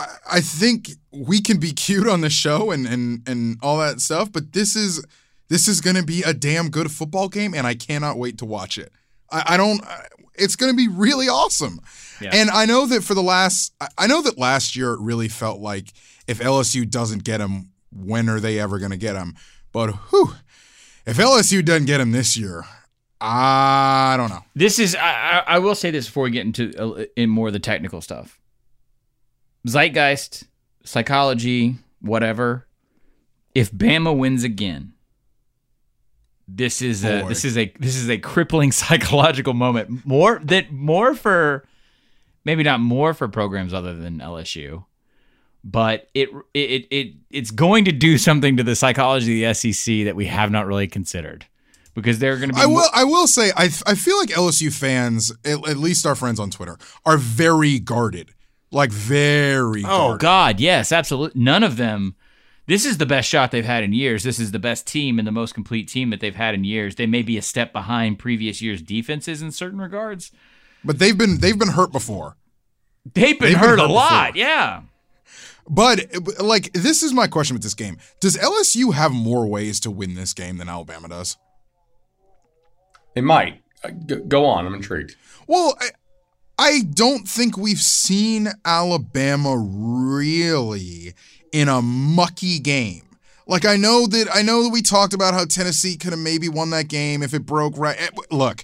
I, 0.00 0.36
I 0.36 0.40
think 0.40 0.90
we 1.12 1.40
can 1.40 1.58
be 1.58 1.72
cute 1.72 2.08
on 2.08 2.20
the 2.20 2.30
show 2.30 2.70
and 2.70 2.86
and 2.86 3.28
and 3.28 3.58
all 3.62 3.78
that 3.78 4.00
stuff, 4.00 4.30
but 4.32 4.52
this 4.52 4.76
is 4.76 5.04
this 5.48 5.66
is 5.68 5.80
gonna 5.80 6.02
be 6.04 6.22
a 6.22 6.32
damn 6.34 6.70
good 6.70 6.90
football 6.90 7.28
game, 7.28 7.54
and 7.54 7.66
I 7.66 7.74
cannot 7.74 8.18
wait 8.18 8.38
to 8.38 8.44
watch 8.46 8.78
it. 8.78 8.92
I, 9.30 9.42
I 9.54 9.56
don't. 9.56 9.82
It's 10.34 10.56
gonna 10.56 10.74
be 10.74 10.88
really 10.88 11.28
awesome, 11.28 11.80
Yeah. 12.20 12.30
and 12.32 12.50
I 12.50 12.64
know 12.64 12.86
that 12.86 13.02
for 13.04 13.14
the 13.14 13.22
last, 13.22 13.74
I- 13.98 14.06
know 14.06 14.22
that 14.22 14.38
last 14.38 14.74
year 14.76 14.92
it 14.94 15.00
really 15.00 15.28
felt 15.28 15.60
like 15.60 15.92
if 16.26 16.38
LSU 16.38 16.88
doesn't 16.88 17.24
get 17.24 17.40
him, 17.40 17.70
when 17.92 18.28
are 18.28 18.40
they 18.40 18.58
ever 18.58 18.78
gonna 18.78 18.96
get 18.96 19.16
him? 19.16 19.34
But 19.72 19.90
whew, 20.10 20.34
if 21.04 21.18
LSU 21.18 21.62
doesn't 21.64 21.86
get 21.86 22.00
him 22.00 22.12
this 22.12 22.36
year, 22.36 22.64
I 23.20 24.14
don't 24.16 24.30
know. 24.30 24.44
This 24.54 24.78
is 24.78 24.94
I, 24.94 25.10
I, 25.10 25.42
I 25.46 25.58
will 25.58 25.74
say 25.74 25.90
this 25.90 26.06
before 26.06 26.24
we 26.24 26.30
get 26.30 26.46
into 26.46 26.72
uh, 26.80 27.04
in 27.16 27.28
more 27.28 27.48
of 27.48 27.52
the 27.52 27.58
technical 27.60 28.00
stuff. 28.00 28.39
Zeitgeist, 29.66 30.44
psychology, 30.84 31.76
whatever. 32.00 32.66
If 33.54 33.72
Bama 33.72 34.16
wins 34.16 34.44
again, 34.44 34.92
this 36.48 36.82
is 36.82 37.04
a 37.04 37.22
this 37.28 37.44
is 37.44 37.56
a 37.56 37.72
this 37.78 37.96
is 37.96 38.08
a 38.08 38.18
crippling 38.18 38.72
psychological 38.82 39.54
moment. 39.54 40.04
More 40.06 40.40
that 40.44 40.72
more 40.72 41.14
for 41.14 41.66
maybe 42.44 42.62
not 42.62 42.80
more 42.80 43.14
for 43.14 43.28
programs 43.28 43.74
other 43.74 43.94
than 43.94 44.18
LSU, 44.18 44.84
but 45.62 46.08
it 46.14 46.28
it 46.54 46.86
it 46.90 47.14
it's 47.30 47.50
going 47.50 47.84
to 47.84 47.92
do 47.92 48.18
something 48.18 48.56
to 48.56 48.62
the 48.62 48.74
psychology 48.74 49.44
of 49.44 49.56
the 49.56 49.72
SEC 49.72 50.04
that 50.04 50.16
we 50.16 50.26
have 50.26 50.50
not 50.50 50.66
really 50.66 50.88
considered. 50.88 51.46
Because 51.92 52.20
they're 52.20 52.36
going 52.36 52.50
to 52.50 52.54
be 52.54 52.60
I 52.60 52.66
will. 52.66 52.88
I 52.94 53.02
will 53.02 53.26
say. 53.26 53.50
I. 53.56 53.64
I 53.84 53.96
feel 53.96 54.16
like 54.16 54.28
LSU 54.28 54.72
fans, 54.72 55.32
at, 55.44 55.68
at 55.68 55.76
least 55.76 56.06
our 56.06 56.14
friends 56.14 56.38
on 56.38 56.48
Twitter, 56.48 56.78
are 57.04 57.18
very 57.18 57.80
guarded. 57.80 58.32
Like 58.72 58.90
very. 58.92 59.82
Oh 59.84 60.16
guarded. 60.16 60.20
God, 60.20 60.60
yes, 60.60 60.92
absolutely. 60.92 61.40
None 61.42 61.62
of 61.64 61.76
them. 61.76 62.14
This 62.66 62.84
is 62.86 62.98
the 62.98 63.06
best 63.06 63.28
shot 63.28 63.50
they've 63.50 63.64
had 63.64 63.82
in 63.82 63.92
years. 63.92 64.22
This 64.22 64.38
is 64.38 64.52
the 64.52 64.60
best 64.60 64.86
team 64.86 65.18
and 65.18 65.26
the 65.26 65.32
most 65.32 65.54
complete 65.54 65.88
team 65.88 66.10
that 66.10 66.20
they've 66.20 66.34
had 66.36 66.54
in 66.54 66.62
years. 66.62 66.94
They 66.94 67.06
may 67.06 67.22
be 67.22 67.36
a 67.36 67.42
step 67.42 67.72
behind 67.72 68.20
previous 68.20 68.62
years' 68.62 68.80
defenses 68.80 69.42
in 69.42 69.50
certain 69.50 69.80
regards. 69.80 70.30
But 70.84 71.00
they've 71.00 71.18
been 71.18 71.38
they've 71.38 71.58
been 71.58 71.70
hurt 71.70 71.90
before. 71.90 72.36
They've 73.12 73.38
been 73.38 73.52
They've 73.52 73.60
been 73.60 73.68
hurt 73.70 73.78
a 73.80 73.86
lot. 73.86 74.34
before. 74.34 74.46
Yeah. 74.46 74.82
But 75.68 76.00
like 76.40 76.72
this 76.72 77.02
is 77.02 77.12
my 77.12 77.26
question 77.26 77.54
with 77.54 77.62
this 77.62 77.74
game: 77.74 77.98
Does 78.20 78.36
LSU 78.36 78.94
have 78.94 79.10
more 79.12 79.46
ways 79.46 79.80
to 79.80 79.90
win 79.90 80.14
this 80.14 80.32
game 80.32 80.58
than 80.58 80.68
Alabama 80.68 81.08
does? 81.08 81.36
It 83.14 83.22
might. 83.24 83.62
Uh, 83.82 83.90
go 84.28 84.44
on. 84.44 84.66
I'm 84.66 84.74
intrigued. 84.74 85.16
Well, 85.46 85.76
I, 86.62 86.82
don't 86.82 87.26
think 87.26 87.56
we've 87.56 87.80
seen 87.80 88.48
Alabama 88.66 89.56
really 89.56 91.14
in 91.52 91.68
a 91.68 91.80
mucky 91.80 92.58
game. 92.58 93.02
Like 93.46 93.64
I 93.64 93.76
know 93.76 94.06
that 94.06 94.28
I 94.32 94.42
know 94.42 94.62
that 94.64 94.68
we 94.68 94.82
talked 94.82 95.14
about 95.14 95.32
how 95.32 95.46
Tennessee 95.46 95.96
could 95.96 96.12
have 96.12 96.20
maybe 96.20 96.50
won 96.50 96.68
that 96.70 96.88
game 96.88 97.22
if 97.22 97.32
it 97.32 97.46
broke 97.46 97.78
right. 97.78 97.96
eh, 97.98 98.08
Look, 98.30 98.62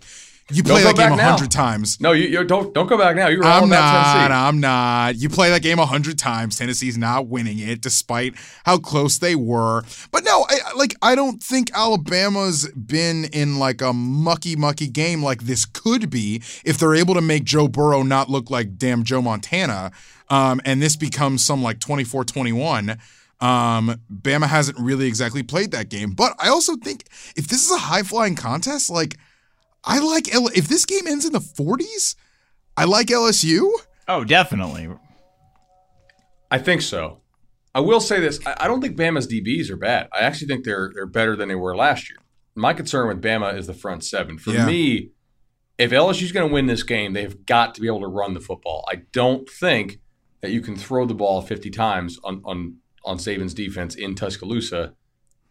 you 0.53 0.63
play 0.63 0.85
that 0.85 0.95
game 0.95 1.13
a 1.13 1.23
hundred 1.23 1.51
times. 1.51 2.01
No, 2.01 2.13
you, 2.13 2.29
you 2.29 2.45
don't. 2.45 2.73
Don't 2.73 2.87
go 2.87 2.97
back 2.97 3.17
now. 3.17 3.27
You're 3.27 3.43
I'm 3.43 3.69
not. 3.69 4.31
I'm 4.31 4.61
not. 4.61 5.17
You 5.17 5.29
play 5.29 5.51
that 5.51 5.61
game 5.61 5.81
a 5.81 5.87
hundred 5.87 6.19
times. 6.19 6.57
Tennessee's 6.57 6.97
not 6.97 7.27
winning 7.27 7.59
it, 7.59 7.81
despite 7.81 8.35
how 8.65 8.79
close 8.79 9.19
they 9.19 9.35
were. 9.35 9.83
But 10.13 10.23
no, 10.23 10.47
I, 10.49 10.59
like 10.77 10.95
I 11.03 11.17
don't 11.17 11.43
think 11.43 11.73
Alabama's 11.75 12.69
been 12.71 13.25
in 13.25 13.59
like 13.59 13.83
a 13.83 13.93
mucky, 13.93 14.55
mucky 14.55 14.87
game 14.87 15.21
like 15.21 15.43
this 15.43 15.65
could 15.65 16.11
be 16.11 16.43
if 16.65 16.79
they're 16.79 16.95
able 16.95 17.15
to 17.15 17.21
make 17.21 17.43
Joe 17.43 17.67
Burrow 17.67 18.05
not 18.05 18.31
look 18.31 18.49
like 18.49 18.79
damn 18.79 19.03
Joe 19.03 19.23
Montana, 19.23 19.91
um, 20.31 20.61
and 20.65 20.81
this 20.81 20.95
becomes 20.95 21.45
some 21.45 21.61
like 21.61 21.81
24-21. 21.81 22.99
Um, 23.39 24.01
Bama 24.11 24.47
hasn't 24.47 24.79
really 24.79 25.09
exactly 25.09 25.43
played 25.43 25.73
that 25.73 25.89
game, 25.89 26.13
but 26.13 26.35
I 26.39 26.49
also 26.49 26.77
think 26.77 27.05
if 27.37 27.49
this 27.49 27.65
is 27.65 27.71
a 27.73 27.79
high 27.79 28.03
flying 28.03 28.37
contest, 28.37 28.89
like 28.89 29.17
I 29.87 29.99
like 30.01 30.35
L- 30.35 30.49
if 30.55 30.68
this 30.68 30.85
game 30.85 31.07
ends 31.07 31.25
in 31.25 31.33
the 31.33 31.38
40s. 31.40 32.16
I 32.77 32.85
like 32.85 33.07
LSU. 33.07 33.70
Oh, 34.09 34.25
definitely. 34.25 34.88
I 36.51 36.59
think 36.59 36.83
so. 36.83 37.20
I 37.75 37.81
will 37.81 38.01
say 38.01 38.20
this: 38.20 38.40
I, 38.46 38.57
I 38.61 38.68
don't 38.68 38.81
think 38.81 38.96
Bama's 38.96 39.27
DBs 39.27 39.70
are 39.70 39.77
bad. 39.77 40.09
I 40.12 40.20
actually 40.20 40.49
think 40.49 40.64
they're 40.64 40.90
they're 40.94 41.07
better 41.07 41.37
than 41.37 41.49
they 41.49 41.55
were 41.55 41.77
last 41.77 42.09
year. 42.11 42.18
My 42.55 42.72
concern 42.72 43.09
with 43.09 43.22
Bama 43.22 43.57
is 43.57 43.66
the 43.66 43.75
front 43.75 44.05
seven. 44.05 44.38
For 44.38 44.51
Yeah. 44.51 44.66
me, 44.66 45.11
if 45.79 45.90
LSU's 45.90 46.33
going 46.33 46.49
to 46.49 46.53
win 46.55 46.66
this 46.66 46.83
game, 46.83 47.12
they've 47.12 47.44
got 47.44 47.75
to 47.75 47.81
be 47.81 47.87
able 47.87 48.01
to 48.01 48.07
run 48.07 48.33
the 48.35 48.40
football. 48.40 48.85
I 48.90 49.03
don't 49.12 49.49
think 49.49 50.01
that 50.40 50.51
you 50.53 50.61
can 50.62 50.77
throw 50.77 51.05
the 51.07 51.14
ball 51.14 51.42
50 51.42 51.71
times 51.71 52.19
on 52.25 52.40
on 52.44 52.77
on 53.04 53.19
Saban's 53.19 53.54
defense 53.54 53.94
in 53.94 54.15
Tuscaloosa 54.15 54.94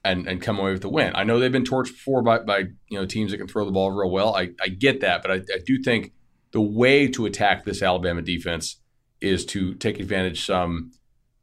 and 0.05 0.27
and 0.27 0.41
come 0.41 0.57
away 0.59 0.71
with 0.71 0.81
the 0.81 0.89
win. 0.89 1.11
I 1.15 1.23
know 1.25 1.39
they've 1.39 1.51
been 1.51 1.63
torched 1.65 1.91
before 1.91 2.21
by 2.21 2.39
by 2.39 2.59
you 2.59 2.97
know 2.99 3.05
teams 3.05 3.31
that 3.31 3.37
can 3.39 3.47
throw 3.47 3.65
the 3.65 3.71
ball 3.71 3.91
real 3.91 4.09
well. 4.11 4.35
I, 4.35 4.51
I 4.61 4.69
get 4.69 5.01
that, 5.01 5.21
but 5.21 5.31
I, 5.31 5.35
I 5.35 5.59
do 5.65 5.81
think 5.83 6.13
the 6.51 6.61
way 6.61 7.07
to 7.09 7.25
attack 7.25 7.65
this 7.65 7.81
Alabama 7.81 8.21
defense 8.21 8.77
is 9.19 9.45
to 9.47 9.73
take 9.75 9.99
advantage 9.99 10.45
some 10.45 10.91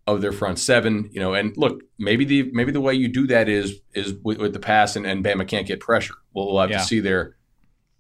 of 0.07 0.21
their 0.23 0.33
front 0.33 0.59
seven. 0.59 1.11
You 1.13 1.21
know, 1.21 1.35
and 1.35 1.55
look, 1.57 1.83
maybe 1.99 2.25
the 2.25 2.51
maybe 2.53 2.73
the 2.73 2.81
way 2.81 2.95
you 2.95 3.09
do 3.09 3.27
that 3.27 3.49
is 3.49 3.81
is 3.95 4.15
with, 4.25 4.39
with 4.39 4.53
the 4.55 4.61
pass 4.61 4.97
and, 4.97 5.05
and 5.07 5.25
Bama 5.25 5.47
can't 5.47 5.67
get 5.67 5.81
pressure. 5.81 6.15
We'll, 6.33 6.47
we'll 6.53 6.61
have 6.61 6.71
Yeah. 6.71 6.79
to 6.79 6.85
see 6.85 7.01
there. 7.01 7.37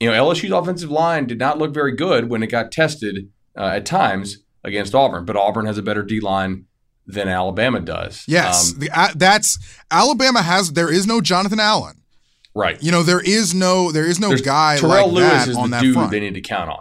You 0.01 0.11
know, 0.11 0.25
LSU's 0.25 0.51
offensive 0.53 0.91
line 0.91 1.27
did 1.27 1.39
not 1.39 1.59
look 1.59 1.73
very 1.75 1.95
good 1.95 2.29
when 2.29 2.43
it 2.43 2.49
got 2.49 2.73
tested 2.73 3.29
uh, 3.57 3.67
at 3.67 3.87
times 3.87 4.39
against 4.65 4.95
Auburn, 4.95 5.25
but 5.25 5.37
Auburn 5.37 5.67
has 5.67 5.79
a 5.79 5.83
better 5.83 6.03
D 6.03 6.19
line 6.21 6.65
than 7.07 7.29
Alabama 7.29 7.81
does. 7.81 8.25
Yes, 8.29 8.73
Um, 8.73 8.79
the, 8.81 8.91
uh, 8.99 9.09
that's 9.17 9.59
Alabama 9.91 10.43
has. 10.43 10.73
There 10.73 10.91
is 10.93 11.07
no 11.07 11.21
Jonathan 11.21 11.61
Allen. 11.61 11.97
right. 12.55 12.81
You 12.83 12.93
know, 12.93 13.03
there 13.03 13.21
is 13.21 13.55
no 13.55 13.91
there 13.93 14.07
is 14.07 14.21
no 14.21 14.29
There's- 14.29 14.43
guy 14.43 14.77
Terrell 14.79 15.07
like 15.09 15.13
Lewis 15.15 15.31
that 15.33 15.49
is 15.49 15.57
on 15.57 15.71
the 15.71 15.77
that 15.77 15.83
dude 15.83 15.95
front. 15.95 16.11
they 16.11 16.21
need 16.21 16.35
to 16.35 16.41
count 16.41 16.71
on. 16.71 16.81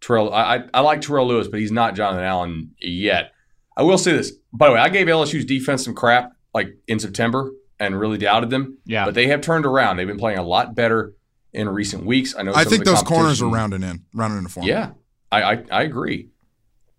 Terrell, 0.00 0.32
I, 0.34 0.56
I 0.56 0.62
I 0.74 0.80
like 0.80 1.00
Terrell 1.00 1.26
Lewis, 1.28 1.46
but 1.48 1.60
he's 1.60 1.70
not 1.72 1.94
Jonathan 1.94 2.24
Allen 2.24 2.72
yet. 2.80 3.32
I 3.76 3.82
will 3.84 3.98
say 3.98 4.12
this, 4.12 4.32
by 4.52 4.68
the 4.68 4.74
way, 4.74 4.80
I 4.80 4.88
gave 4.88 5.06
LSU's 5.06 5.44
defense 5.44 5.84
some 5.84 5.94
crap 5.94 6.32
like 6.52 6.76
in 6.88 6.98
September 6.98 7.52
and 7.78 7.98
really 7.98 8.18
doubted 8.18 8.50
them. 8.50 8.78
Yeah. 8.84 9.04
but 9.06 9.14
they 9.14 9.28
have 9.28 9.40
turned 9.40 9.64
around. 9.64 9.96
They've 9.96 10.06
been 10.06 10.18
playing 10.18 10.38
a 10.38 10.42
lot 10.42 10.74
better 10.74 11.14
in 11.52 11.68
recent 11.68 12.04
weeks. 12.04 12.34
I 12.36 12.42
know. 12.42 12.50
I 12.52 12.54
some 12.54 12.60
of 12.64 12.68
think 12.70 12.84
the 12.84 12.90
those 12.90 13.02
corners 13.02 13.40
are 13.40 13.48
rounding 13.48 13.82
in, 13.84 14.04
rounding 14.12 14.38
into 14.38 14.50
form. 14.50 14.66
Yeah, 14.66 14.90
I 15.30 15.42
I, 15.42 15.64
I 15.70 15.82
agree. 15.84 16.30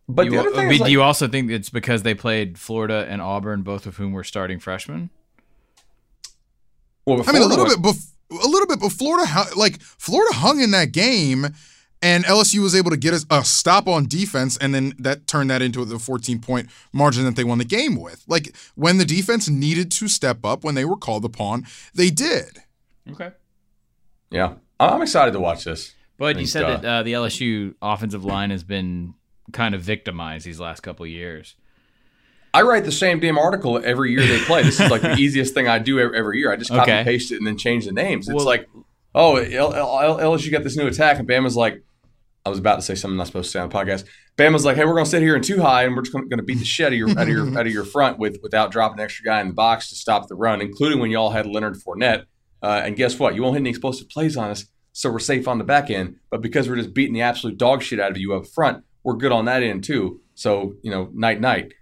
But 0.09 0.25
you, 0.25 0.31
the 0.31 0.39
other 0.39 0.51
thing 0.51 0.67
but 0.67 0.73
is, 0.73 0.79
like, 0.81 0.87
do 0.87 0.91
you 0.91 1.01
also 1.01 1.27
think 1.27 1.49
it's 1.49 1.69
because 1.69 2.03
they 2.03 2.13
played 2.13 2.57
Florida 2.57 3.05
and 3.09 3.21
Auburn, 3.21 3.61
both 3.61 3.85
of 3.85 3.95
whom 3.97 4.11
were 4.11 4.23
starting 4.23 4.59
freshmen? 4.59 5.09
well, 7.05 7.21
I 7.27 7.31
mean, 7.31 7.41
a 7.41 7.45
little 7.45 7.65
Florida 7.65 7.81
bit, 7.81 7.95
bef- 7.95 8.43
a 8.43 8.47
little 8.47 8.67
bit, 8.67 8.79
but 8.79 8.91
Florida, 8.91 9.25
like 9.55 9.79
Florida, 9.81 10.33
hung 10.35 10.59
in 10.61 10.71
that 10.71 10.91
game, 10.91 11.47
and 12.01 12.25
LSU 12.25 12.59
was 12.61 12.75
able 12.75 12.91
to 12.91 12.97
get 12.97 13.13
us 13.13 13.25
a 13.29 13.43
stop 13.43 13.87
on 13.87 14.05
defense, 14.07 14.57
and 14.57 14.73
then 14.73 14.93
that 14.99 15.27
turned 15.27 15.49
that 15.49 15.61
into 15.61 15.83
the 15.85 15.99
14 15.99 16.39
point 16.39 16.69
margin 16.91 17.23
that 17.25 17.35
they 17.35 17.43
won 17.43 17.57
the 17.57 17.65
game 17.65 17.99
with. 17.99 18.23
Like 18.27 18.55
when 18.75 18.97
the 18.97 19.05
defense 19.05 19.49
needed 19.49 19.91
to 19.93 20.07
step 20.07 20.45
up, 20.45 20.63
when 20.63 20.75
they 20.75 20.85
were 20.85 20.97
called 20.97 21.25
upon, 21.25 21.65
they 21.93 22.09
did. 22.09 22.59
Okay. 23.11 23.31
Yeah, 24.31 24.55
I- 24.79 24.87
I'm 24.89 25.01
excited 25.01 25.31
to 25.31 25.39
watch 25.39 25.63
this. 25.63 25.93
But 26.17 26.37
you 26.39 26.45
said 26.45 26.63
uh, 26.63 26.77
that 26.77 26.85
uh, 26.85 27.03
the 27.03 27.13
LSU 27.13 27.73
offensive 27.81 28.23
line 28.23 28.49
has 28.51 28.63
been 28.63 29.13
kind 29.53 29.73
of 29.75 29.81
victimized 29.81 30.45
these 30.45 30.59
last 30.59 30.81
couple 30.81 31.05
of 31.05 31.09
years. 31.11 31.55
I 32.53 32.61
write 32.61 32.83
the 32.85 32.91
same 32.91 33.19
damn 33.19 33.37
article 33.37 33.81
every 33.83 34.11
year 34.11 34.21
they 34.27 34.39
play. 34.39 34.61
This 34.63 34.79
is 34.79 34.91
like 34.91 35.01
the 35.01 35.15
easiest 35.17 35.53
thing 35.53 35.67
I 35.67 35.79
do 35.79 35.99
every, 35.99 36.39
year. 36.39 36.51
I 36.51 36.55
just 36.55 36.69
copy 36.69 36.81
Okay. 36.91 36.97
and 36.99 37.05
paste 37.05 37.31
it 37.31 37.37
and 37.37 37.47
then 37.47 37.57
change 37.57 37.85
the 37.85 37.91
names. 37.91 38.27
It's 38.27 38.35
Well- 38.35 38.45
like, 38.45 38.67
oh, 39.15 39.35
LSU 39.35 40.51
got 40.51 40.63
this 40.63 40.77
new 40.77 40.87
attack, 40.87 41.17
and 41.19 41.27
Bama's 41.27 41.55
like, 41.55 41.83
I 42.45 42.49
was 42.49 42.59
about 42.59 42.75
to 42.75 42.81
say 42.81 42.93
something 42.95 43.13
I'm 43.13 43.17
not 43.19 43.27
supposed 43.27 43.47
to 43.47 43.51
say 43.53 43.59
on 43.59 43.69
the 43.69 43.75
podcast. 43.75 44.03
Bama's 44.37 44.65
like, 44.65 44.75
hey, 44.75 44.83
we're 44.85 44.93
going 44.95 45.05
to 45.05 45.09
sit 45.09 45.21
here 45.21 45.35
in 45.35 45.41
two 45.41 45.61
high, 45.61 45.83
and 45.85 45.95
we're 45.95 46.01
just 46.01 46.13
going 46.13 46.29
to 46.29 46.43
beat 46.43 46.59
the 46.59 46.65
shit 46.65 46.87
out 46.87 46.91
of 46.91 46.97
your 46.97 47.09
out 47.11 47.21
of 47.21 47.27
your 47.29 47.47
out 47.59 47.65
of 47.67 47.71
your 47.73 47.85
front 47.85 48.19
with 48.19 48.37
without 48.43 48.69
dropping 48.71 48.99
an 48.99 49.05
extra 49.05 49.23
guy 49.23 49.39
in 49.41 49.47
the 49.47 49.53
box 49.53 49.89
to 49.89 49.95
stop 49.95 50.27
the 50.27 50.35
run, 50.35 50.59
including 50.61 50.99
when 50.99 51.09
y'all 51.09 51.29
had 51.29 51.45
Leonard 51.47 51.75
Fournette. 51.75 52.25
Uh, 52.61 52.81
and 52.83 52.95
guess 52.97 53.17
what? 53.17 53.33
You 53.35 53.43
won't 53.43 53.53
hit 53.55 53.61
any 53.61 53.69
explosive 53.69 54.09
plays 54.09 54.35
on 54.35 54.49
us, 54.49 54.65
so 54.91 55.09
we're 55.09 55.19
safe 55.19 55.47
on 55.47 55.57
the 55.57 55.63
back 55.63 55.89
end. 55.89 56.17
But 56.29 56.41
because 56.41 56.67
we're 56.67 56.75
just 56.75 56.93
beating 56.93 57.13
the 57.13 57.21
absolute 57.21 57.57
dog 57.57 57.81
shit 57.81 57.99
out 57.99 58.11
of 58.11 58.17
you 58.17 58.33
up 58.33 58.45
front, 58.47 58.83
we're 59.03 59.15
good 59.15 59.31
on 59.31 59.45
that 59.45 59.63
end 59.63 59.83
too. 59.83 60.21
So 60.35 60.75
you 60.81 60.91
know, 60.91 61.09
night 61.13 61.39
night. 61.39 61.73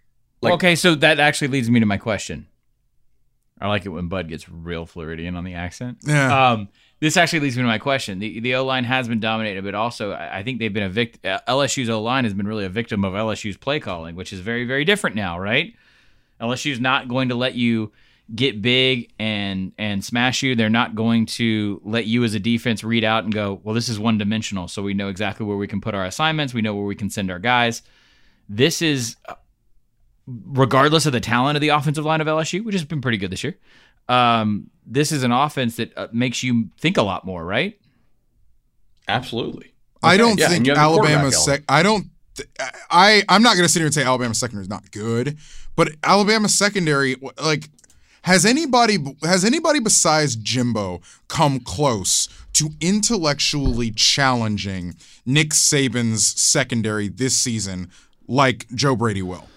Like- 0.41 0.53
okay, 0.53 0.75
so 0.75 0.95
that 0.95 1.19
actually 1.19 1.49
leads 1.49 1.69
me 1.69 1.79
to 1.79 1.85
my 1.85 1.97
question. 1.97 2.47
I 3.59 3.67
like 3.67 3.85
it 3.85 3.89
when 3.89 4.07
Bud 4.07 4.27
gets 4.27 4.49
real 4.49 4.87
Floridian 4.87 5.35
on 5.35 5.43
the 5.43 5.53
accent. 5.53 5.99
Yeah. 6.03 6.51
Um, 6.51 6.69
this 6.99 7.15
actually 7.15 7.41
leads 7.41 7.55
me 7.55 7.61
to 7.61 7.67
my 7.67 7.77
question. 7.77 8.17
The 8.17 8.39
the 8.39 8.55
O 8.55 8.65
line 8.65 8.83
has 8.85 9.07
been 9.07 9.19
dominated, 9.19 9.63
but 9.63 9.75
also 9.75 10.11
I 10.11 10.39
I 10.39 10.43
think 10.43 10.59
they've 10.59 10.73
been 10.73 10.83
a 10.83 10.89
victim. 10.89 11.39
LSU's 11.47 11.89
O 11.89 12.01
line 12.01 12.23
has 12.23 12.33
been 12.33 12.47
really 12.47 12.65
a 12.65 12.69
victim 12.69 13.05
of 13.05 13.13
LSU's 13.13 13.57
play 13.57 13.79
calling, 13.79 14.15
which 14.15 14.33
is 14.33 14.39
very 14.39 14.65
very 14.65 14.83
different 14.83 15.15
now, 15.15 15.39
right? 15.39 15.75
LSU's 16.39 16.79
not 16.79 17.07
going 17.07 17.29
to 17.29 17.35
let 17.35 17.53
you 17.53 17.91
get 18.33 18.61
big 18.61 19.11
and 19.19 19.71
and 19.77 20.03
smash 20.03 20.43
you. 20.43 20.55
They're 20.55 20.69
not 20.69 20.95
going 20.95 21.25
to 21.27 21.81
let 21.83 22.05
you 22.05 22.23
as 22.23 22.33
a 22.33 22.39
defense 22.39 22.83
read 22.83 23.03
out 23.03 23.23
and 23.23 23.33
go, 23.33 23.59
well, 23.63 23.75
this 23.75 23.89
is 23.89 23.99
one 23.99 24.17
dimensional, 24.17 24.67
so 24.67 24.81
we 24.81 24.93
know 24.93 25.09
exactly 25.09 25.45
where 25.45 25.57
we 25.57 25.67
can 25.67 25.81
put 25.81 25.95
our 25.95 26.05
assignments. 26.05 26.53
We 26.53 26.61
know 26.61 26.75
where 26.75 26.85
we 26.85 26.95
can 26.95 27.09
send 27.09 27.31
our 27.31 27.39
guys. 27.39 27.81
This 28.47 28.81
is 28.81 29.15
regardless 30.27 31.05
of 31.05 31.13
the 31.13 31.19
talent 31.19 31.57
of 31.57 31.61
the 31.61 31.69
offensive 31.69 32.05
line 32.05 32.21
of 32.21 32.27
LSU, 32.27 32.63
which 32.63 32.75
has 32.75 32.85
been 32.85 33.01
pretty 33.01 33.17
good 33.17 33.31
this 33.31 33.43
year. 33.43 33.57
Um, 34.07 34.69
this 34.85 35.11
is 35.11 35.23
an 35.23 35.31
offense 35.31 35.77
that 35.77 35.97
uh, 35.97 36.07
makes 36.11 36.43
you 36.43 36.69
think 36.79 36.97
a 36.97 37.01
lot 37.01 37.25
more, 37.25 37.45
right? 37.45 37.79
Absolutely. 39.07 39.73
I 40.03 40.17
don't 40.17 40.39
yeah, 40.39 40.49
think 40.49 40.65
you 40.65 40.73
have 40.73 40.81
Alabama's 40.81 41.43
sec. 41.43 41.63
I 41.69 41.83
don't. 41.83 42.07
th- 42.35 42.49
I 42.89 43.23
I'm 43.29 43.43
not 43.43 43.55
going 43.55 43.65
to 43.65 43.69
sit 43.69 43.79
here 43.79 43.85
and 43.85 43.93
say 43.93 44.03
Alabama's 44.03 44.39
secondary 44.39 44.63
is 44.63 44.69
not 44.69 44.91
good, 44.91 45.37
but 45.75 45.91
Alabama's 46.03 46.55
secondary, 46.55 47.15
like, 47.41 47.69
has 48.23 48.45
anybody 48.45 48.97
has 49.23 49.43
anybody 49.43 49.79
besides 49.79 50.35
Jimbo 50.35 51.01
come 51.27 51.59
close 51.59 52.27
to 52.53 52.69
intellectually 52.79 53.91
challenging 53.91 54.95
Nick 55.25 55.49
Saban's 55.49 56.39
secondary 56.39 57.07
this 57.07 57.35
season 57.35 57.89
like 58.27 58.67
Joe 58.73 58.95
Brady 58.95 59.21
will? 59.21 59.47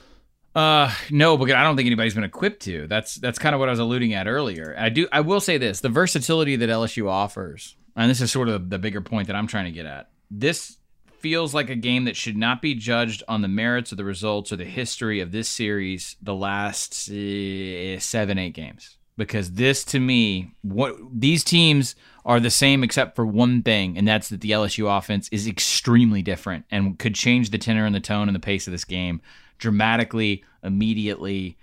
Uh, 0.54 0.92
no, 1.10 1.36
because 1.36 1.54
I 1.54 1.64
don't 1.64 1.76
think 1.76 1.86
anybody's 1.86 2.14
been 2.14 2.24
equipped 2.24 2.62
to. 2.62 2.86
That's 2.86 3.16
that's 3.16 3.38
kind 3.38 3.54
of 3.54 3.58
what 3.58 3.68
I 3.68 3.72
was 3.72 3.80
alluding 3.80 4.14
at 4.14 4.28
earlier. 4.28 4.74
I 4.78 4.88
do. 4.88 5.08
I 5.10 5.20
will 5.20 5.40
say 5.40 5.58
this: 5.58 5.80
the 5.80 5.88
versatility 5.88 6.56
that 6.56 6.68
LSU 6.68 7.08
offers, 7.08 7.76
and 7.96 8.08
this 8.08 8.20
is 8.20 8.30
sort 8.30 8.48
of 8.48 8.70
the 8.70 8.78
bigger 8.78 9.00
point 9.00 9.26
that 9.26 9.36
I'm 9.36 9.48
trying 9.48 9.64
to 9.64 9.72
get 9.72 9.86
at. 9.86 10.10
This 10.30 10.76
feels 11.24 11.54
like 11.54 11.70
a 11.70 11.74
game 11.74 12.04
that 12.04 12.16
should 12.16 12.36
not 12.36 12.60
be 12.60 12.74
judged 12.74 13.22
on 13.26 13.40
the 13.40 13.48
merits 13.48 13.90
or 13.90 13.96
the 13.96 14.04
results 14.04 14.52
or 14.52 14.56
the 14.56 14.64
history 14.66 15.20
of 15.20 15.32
this 15.32 15.48
series, 15.48 16.16
the 16.20 16.34
last 16.34 17.08
uh, 17.08 17.98
seven, 17.98 18.36
eight 18.36 18.52
games. 18.52 18.98
Because 19.16 19.52
this, 19.52 19.84
to 19.86 19.98
me, 19.98 20.50
what 20.60 20.94
these 21.10 21.42
teams 21.42 21.94
are 22.26 22.40
the 22.40 22.50
same 22.50 22.84
except 22.84 23.16
for 23.16 23.24
one 23.24 23.62
thing, 23.62 23.96
and 23.96 24.06
that's 24.06 24.28
that 24.28 24.42
the 24.42 24.50
LSU 24.50 24.98
offense 24.98 25.30
is 25.32 25.46
extremely 25.46 26.20
different 26.20 26.66
and 26.70 26.98
could 26.98 27.14
change 27.14 27.48
the 27.48 27.56
tenor 27.56 27.86
and 27.86 27.94
the 27.94 28.00
tone 28.00 28.28
and 28.28 28.36
the 28.36 28.40
pace 28.40 28.66
of 28.66 28.72
this 28.72 28.84
game 28.84 29.22
dramatically, 29.56 30.44
immediately. 30.62 31.56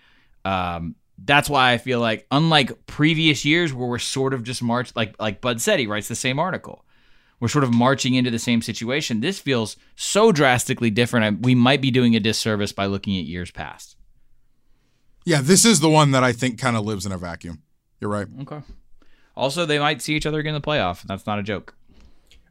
Um, 0.43 0.95
that's 1.23 1.51
why 1.51 1.73
I 1.73 1.77
feel 1.77 1.99
like, 1.99 2.25
unlike 2.31 2.87
previous 2.87 3.45
years 3.45 3.71
where 3.75 3.87
we're 3.87 3.99
sort 3.99 4.33
of 4.33 4.41
just 4.41 4.63
marched, 4.63 4.95
like 4.95 5.13
like 5.19 5.39
Bud 5.39 5.61
said, 5.61 5.77
he 5.77 5.85
writes 5.85 6.07
the 6.07 6.15
same 6.15 6.39
article. 6.39 6.83
We're 7.41 7.47
sort 7.47 7.63
of 7.63 7.73
marching 7.73 8.13
into 8.13 8.29
the 8.29 8.39
same 8.39 8.61
situation. 8.61 9.19
This 9.19 9.39
feels 9.39 9.75
so 9.95 10.31
drastically 10.31 10.91
different. 10.91 11.25
I, 11.25 11.39
we 11.41 11.55
might 11.55 11.81
be 11.81 11.89
doing 11.89 12.15
a 12.15 12.19
disservice 12.19 12.71
by 12.71 12.85
looking 12.85 13.17
at 13.17 13.25
years 13.25 13.49
past. 13.49 13.97
Yeah, 15.25 15.41
this 15.41 15.65
is 15.65 15.79
the 15.79 15.89
one 15.89 16.11
that 16.11 16.23
I 16.23 16.33
think 16.33 16.59
kind 16.59 16.77
of 16.77 16.85
lives 16.85 17.05
in 17.05 17.11
a 17.11 17.17
vacuum. 17.17 17.63
You're 17.99 18.11
right. 18.11 18.27
Okay. 18.43 18.61
Also, 19.35 19.65
they 19.65 19.79
might 19.79 20.03
see 20.03 20.13
each 20.13 20.27
other 20.27 20.39
again 20.39 20.53
in 20.53 20.61
the 20.61 20.65
playoff. 20.65 21.01
That's 21.01 21.25
not 21.25 21.39
a 21.39 21.43
joke. 21.43 21.75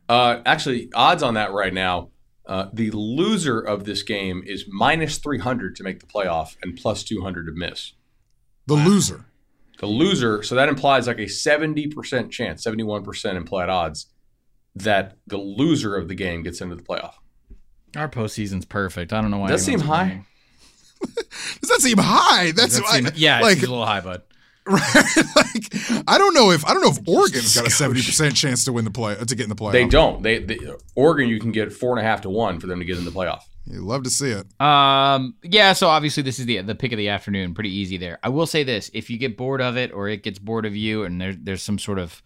Uh, 0.08 0.40
actually, 0.44 0.90
odds 0.92 1.22
on 1.22 1.34
that 1.34 1.52
right 1.52 1.72
now. 1.72 2.10
Uh, 2.44 2.68
the 2.72 2.90
loser 2.90 3.60
of 3.60 3.84
this 3.84 4.02
game 4.02 4.42
is 4.44 4.64
minus 4.68 5.18
300 5.18 5.76
to 5.76 5.84
make 5.84 6.00
the 6.00 6.06
playoff 6.06 6.56
and 6.64 6.76
plus 6.76 7.04
200 7.04 7.46
to 7.46 7.52
miss. 7.52 7.92
The 8.66 8.74
loser. 8.74 9.26
The 9.78 9.86
loser, 9.86 10.42
so 10.42 10.56
that 10.56 10.68
implies 10.68 11.06
like 11.06 11.18
a 11.18 11.26
70% 11.26 12.30
chance, 12.30 12.64
71% 12.64 13.34
implied 13.36 13.68
odds 13.68 14.06
that 14.76 15.16
the 15.26 15.36
loser 15.38 15.96
of 15.96 16.08
the 16.08 16.14
game 16.14 16.42
gets 16.42 16.60
into 16.60 16.76
the 16.76 16.82
playoff. 16.82 17.14
Our 17.96 18.08
postseason's 18.08 18.64
perfect. 18.64 19.12
I 19.12 19.20
don't 19.20 19.30
know 19.30 19.38
why. 19.38 19.48
Does 19.48 19.64
that 19.64 19.70
seem 19.70 19.80
high? 19.80 20.24
Does 21.00 21.68
that 21.70 21.80
seem 21.80 21.98
high? 21.98 22.52
That's 22.52 22.78
Does 22.78 22.90
that 22.90 23.12
I- 23.12 23.16
yeah, 23.16 23.40
like 23.40 23.54
seems 23.58 23.64
a 23.64 23.70
little 23.70 23.86
high, 23.86 24.00
bud. 24.00 24.22
Right? 24.66 24.84
like 25.36 25.74
I 26.06 26.18
don't 26.18 26.34
know 26.34 26.50
if 26.50 26.64
I 26.66 26.74
don't 26.74 26.82
know 26.82 26.90
if 26.90 26.98
Oregon's 27.08 27.56
got 27.56 27.66
a 27.66 27.70
seventy 27.70 28.02
percent 28.02 28.36
chance 28.36 28.64
to 28.66 28.72
win 28.72 28.84
the 28.84 28.90
play 28.90 29.14
to 29.16 29.24
get 29.34 29.40
in 29.40 29.48
the 29.48 29.56
playoff. 29.56 29.72
They 29.72 29.86
don't. 29.88 30.22
They, 30.22 30.38
they 30.38 30.58
Oregon, 30.94 31.28
you 31.28 31.40
can 31.40 31.50
get 31.50 31.72
four 31.72 31.90
and 31.90 31.98
a 31.98 32.08
half 32.08 32.20
to 32.20 32.30
one 32.30 32.60
for 32.60 32.66
them 32.66 32.78
to 32.78 32.84
get 32.84 32.98
in 32.98 33.04
the 33.04 33.10
playoff. 33.10 33.40
You 33.66 33.80
love 33.80 34.02
to 34.04 34.10
see 34.10 34.30
it. 34.30 34.46
Um, 34.60 35.34
yeah, 35.42 35.72
so 35.72 35.88
obviously 35.88 36.22
this 36.22 36.38
is 36.38 36.46
the 36.46 36.60
the 36.60 36.74
pick 36.74 36.92
of 36.92 36.98
the 36.98 37.08
afternoon, 37.08 37.54
pretty 37.54 37.74
easy 37.74 37.96
there. 37.96 38.18
I 38.22 38.28
will 38.28 38.46
say 38.46 38.62
this: 38.62 38.90
if 38.92 39.08
you 39.10 39.18
get 39.18 39.36
bored 39.36 39.60
of 39.62 39.76
it, 39.76 39.92
or 39.92 40.08
it 40.08 40.22
gets 40.22 40.38
bored 40.38 40.66
of 40.66 40.76
you, 40.76 41.04
and 41.04 41.20
there, 41.20 41.32
there's 41.34 41.62
some 41.62 41.78
sort 41.78 41.98
of, 41.98 42.22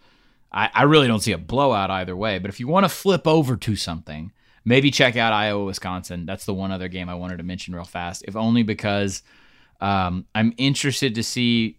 I, 0.55 0.71
I 0.73 0.83
really 0.85 1.09
don't 1.09 1.21
see 1.21 1.33
a 1.33 1.39
blowout 1.39 1.91
either 1.91 2.17
way. 2.17 2.39
But 2.39 2.49
if 2.49 2.61
you 2.61 2.69
want 2.69 2.85
to 2.85 2.89
flip 2.89 3.27
over 3.27 3.57
to 3.57 3.77
something, 3.77 4.33
maybe 4.65 4.91
check 4.91 5.17
out 5.17 5.33
Iowa 5.33 5.65
Wisconsin. 5.65 6.25
That's 6.27 6.45
the 6.47 6.55
one 6.55 6.71
other 6.71 6.89
game 6.89 7.09
I 7.09 7.17
wanted 7.17 7.39
to 7.39 7.43
mention 7.43 7.75
real 7.75 7.85
fast, 7.85 8.25
if 8.29 8.37
only 8.37 8.63
because 8.63 9.23
um, 9.81 10.27
I'm 10.35 10.55
interested 10.57 11.17
to 11.17 11.25
see, 11.25 11.79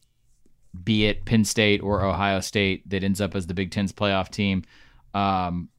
be 0.83 1.05
it 1.05 1.23
Penn 1.25 1.45
State 1.45 1.81
or 1.81 2.03
Ohio 2.03 2.41
State, 2.41 2.87
that 2.89 3.03
ends 3.03 3.21
up 3.21 3.33
as 3.33 3.47
the 3.47 3.53
Big 3.53 3.71
Ten's 3.71 3.93
playoff 3.93 4.29
team. 4.29 4.63
Um, 5.13 5.69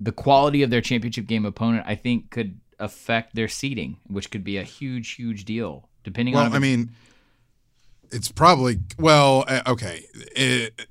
the 0.00 0.12
quality 0.12 0.62
of 0.62 0.70
their 0.70 0.80
championship 0.80 1.26
game 1.26 1.44
opponent, 1.44 1.84
I 1.86 1.94
think, 1.94 2.30
could 2.30 2.58
affect 2.78 3.34
their 3.34 3.46
seeding, 3.46 3.98
which 4.08 4.30
could 4.30 4.42
be 4.42 4.56
a 4.56 4.62
huge, 4.64 5.10
huge 5.12 5.44
deal, 5.44 5.88
depending 6.02 6.34
Well, 6.34 6.46
on. 6.46 6.54
I 6.54 6.58
mean, 6.58 6.92
it's 8.10 8.32
probably 8.32 8.80
well, 8.98 9.44
uh, 9.46 9.62
okay. 9.66 10.06
It, 10.34 10.88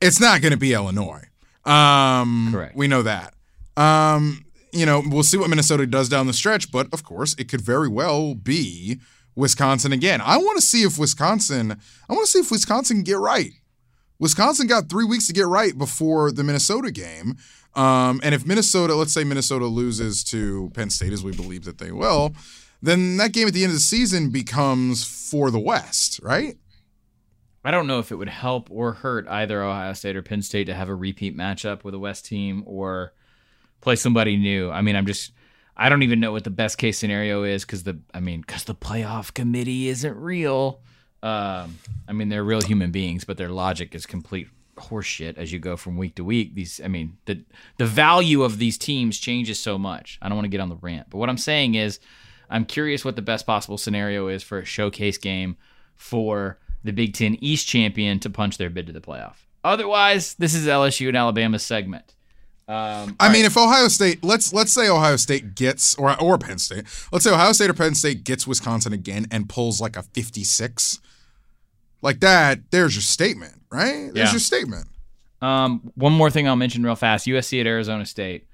it's 0.00 0.20
not 0.20 0.40
going 0.40 0.52
to 0.52 0.58
be 0.58 0.72
Illinois. 0.72 1.24
Um, 1.64 2.50
Correct. 2.52 2.76
We 2.76 2.86
know 2.86 3.02
that. 3.02 3.34
Um, 3.76 4.44
you 4.72 4.86
know, 4.86 5.02
we'll 5.04 5.22
see 5.22 5.36
what 5.36 5.48
Minnesota 5.48 5.86
does 5.86 6.08
down 6.08 6.26
the 6.26 6.32
stretch, 6.32 6.70
but 6.70 6.88
of 6.92 7.02
course, 7.02 7.34
it 7.38 7.48
could 7.48 7.60
very 7.60 7.88
well 7.88 8.34
be 8.34 9.00
Wisconsin 9.34 9.92
again. 9.92 10.20
I 10.20 10.38
want 10.38 10.58
to 10.58 10.64
see 10.64 10.82
if 10.82 10.98
Wisconsin. 10.98 11.72
I 12.08 12.12
want 12.12 12.26
to 12.26 12.30
see 12.30 12.38
if 12.40 12.50
Wisconsin 12.50 12.98
can 12.98 13.04
get 13.04 13.18
right. 13.18 13.52
Wisconsin 14.18 14.66
got 14.66 14.88
three 14.88 15.04
weeks 15.04 15.26
to 15.26 15.32
get 15.32 15.46
right 15.46 15.76
before 15.76 16.32
the 16.32 16.42
Minnesota 16.42 16.90
game. 16.90 17.36
Um, 17.74 18.20
and 18.22 18.34
if 18.34 18.46
Minnesota, 18.46 18.94
let's 18.94 19.12
say 19.12 19.24
Minnesota 19.24 19.66
loses 19.66 20.24
to 20.24 20.70
Penn 20.74 20.88
State, 20.88 21.12
as 21.12 21.22
we 21.22 21.32
believe 21.32 21.64
that 21.64 21.76
they 21.76 21.92
will, 21.92 22.34
then 22.80 23.18
that 23.18 23.32
game 23.32 23.46
at 23.46 23.52
the 23.52 23.62
end 23.64 23.70
of 23.70 23.76
the 23.76 23.80
season 23.80 24.30
becomes 24.30 25.04
for 25.04 25.50
the 25.50 25.58
West, 25.58 26.18
right? 26.22 26.56
I 27.66 27.72
don't 27.72 27.88
know 27.88 27.98
if 27.98 28.12
it 28.12 28.14
would 28.14 28.28
help 28.28 28.70
or 28.70 28.92
hurt 28.92 29.26
either 29.26 29.60
Ohio 29.60 29.92
State 29.92 30.14
or 30.14 30.22
Penn 30.22 30.40
State 30.40 30.66
to 30.66 30.74
have 30.74 30.88
a 30.88 30.94
repeat 30.94 31.36
matchup 31.36 31.82
with 31.82 31.94
a 31.94 31.98
West 31.98 32.24
team 32.24 32.62
or 32.64 33.12
play 33.80 33.96
somebody 33.96 34.36
new. 34.36 34.70
I 34.70 34.82
mean, 34.82 34.94
I'm 34.94 35.04
just 35.04 35.32
I 35.76 35.88
don't 35.88 36.04
even 36.04 36.20
know 36.20 36.30
what 36.30 36.44
the 36.44 36.50
best 36.50 36.78
case 36.78 36.96
scenario 36.96 37.42
is 37.42 37.64
because 37.64 37.82
the 37.82 37.98
I 38.14 38.20
mean 38.20 38.42
because 38.42 38.62
the 38.62 38.74
playoff 38.76 39.34
committee 39.34 39.88
isn't 39.88 40.16
real. 40.16 40.78
Um, 41.24 41.80
I 42.06 42.12
mean 42.12 42.28
they're 42.28 42.44
real 42.44 42.62
human 42.62 42.92
beings, 42.92 43.24
but 43.24 43.36
their 43.36 43.48
logic 43.48 43.96
is 43.96 44.06
complete 44.06 44.46
horseshit 44.76 45.36
as 45.36 45.52
you 45.52 45.58
go 45.58 45.76
from 45.76 45.96
week 45.96 46.14
to 46.14 46.24
week. 46.24 46.54
These 46.54 46.80
I 46.84 46.86
mean 46.86 47.16
the 47.24 47.42
the 47.78 47.86
value 47.86 48.44
of 48.44 48.58
these 48.58 48.78
teams 48.78 49.18
changes 49.18 49.58
so 49.58 49.76
much. 49.76 50.20
I 50.22 50.28
don't 50.28 50.36
want 50.36 50.44
to 50.44 50.50
get 50.50 50.60
on 50.60 50.68
the 50.68 50.76
rant, 50.76 51.10
but 51.10 51.18
what 51.18 51.28
I'm 51.28 51.36
saying 51.36 51.74
is 51.74 51.98
I'm 52.48 52.64
curious 52.64 53.04
what 53.04 53.16
the 53.16 53.22
best 53.22 53.44
possible 53.44 53.76
scenario 53.76 54.28
is 54.28 54.44
for 54.44 54.60
a 54.60 54.64
showcase 54.64 55.18
game 55.18 55.56
for 55.96 56.60
the 56.86 56.92
Big 56.92 57.14
Ten 57.14 57.36
East 57.40 57.66
champion 57.66 58.18
to 58.20 58.30
punch 58.30 58.58
their 58.58 58.70
bid 58.70 58.86
to 58.86 58.92
the 58.92 59.00
playoff. 59.00 59.34
Otherwise, 59.64 60.34
this 60.34 60.54
is 60.54 60.66
LSU 60.66 61.08
and 61.08 61.16
Alabama 61.16 61.58
segment. 61.58 62.14
Um, 62.68 63.14
I 63.20 63.28
mean, 63.28 63.42
right. 63.42 63.46
if 63.46 63.56
Ohio 63.56 63.86
State, 63.86 64.24
let's 64.24 64.52
let's 64.52 64.72
say 64.72 64.88
Ohio 64.88 65.16
State 65.16 65.54
gets 65.54 65.94
or 65.96 66.20
or 66.20 66.36
Penn 66.36 66.58
State, 66.58 66.84
let's 67.12 67.24
say 67.24 67.30
Ohio 67.30 67.52
State 67.52 67.70
or 67.70 67.74
Penn 67.74 67.94
State 67.94 68.24
gets 68.24 68.46
Wisconsin 68.46 68.92
again 68.92 69.26
and 69.30 69.48
pulls 69.48 69.80
like 69.80 69.96
a 69.96 70.02
56, 70.02 71.00
like 72.02 72.20
that. 72.20 72.58
There's 72.72 72.96
your 72.96 73.02
statement, 73.02 73.54
right? 73.70 74.10
There's 74.12 74.16
yeah. 74.16 74.30
your 74.32 74.40
statement. 74.40 74.86
Um, 75.40 75.92
one 75.94 76.12
more 76.12 76.28
thing 76.30 76.48
I'll 76.48 76.56
mention 76.56 76.82
real 76.82 76.96
fast: 76.96 77.26
USC 77.26 77.60
at 77.60 77.68
Arizona 77.68 78.04
State. 78.04 78.46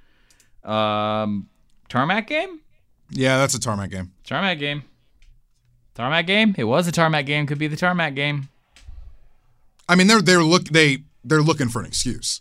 Um, 0.62 1.48
tarmac 1.88 2.26
game. 2.26 2.60
Yeah, 3.10 3.38
that's 3.38 3.54
a 3.54 3.60
tarmac 3.60 3.90
game. 3.90 4.12
Tarmac 4.24 4.58
game. 4.58 4.84
Tarmac 5.94 6.26
game. 6.26 6.54
It 6.56 6.64
was 6.64 6.86
a 6.88 6.92
tarmac 6.92 7.26
game. 7.26 7.46
Could 7.46 7.58
be 7.58 7.66
the 7.66 7.76
tarmac 7.76 8.14
game. 8.14 8.48
I 9.88 9.94
mean, 9.94 10.06
they're 10.06 10.22
they're 10.22 10.42
look 10.42 10.64
they 10.64 10.98
they're 11.24 11.42
looking 11.42 11.68
for 11.68 11.80
an 11.80 11.86
excuse. 11.86 12.40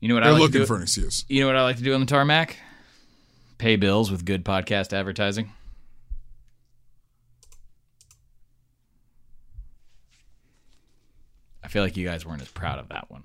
You 0.00 0.08
know 0.08 0.14
what 0.14 0.20
They're 0.22 0.30
I 0.30 0.32
like 0.32 0.40
looking 0.42 0.52
to 0.54 0.58
do? 0.60 0.66
for 0.66 0.76
an 0.76 0.82
excuse. 0.82 1.24
You 1.28 1.40
know 1.40 1.46
what 1.48 1.56
I 1.56 1.62
like 1.62 1.76
to 1.76 1.82
do 1.82 1.92
on 1.94 2.00
the 2.00 2.06
tarmac? 2.06 2.56
Pay 3.58 3.74
bills 3.76 4.10
with 4.12 4.24
good 4.24 4.44
podcast 4.44 4.92
advertising. 4.92 5.50
I 11.62 11.68
feel 11.68 11.82
like 11.82 11.96
you 11.96 12.06
guys 12.06 12.24
weren't 12.24 12.42
as 12.42 12.48
proud 12.48 12.78
of 12.78 12.88
that 12.90 13.10
one. 13.10 13.24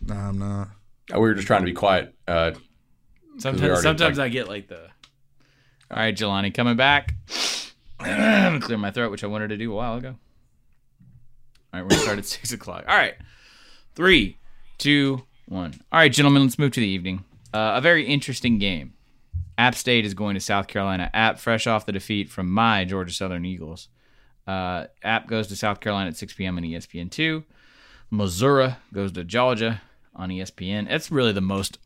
No, 0.00 0.14
I'm 0.14 0.38
not. 0.38 0.68
Oh, 1.12 1.20
we 1.20 1.28
were 1.28 1.34
just 1.34 1.46
trying 1.46 1.60
to 1.62 1.66
be 1.66 1.72
quiet. 1.72 2.14
Uh, 2.26 2.52
sometimes, 3.38 3.82
sometimes 3.82 4.18
like, 4.18 4.26
I 4.26 4.28
get 4.28 4.48
like 4.48 4.68
the. 4.68 4.80
All 5.90 5.98
right, 5.98 6.16
Jelani, 6.16 6.54
coming 6.54 6.76
back. 6.76 7.14
Clear 8.60 8.78
my 8.78 8.90
throat, 8.90 9.10
which 9.10 9.24
I 9.24 9.26
wanted 9.26 9.48
to 9.48 9.56
do 9.56 9.72
a 9.72 9.74
while 9.74 9.96
ago. 9.96 10.16
All 11.72 11.80
right, 11.80 11.82
we're 11.82 11.88
gonna 11.88 12.02
start 12.02 12.18
at 12.18 12.26
six 12.26 12.52
o'clock. 12.52 12.84
All 12.86 12.96
right, 12.96 13.14
three, 13.94 14.38
two, 14.78 15.22
one. 15.48 15.74
All 15.90 15.98
right, 16.00 16.12
gentlemen, 16.12 16.42
let's 16.42 16.58
move 16.58 16.72
to 16.72 16.80
the 16.80 16.86
evening. 16.86 17.24
Uh, 17.52 17.72
a 17.76 17.80
very 17.80 18.06
interesting 18.06 18.58
game. 18.58 18.94
App 19.58 19.74
State 19.74 20.04
is 20.04 20.14
going 20.14 20.34
to 20.34 20.40
South 20.40 20.66
Carolina. 20.66 21.10
App, 21.12 21.38
fresh 21.38 21.66
off 21.66 21.86
the 21.86 21.92
defeat 21.92 22.30
from 22.30 22.50
my 22.50 22.84
Georgia 22.84 23.12
Southern 23.12 23.44
Eagles. 23.44 23.88
Uh, 24.46 24.86
App 25.02 25.28
goes 25.28 25.46
to 25.48 25.56
South 25.56 25.80
Carolina 25.80 26.08
at 26.08 26.16
6 26.16 26.34
p.m. 26.34 26.56
on 26.56 26.64
ESPN2. 26.64 27.44
Missouri 28.10 28.74
goes 28.92 29.12
to 29.12 29.24
Georgia 29.24 29.82
on 30.14 30.30
ESPN. 30.30 30.90
It's 30.90 31.10
really 31.10 31.32
the 31.32 31.40
most 31.40 31.78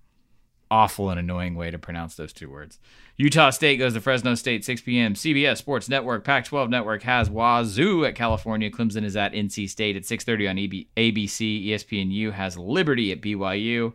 awful 0.71 1.11
and 1.11 1.19
annoying 1.19 1.55
way 1.55 1.71
to 1.71 1.79
pronounce 1.79 2.15
those 2.17 2.33
two 2.33 2.51
words. 2.51 2.79
Utah 3.17 3.51
State 3.51 3.79
goes 3.79 3.95
to 3.95 4.01
Fresno 4.01 4.35
State, 4.35 4.65
6 4.65 4.83
p.m. 4.83 5.15
CBS 5.15 5.57
Sports 5.57 5.89
Network, 5.89 6.25
Pac-12 6.25 6.69
Network 6.69 7.03
has 7.03 7.31
Wazzu 7.31 8.07
at 8.07 8.15
California. 8.15 8.71
Clemson 8.71 9.05
is 9.05 9.17
at 9.17 9.33
NC 9.33 9.69
State 9.71 9.97
at 9.97 10.03
6:30 10.03 10.51
on 10.51 10.57
ABC. 10.57 11.69
ESPNU 11.69 12.33
has 12.33 12.59
Liberty 12.59 13.13
at 13.13 13.23
BYU. 13.23 13.95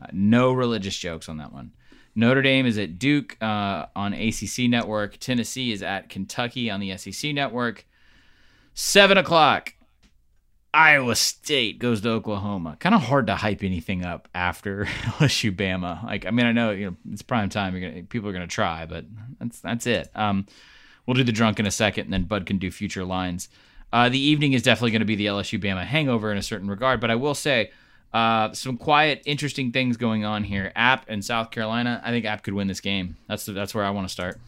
Uh, 0.00 0.06
no 0.12 0.52
religious 0.52 0.96
jokes 0.96 1.28
on 1.28 1.38
that 1.38 1.52
one. 1.52 1.72
Notre 2.14 2.42
Dame 2.42 2.66
is 2.66 2.78
at 2.78 2.98
Duke 2.98 3.36
uh, 3.40 3.86
on 3.94 4.12
ACC 4.12 4.68
Network. 4.68 5.18
Tennessee 5.18 5.72
is 5.72 5.82
at 5.82 6.08
Kentucky 6.08 6.70
on 6.70 6.80
the 6.80 6.96
SEC 6.96 7.32
Network. 7.34 7.86
Seven 8.74 9.18
o'clock. 9.18 9.74
Iowa 10.72 11.16
State 11.16 11.78
goes 11.78 12.00
to 12.02 12.10
Oklahoma. 12.10 12.76
Kind 12.78 12.94
of 12.94 13.02
hard 13.02 13.26
to 13.26 13.36
hype 13.36 13.64
anything 13.64 14.04
up 14.04 14.28
after 14.34 14.84
LSU 15.18 15.54
Bama. 15.54 16.04
Like, 16.04 16.26
I 16.26 16.30
mean, 16.30 16.46
I 16.46 16.52
know 16.52 16.70
you 16.70 16.90
know 16.90 16.96
it's 17.12 17.22
prime 17.22 17.48
time. 17.48 17.76
You're 17.76 17.90
gonna, 17.90 18.02
people 18.04 18.28
are 18.28 18.32
gonna 18.32 18.46
try, 18.46 18.86
but 18.86 19.04
that's 19.38 19.60
that's 19.60 19.86
it. 19.86 20.10
Um, 20.14 20.46
we'll 21.06 21.14
do 21.14 21.24
the 21.24 21.32
drunk 21.32 21.58
in 21.58 21.66
a 21.66 21.70
second, 21.70 22.04
and 22.04 22.12
then 22.12 22.24
Bud 22.24 22.46
can 22.46 22.58
do 22.58 22.70
future 22.70 23.04
lines. 23.04 23.48
Uh, 23.92 24.08
the 24.08 24.18
evening 24.18 24.52
is 24.52 24.62
definitely 24.62 24.92
going 24.92 25.00
to 25.00 25.06
be 25.06 25.16
the 25.16 25.26
LSU 25.26 25.60
Bama 25.60 25.84
hangover 25.84 26.30
in 26.30 26.38
a 26.38 26.42
certain 26.42 26.70
regard, 26.70 27.00
but 27.00 27.10
I 27.10 27.16
will 27.16 27.34
say 27.34 27.72
uh, 28.12 28.52
some 28.52 28.76
quiet, 28.76 29.22
interesting 29.24 29.72
things 29.72 29.96
going 29.96 30.24
on 30.24 30.44
here. 30.44 30.70
App 30.76 31.06
and 31.08 31.24
South 31.24 31.50
Carolina. 31.50 32.00
I 32.04 32.10
think 32.10 32.24
App 32.24 32.42
could 32.42 32.54
win 32.54 32.68
this 32.68 32.80
game. 32.80 33.16
That's 33.28 33.46
the, 33.46 33.52
that's 33.52 33.74
where 33.74 33.84
I 33.84 33.90
want 33.90 34.06
to 34.06 34.12
start. 34.12 34.38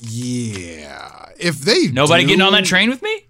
Yeah, 0.00 1.26
if 1.38 1.60
they 1.60 1.88
nobody 1.88 2.24
do, 2.24 2.28
getting 2.28 2.42
on 2.42 2.52
that 2.52 2.64
train 2.64 2.90
with 2.90 3.02
me. 3.02 3.25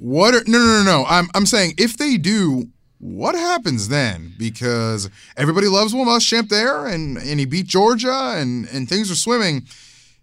What? 0.00 0.34
Are, 0.34 0.42
no, 0.46 0.58
no, 0.58 0.64
no, 0.64 0.82
no. 0.82 1.04
I'm 1.08 1.28
I'm 1.34 1.46
saying 1.46 1.74
if 1.76 1.98
they 1.98 2.16
do, 2.16 2.68
what 2.98 3.34
happens 3.34 3.88
then? 3.88 4.32
Because 4.38 5.10
everybody 5.36 5.68
loves 5.68 5.94
Will 5.94 6.06
Muschamp 6.06 6.48
there, 6.48 6.86
and 6.86 7.18
and 7.18 7.38
he 7.38 7.44
beat 7.44 7.66
Georgia, 7.66 8.34
and 8.36 8.66
and 8.68 8.88
things 8.88 9.10
are 9.10 9.16
swimming. 9.16 9.66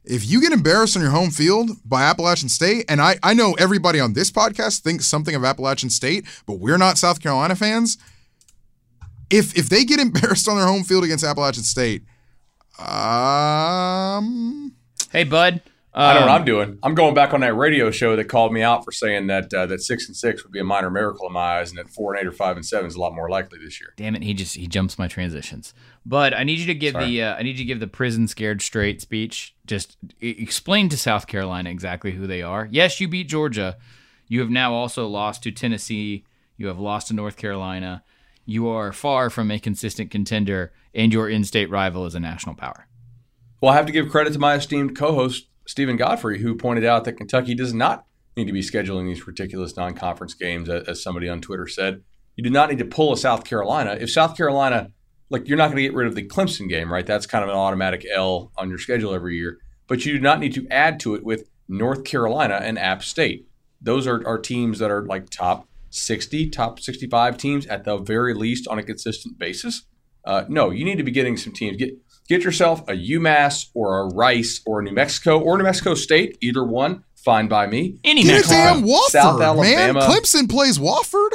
If 0.04 0.28
you 0.28 0.42
get 0.42 0.52
embarrassed 0.52 0.96
on 0.96 1.04
your 1.04 1.12
home 1.12 1.32
field 1.32 1.72
by 1.86 2.04
Appalachian 2.04 2.50
State, 2.50 2.86
and 2.90 3.00
I 3.00 3.18
I 3.22 3.36
know 3.36 3.54
everybody 3.60 4.00
on 4.00 4.14
this 4.14 4.32
podcast 4.32 4.82
thinks 4.82 5.06
something 5.06 5.36
of 5.36 5.44
Appalachian 5.44 5.92
State, 5.92 6.26
but 6.48 6.60
we're 6.60 6.78
not 6.78 6.98
South 6.98 7.22
Carolina 7.22 7.56
fans. 7.56 7.98
If 9.30 9.56
if 9.56 9.70
they 9.70 9.84
get 9.84 10.00
embarrassed 10.08 10.48
on 10.50 10.58
their 10.58 10.68
home 10.68 10.84
field 10.84 11.04
against 11.04 11.24
Appalachian 11.24 11.64
State, 11.64 12.04
um, 12.80 14.74
hey 15.12 15.24
bud, 15.24 15.62
I 15.98 16.14
don't 16.14 16.22
know 16.22 16.28
what 16.28 16.34
I'm 16.36 16.42
um, 16.42 16.46
doing. 16.46 16.80
I'm 16.84 16.94
going 16.94 17.16
back 17.16 17.34
on 17.34 17.42
that 17.42 17.56
radio 17.56 17.90
show 17.90 18.16
that 18.16 18.26
called 18.26 18.54
me 18.54 18.62
out 18.62 18.86
for 18.86 18.92
saying 18.92 19.28
that 19.28 19.52
uh, 19.52 19.66
that 19.66 19.82
six 19.82 20.08
and 20.08 20.16
six 20.16 20.44
would 20.44 20.52
be 20.52 20.60
a 20.60 20.64
minor 20.64 20.92
miracle 20.92 21.26
in 21.26 21.34
my 21.34 21.58
eyes, 21.58 21.72
and 21.72 21.80
that 21.80 21.90
four 21.90 22.14
and 22.14 22.22
eight 22.22 22.28
or 22.28 22.32
five 22.32 22.56
and 22.56 22.64
seven 22.64 22.86
is 22.86 22.96
a 22.96 23.00
lot 23.00 23.16
more 23.16 23.30
likely 23.30 23.58
this 23.58 23.82
year. 23.82 23.94
Damn 23.98 24.16
it, 24.16 24.22
he 24.22 24.36
just 24.36 24.56
he 24.56 24.68
jumps 24.68 25.00
my 25.00 25.08
transitions. 25.08 25.74
But 26.06 26.36
I 26.36 26.44
need 26.44 26.60
you 26.60 26.68
to 26.68 26.76
give 26.76 26.94
Sorry. 26.94 27.06
the 27.06 27.24
uh, 27.24 27.36
I 27.36 27.42
need 27.42 27.58
you 27.58 27.64
to 27.64 27.66
give 27.66 27.80
the 27.80 27.88
prison 27.88 28.28
scared 28.28 28.62
straight 28.62 29.02
speech. 29.02 29.56
Just 29.66 29.98
explain 30.22 30.88
to 30.90 30.98
South 30.98 31.26
Carolina 31.26 31.72
exactly 31.72 32.12
who 32.12 32.28
they 32.28 32.44
are. 32.44 32.68
Yes, 32.72 33.02
you 33.02 33.08
beat 33.08 33.28
Georgia. 33.28 33.78
You 34.28 34.42
have 34.42 34.52
now 34.52 34.74
also 34.74 35.08
lost 35.08 35.42
to 35.44 35.52
Tennessee. 35.52 36.26
You 36.58 36.68
have 36.68 36.80
lost 36.80 37.08
to 37.08 37.16
North 37.16 37.38
Carolina. 37.38 38.04
You 38.46 38.68
are 38.68 38.94
far 38.94 39.32
from 39.32 39.50
a 39.50 39.60
consistent 39.60 40.12
contender, 40.12 40.72
and 40.94 41.12
your 41.12 41.28
in-state 41.28 41.70
rival 41.72 42.06
is 42.06 42.14
a 42.14 42.20
national 42.20 42.56
power. 42.56 42.88
Well, 43.62 43.74
I 43.74 43.76
have 43.76 43.88
to 43.88 43.92
give 43.92 44.10
credit 44.10 44.34
to 44.34 44.40
my 44.40 44.54
esteemed 44.54 44.96
co-host 44.96 45.48
Steven 45.68 45.98
Godfrey, 45.98 46.40
who 46.40 46.56
pointed 46.56 46.86
out 46.86 47.04
that 47.04 47.14
Kentucky 47.14 47.54
does 47.54 47.74
not 47.74 48.06
need 48.36 48.48
to 48.48 48.54
be 48.54 48.62
scheduling 48.62 49.06
these 49.06 49.28
ridiculous 49.28 49.76
non 49.76 49.94
conference 49.94 50.34
games, 50.34 50.70
as 50.70 51.04
somebody 51.04 51.28
on 51.28 51.42
Twitter 51.42 51.68
said. 51.68 52.04
You 52.36 52.44
do 52.44 52.50
not 52.50 52.70
need 52.70 52.80
to 52.80 52.86
pull 52.86 53.14
a 53.14 53.18
South 53.18 53.44
Carolina. 53.44 53.98
If 54.00 54.12
South 54.12 54.38
Carolina, 54.38 54.92
like, 55.30 55.48
you're 55.48 55.58
not 55.58 55.68
going 55.68 55.78
to 55.78 55.82
get 55.84 55.94
rid 55.94 56.08
of 56.08 56.16
the 56.16 56.26
Clemson 56.26 56.70
game, 56.70 56.92
right? 56.92 57.06
That's 57.06 57.26
kind 57.26 57.44
of 57.44 57.50
an 57.50 57.56
automatic 57.56 58.06
L 58.12 58.52
on 58.58 58.70
your 58.70 58.78
schedule 58.78 59.14
every 59.14 59.36
year. 59.38 59.58
But 59.88 60.06
you 60.06 60.14
do 60.14 60.20
not 60.20 60.40
need 60.40 60.54
to 60.54 60.68
add 60.70 61.00
to 61.02 61.16
it 61.16 61.26
with 61.26 61.50
North 61.68 62.04
Carolina 62.04 62.60
and 62.62 62.78
App 62.78 63.04
State. 63.04 63.48
Those 63.82 64.08
are, 64.08 64.26
are 64.26 64.38
teams 64.38 64.80
that 64.80 64.92
are 64.92 65.06
like 65.06 65.30
top 65.30 65.68
60, 65.90 66.50
top 66.50 66.80
65 66.80 67.38
teams 67.38 67.66
at 67.66 67.84
the 67.84 67.98
very 67.98 68.34
least 68.34 68.68
on 68.68 68.80
a 68.80 68.84
consistent 68.84 69.38
basis. 69.38 69.84
Uh, 70.24 70.44
no, 70.48 70.70
you 70.70 70.86
need 70.86 70.98
to 70.98 71.04
be 71.04 71.12
getting 71.12 71.38
some 71.38 71.54
teams. 71.54 71.78
Get 71.78 71.96
Get 72.28 72.44
yourself 72.44 72.82
a 72.90 72.94
UMass 72.94 73.68
or 73.74 74.02
a 74.02 74.14
Rice 74.14 74.62
or 74.66 74.82
a 74.82 74.84
New 74.84 74.92
Mexico 74.92 75.40
or 75.40 75.58
New 75.58 75.64
Mexico 75.64 75.94
State, 75.94 76.38
either 76.42 76.64
one, 76.64 77.04
fine 77.16 77.48
by 77.48 77.68
me. 77.68 78.00
Any 78.04 78.24
Get 78.24 78.46
a 78.46 78.50
damn 78.50 78.84
Wofford, 78.84 79.10
South 79.10 79.42
Alabama. 79.42 80.00
man. 80.00 80.10
Clemson 80.10 80.50
plays 80.50 80.78
Wofford. 80.78 81.32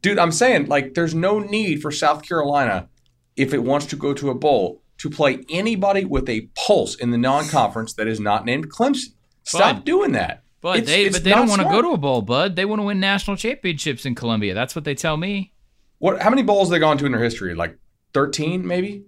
Dude, 0.00 0.18
I'm 0.18 0.32
saying 0.32 0.66
like 0.66 0.94
there's 0.94 1.14
no 1.14 1.40
need 1.40 1.82
for 1.82 1.90
South 1.90 2.22
Carolina 2.22 2.88
if 3.36 3.52
it 3.52 3.62
wants 3.62 3.86
to 3.86 3.96
go 3.96 4.14
to 4.14 4.30
a 4.30 4.34
bowl 4.34 4.82
to 4.98 5.10
play 5.10 5.40
anybody 5.48 6.04
with 6.04 6.28
a 6.28 6.48
pulse 6.54 6.94
in 6.94 7.10
the 7.10 7.18
non-conference 7.18 7.94
that 7.94 8.06
is 8.06 8.20
not 8.20 8.44
named 8.44 8.70
Clemson. 8.70 9.14
Stop 9.42 9.76
Bud, 9.76 9.84
doing 9.84 10.12
that. 10.12 10.44
But 10.60 10.78
it's, 10.78 10.86
they 10.86 11.06
it's 11.06 11.16
but 11.16 11.24
they 11.24 11.30
don't 11.30 11.48
want 11.48 11.62
to 11.62 11.68
go 11.68 11.82
to 11.82 11.90
a 11.90 11.96
bowl, 11.96 12.22
Bud. 12.22 12.54
They 12.54 12.64
want 12.64 12.78
to 12.78 12.84
win 12.84 13.00
national 13.00 13.36
championships 13.36 14.06
in 14.06 14.14
Columbia. 14.14 14.54
That's 14.54 14.76
what 14.76 14.84
they 14.84 14.94
tell 14.94 15.16
me. 15.16 15.52
What? 15.98 16.22
How 16.22 16.30
many 16.30 16.42
bowls 16.42 16.68
have 16.68 16.72
they 16.72 16.78
gone 16.78 16.98
to 16.98 17.06
in 17.06 17.12
their 17.12 17.22
history? 17.22 17.54
Like 17.56 17.76
13, 18.14 18.64
maybe 18.64 19.06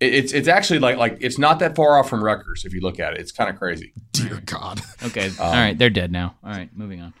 it's 0.00 0.32
it's 0.32 0.48
actually 0.48 0.78
like 0.78 0.96
like 0.96 1.18
it's 1.20 1.38
not 1.38 1.58
that 1.60 1.76
far 1.76 1.98
off 1.98 2.08
from 2.08 2.24
Rutgers 2.24 2.64
if 2.64 2.72
you 2.74 2.80
look 2.80 2.98
at 2.98 3.14
it. 3.14 3.20
It's 3.20 3.32
kind 3.32 3.50
of 3.50 3.56
crazy. 3.56 3.92
Dear 4.12 4.40
God. 4.44 4.80
Okay. 5.04 5.26
Um, 5.28 5.34
All 5.40 5.52
right. 5.52 5.76
They're 5.78 5.90
dead 5.90 6.10
now. 6.10 6.36
All 6.42 6.50
right. 6.50 6.70
Moving 6.76 7.00
on. 7.00 7.12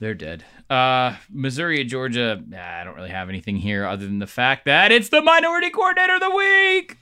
they're 0.00 0.14
dead. 0.14 0.44
Uh, 0.68 1.14
Missouri 1.30 1.80
and 1.80 1.88
Georgia. 1.90 2.42
Nah, 2.46 2.58
I 2.58 2.84
don't 2.84 2.96
really 2.96 3.10
have 3.10 3.28
anything 3.28 3.56
here 3.56 3.86
other 3.86 4.06
than 4.06 4.18
the 4.18 4.26
fact 4.26 4.64
that 4.64 4.92
it's 4.92 5.08
the 5.08 5.22
minority 5.22 5.70
coordinator 5.70 6.14
of 6.14 6.20
the 6.20 6.30
week. 6.30 6.96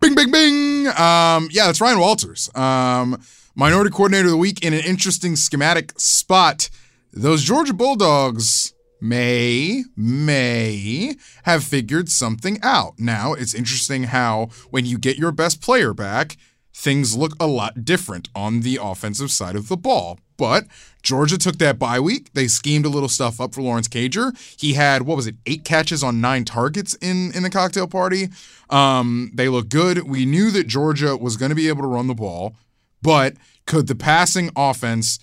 Bing, 0.00 0.14
bing, 0.14 0.30
bing. 0.32 0.86
Um, 0.88 1.48
yeah, 1.52 1.66
that's 1.66 1.80
Ryan 1.80 2.00
Walters. 2.00 2.50
Um, 2.56 3.22
minority 3.54 3.90
coordinator 3.90 4.26
of 4.26 4.32
the 4.32 4.36
week 4.36 4.64
in 4.64 4.72
an 4.74 4.80
interesting 4.80 5.36
schematic 5.36 5.92
spot. 5.98 6.70
Those 7.12 7.44
Georgia 7.44 7.72
Bulldogs 7.72 8.74
may, 9.02 9.84
may 9.96 11.16
have 11.42 11.64
figured 11.64 12.08
something 12.08 12.58
out. 12.62 12.94
Now, 12.98 13.32
it's 13.32 13.54
interesting 13.54 14.04
how 14.04 14.48
when 14.70 14.86
you 14.86 14.98
get 14.98 15.18
your 15.18 15.32
best 15.32 15.60
player 15.60 15.92
back, 15.92 16.36
things 16.74 17.16
look 17.16 17.34
a 17.38 17.46
lot 17.46 17.84
different 17.84 18.28
on 18.34 18.60
the 18.60 18.78
offensive 18.80 19.30
side 19.30 19.56
of 19.56 19.68
the 19.68 19.76
ball. 19.76 20.18
But 20.36 20.66
Georgia 21.02 21.38
took 21.38 21.58
that 21.58 21.78
bye 21.78 22.00
week. 22.00 22.32
They 22.32 22.48
schemed 22.48 22.86
a 22.86 22.88
little 22.88 23.08
stuff 23.08 23.40
up 23.40 23.54
for 23.54 23.62
Lawrence 23.62 23.88
Cager. 23.88 24.36
He 24.58 24.72
had 24.72 25.02
what 25.02 25.16
was 25.16 25.26
it, 25.26 25.36
eight 25.46 25.64
catches 25.64 26.02
on 26.02 26.20
nine 26.20 26.44
targets 26.44 26.94
in 26.94 27.32
in 27.34 27.42
the 27.42 27.50
cocktail 27.50 27.86
party. 27.86 28.28
Um, 28.70 29.30
they 29.34 29.48
look 29.48 29.68
good. 29.68 30.08
We 30.08 30.24
knew 30.24 30.50
that 30.50 30.66
Georgia 30.66 31.16
was 31.16 31.36
going 31.36 31.50
to 31.50 31.54
be 31.54 31.68
able 31.68 31.82
to 31.82 31.88
run 31.88 32.06
the 32.06 32.14
ball, 32.14 32.56
but 33.02 33.34
could 33.66 33.86
the 33.86 33.94
passing 33.94 34.50
offense 34.56 35.18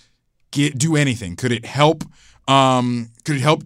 get 0.51 0.77
do 0.77 0.95
anything? 0.95 1.35
Could 1.35 1.51
it 1.51 1.65
help? 1.65 2.03
Um, 2.49 3.11
could 3.25 3.35
it 3.35 3.41
help 3.41 3.63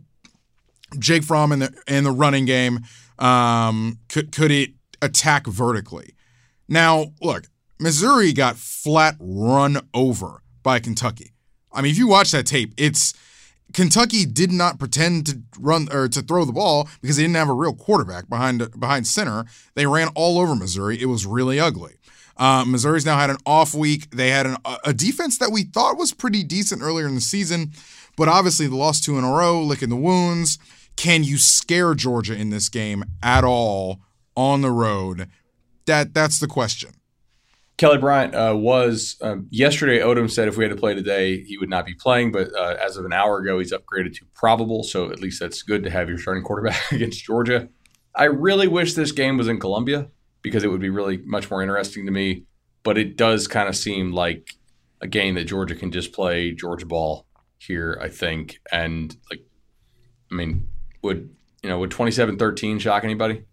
Jake 1.00 1.24
Fromm 1.24 1.52
in 1.52 1.60
the 1.60 1.74
in 1.88 2.04
the 2.04 2.12
running 2.12 2.46
game? 2.46 2.82
Um, 3.18 4.00
could 4.10 4.32
could 4.32 4.52
it 4.52 4.72
attack 5.02 5.48
vertically? 5.48 6.16
Now, 6.68 7.14
look, 7.22 7.46
Missouri 7.80 8.34
got 8.34 8.58
flat 8.58 9.16
run 9.20 9.88
over 9.94 10.42
by 10.64 10.80
Kentucky. 10.80 11.32
I 11.72 11.82
mean, 11.82 11.92
if 11.92 11.98
you 11.98 12.08
watch 12.08 12.32
that 12.32 12.46
tape, 12.46 12.74
it's 12.78 13.14
Kentucky 13.74 14.26
did 14.26 14.52
not 14.52 14.80
pretend 14.80 15.26
to 15.28 15.42
run 15.60 15.88
or 15.92 16.08
to 16.08 16.22
throw 16.22 16.46
the 16.46 16.54
ball 16.54 16.88
because 17.02 17.18
they 17.18 17.24
didn't 17.24 17.36
have 17.36 17.50
a 17.50 17.54
real 17.54 17.74
quarterback 17.74 18.30
behind 18.30 18.80
behind 18.80 19.08
center. 19.08 19.46
They 19.76 19.88
ran 19.88 20.10
all 20.10 20.40
over 20.40 20.56
Missouri. 20.56 21.02
It 21.02 21.08
was 21.08 21.26
really 21.26 21.60
ugly. 21.60 21.96
Uh, 22.36 22.66
Missouri's 22.68 23.06
now 23.06 23.18
had 23.18 23.30
an 23.30 23.38
off 23.46 23.74
week. 23.76 24.10
They 24.10 24.30
had 24.30 24.46
an, 24.48 24.58
a 24.84 24.94
defense 24.94 25.38
that 25.38 25.52
we 25.52 25.64
thought 25.64 25.98
was 25.98 26.14
pretty 26.14 26.44
decent 26.44 26.82
earlier 26.82 27.08
in 27.08 27.16
the 27.16 27.22
season, 27.22 27.72
but 28.16 28.28
obviously 28.28 28.68
the 28.68 28.76
lost 28.76 29.04
two 29.04 29.18
in 29.18 29.24
a 29.24 29.32
row, 29.32 29.62
licking 29.62 29.90
the 29.90 29.96
wounds. 29.96 30.58
Can 30.96 31.24
you 31.24 31.38
scare 31.38 31.94
Georgia 31.94 32.36
in 32.36 32.50
this 32.50 32.70
game 32.70 33.04
at 33.22 33.44
all 33.44 34.00
on 34.36 34.62
the 34.62 34.72
road? 34.72 35.28
That 35.86 36.14
that's 36.14 36.40
the 36.40 36.48
question. 36.48 36.92
Kelly 37.78 37.98
Bryant 37.98 38.36
uh, 38.36 38.56
was 38.56 39.18
um, 39.22 39.48
yesterday. 39.50 40.00
Odom 40.00 40.30
said 40.30 40.48
if 40.48 40.58
we 40.58 40.64
had 40.64 40.70
to 40.70 40.80
play 40.80 40.94
today, 40.94 41.44
he 41.44 41.58
would 41.58 41.70
not 41.70 41.86
be 41.86 41.96
playing. 41.96 42.32
But 42.32 42.54
uh, 42.56 42.78
as 42.80 42.98
of 42.98 43.06
an 43.06 43.14
hour 43.14 43.40
ago, 43.40 43.58
he's 43.58 43.74
upgraded 43.74 44.16
to 44.18 44.26
probable. 44.36 44.84
So 44.84 45.10
at 45.10 45.20
least 45.20 45.40
that's 45.40 45.64
good 45.64 45.84
to 45.84 45.90
have 45.90 46.08
your 46.08 46.20
starting 46.20 46.44
quarterback 46.44 46.80
against 46.92 47.24
Georgia. 47.24 47.68
I 48.16 48.26
really 48.26 48.68
wish 48.68 48.94
this 48.94 49.12
game 49.12 49.38
was 49.38 49.48
in 49.48 49.60
Columbia 49.60 50.08
because 50.44 50.64
it 50.64 50.68
would 50.68 50.82
be 50.82 50.92
really 50.92 51.18
much 51.18 51.50
more 51.50 51.62
interesting 51.62 52.06
to 52.06 52.12
me. 52.12 52.46
But 52.84 52.98
it 52.98 53.18
does 53.18 53.48
kind 53.48 53.68
of 53.68 53.76
seem 53.76 54.12
like 54.12 54.52
a 55.02 55.08
game 55.08 55.36
that 55.36 55.46
Georgia 55.46 55.76
can 55.76 55.92
just 55.92 56.14
play 56.14 56.52
Georgia 56.52 56.86
ball 56.86 57.26
here. 57.66 57.98
I 58.02 58.10
think, 58.10 58.60
and 58.72 59.16
like, 59.30 59.42
I 60.32 60.36
mean, 60.36 60.68
would 61.02 61.30
you 61.62 61.70
know 61.70 61.80
would 61.80 61.92
27-13 61.92 62.80
shock 62.80 63.04
anybody? 63.04 63.44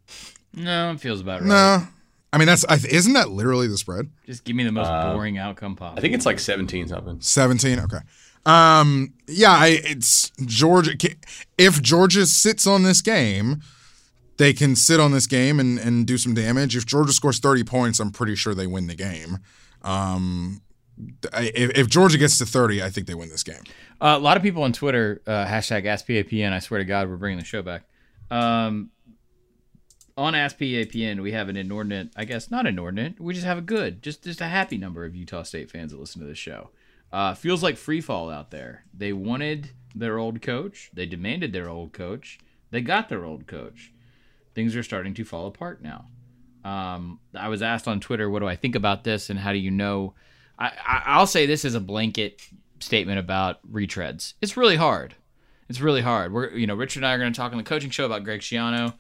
No, 0.55 0.93
it 0.93 1.01
feels 1.01 1.21
about 1.21 1.41
right. 1.41 1.49
No, 1.49 1.87
I 2.33 2.39
mean 2.39 2.47
that's 2.47 2.65
I 2.69 2.75
isn't 2.75 3.13
that 3.13 3.31
literally 3.31 3.69
the 3.69 3.79
spread? 3.79 4.11
Just 4.27 4.45
give 4.45 4.57
me 4.57 4.65
the 4.65 4.73
most 4.73 4.89
uh, 4.89 5.15
boring 5.15 5.39
outcome 5.39 5.77
possible. 5.77 5.99
I 5.99 6.01
think 6.01 6.15
it's 6.15 6.27
like 6.27 6.39
17 6.39 6.89
something. 6.89 7.21
17, 7.21 7.79
okay. 7.81 7.99
Um 8.47 9.15
yeah, 9.29 9.53
I, 9.53 9.81
it's 9.85 10.31
Georgia 10.45 10.93
if 11.59 11.83
Georgia 11.83 12.27
sits 12.27 12.67
on 12.67 12.83
this 12.83 13.03
game, 13.03 13.63
they 14.39 14.53
can 14.53 14.75
sit 14.75 14.99
on 14.99 15.13
this 15.13 15.27
game 15.27 15.61
and 15.61 15.79
and 15.79 16.07
do 16.07 16.19
some 16.19 16.35
damage. 16.35 16.77
If 16.77 16.87
Georgia 16.87 17.13
scores 17.13 17.39
30 17.39 17.65
points, 17.65 18.01
I'm 18.01 18.11
pretty 18.11 18.35
sure 18.35 18.55
they 18.55 18.67
win 18.67 18.87
the 18.87 18.97
game. 18.97 19.39
Um 19.83 20.63
if, 21.33 21.79
if 21.79 21.89
Georgia 21.89 22.19
gets 22.19 22.37
to 22.39 22.47
30, 22.47 22.83
I 22.83 22.91
think 22.91 23.07
they 23.07 23.15
win 23.15 23.31
this 23.31 23.43
game. 23.43 23.63
Uh, 24.01 24.17
a 24.17 24.19
lot 24.19 24.37
of 24.39 24.43
people 24.43 24.63
on 24.63 24.73
Twitter, 24.73 25.21
uh, 25.27 25.45
hashtag 25.45 25.85
AskPAPN, 25.85 26.53
I 26.53 26.59
swear 26.61 26.79
to 26.79 26.87
God, 26.87 27.09
we're 27.09 27.17
bringing 27.17 27.39
the 27.39 27.45
show 27.45 27.61
back. 27.61 27.85
Um, 28.31 28.91
on 30.17 30.33
AskPAPN, 30.33 31.21
we 31.21 31.33
have 31.33 31.51
an 31.51 31.57
inordinate, 31.57 32.11
I 32.17 32.25
guess 32.25 32.51
not 32.51 32.67
inordinate, 32.67 33.21
we 33.21 33.35
just 33.35 33.45
have 33.45 33.59
a 33.59 33.63
good, 33.63 34.03
just 34.03 34.25
just 34.25 34.41
a 34.41 34.47
happy 34.47 34.79
number 34.79 35.05
of 35.05 35.15
Utah 35.15 35.43
State 35.43 35.71
fans 35.71 35.93
that 35.93 36.01
listen 36.01 36.21
to 36.23 36.27
this 36.27 36.39
show. 36.39 36.71
Uh, 37.13 37.35
feels 37.35 37.63
like 37.63 37.77
free 37.77 38.01
fall 38.01 38.31
out 38.31 38.51
there. 38.51 38.85
They 38.95 39.13
wanted 39.13 39.71
their 39.95 40.19
old 40.19 40.41
coach, 40.41 40.91
they 40.95 41.05
demanded 41.05 41.53
their 41.53 41.69
old 41.69 41.93
coach, 41.93 42.39
they 42.71 42.81
got 42.81 43.11
their 43.11 43.25
old 43.25 43.47
coach. 43.47 43.93
Things 44.55 44.75
are 44.77 44.83
starting 44.83 45.13
to 45.15 45.25
fall 45.25 45.47
apart 45.47 45.83
now. 45.83 46.07
Um, 46.65 47.21
I 47.35 47.49
was 47.49 47.63
asked 47.63 47.87
on 47.87 48.01
Twitter, 48.01 48.31
what 48.31 48.41
do 48.41 48.49
I 48.49 48.57
think 48.57 48.75
about 48.75 49.05
this, 49.05 49.29
and 49.29 49.39
how 49.39 49.53
do 49.53 49.59
you 49.59 49.71
know? 49.71 50.15
I, 50.59 50.69
I, 50.87 51.03
I'll 51.07 51.27
say 51.27 51.45
this 51.47 51.65
is 51.65 51.75
a 51.75 51.81
blanket 51.81 52.43
statement 52.81 53.19
about 53.19 53.59
retreads. 53.71 54.35
It's 54.41 54.57
really 54.57 54.77
hard. 54.77 55.15
It's 55.69 55.81
really 55.81 56.01
hard. 56.01 56.33
We're 56.33 56.51
you 56.51 56.67
know 56.67 56.75
Richard 56.75 57.01
and 57.01 57.07
I 57.07 57.15
are 57.15 57.19
going 57.19 57.33
to 57.33 57.37
talk 57.37 57.53
on 57.53 57.59
the 57.59 57.65
coaching 57.65 57.91
show 57.91 58.05
about 58.05 58.25
Greg 58.25 58.41
Schiano. 58.41 58.95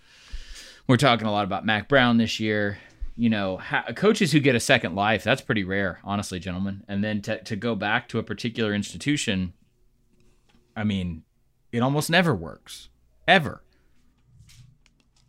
We're 0.87 0.97
talking 0.97 1.27
a 1.27 1.33
lot 1.33 1.45
about 1.45 1.67
Mack 1.67 1.89
Brown 1.89 2.17
this 2.17 2.41
year. 2.41 2.79
You 3.17 3.29
know, 3.29 3.61
coaches 3.97 4.33
who 4.33 4.41
get 4.41 4.55
a 4.55 4.61
second 4.61 4.95
life, 4.95 5.23
that's 5.23 5.43
pretty 5.43 5.63
rare, 5.63 6.01
honestly, 6.05 6.39
gentlemen. 6.39 6.85
And 6.89 7.05
then 7.05 7.21
to, 7.23 7.43
to 7.43 7.55
go 7.55 7.75
back 7.75 8.09
to 8.09 8.19
a 8.19 8.23
particular 8.23 8.73
institution, 8.73 9.53
I 10.75 10.85
mean, 10.85 11.25
it 11.71 11.81
almost 11.81 12.09
never 12.09 12.35
works, 12.35 12.89
ever. 13.29 13.63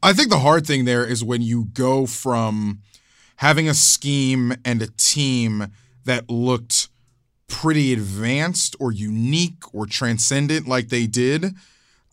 I 0.02 0.14
think 0.14 0.30
the 0.30 0.40
hard 0.40 0.66
thing 0.66 0.86
there 0.86 1.06
is 1.06 1.24
when 1.24 1.42
you 1.42 1.66
go 1.66 2.06
from 2.06 2.82
having 3.38 3.68
a 3.68 3.74
scheme 3.74 4.56
and 4.64 4.82
a 4.82 4.88
team 4.88 5.68
that 6.06 6.30
looked 6.30 6.81
pretty 7.52 7.92
advanced 7.92 8.78
or 8.80 8.92
unique 8.92 9.62
or 9.74 9.86
transcendent 9.86 10.68
like 10.68 10.88
they 10.88 11.06
did 11.06 11.54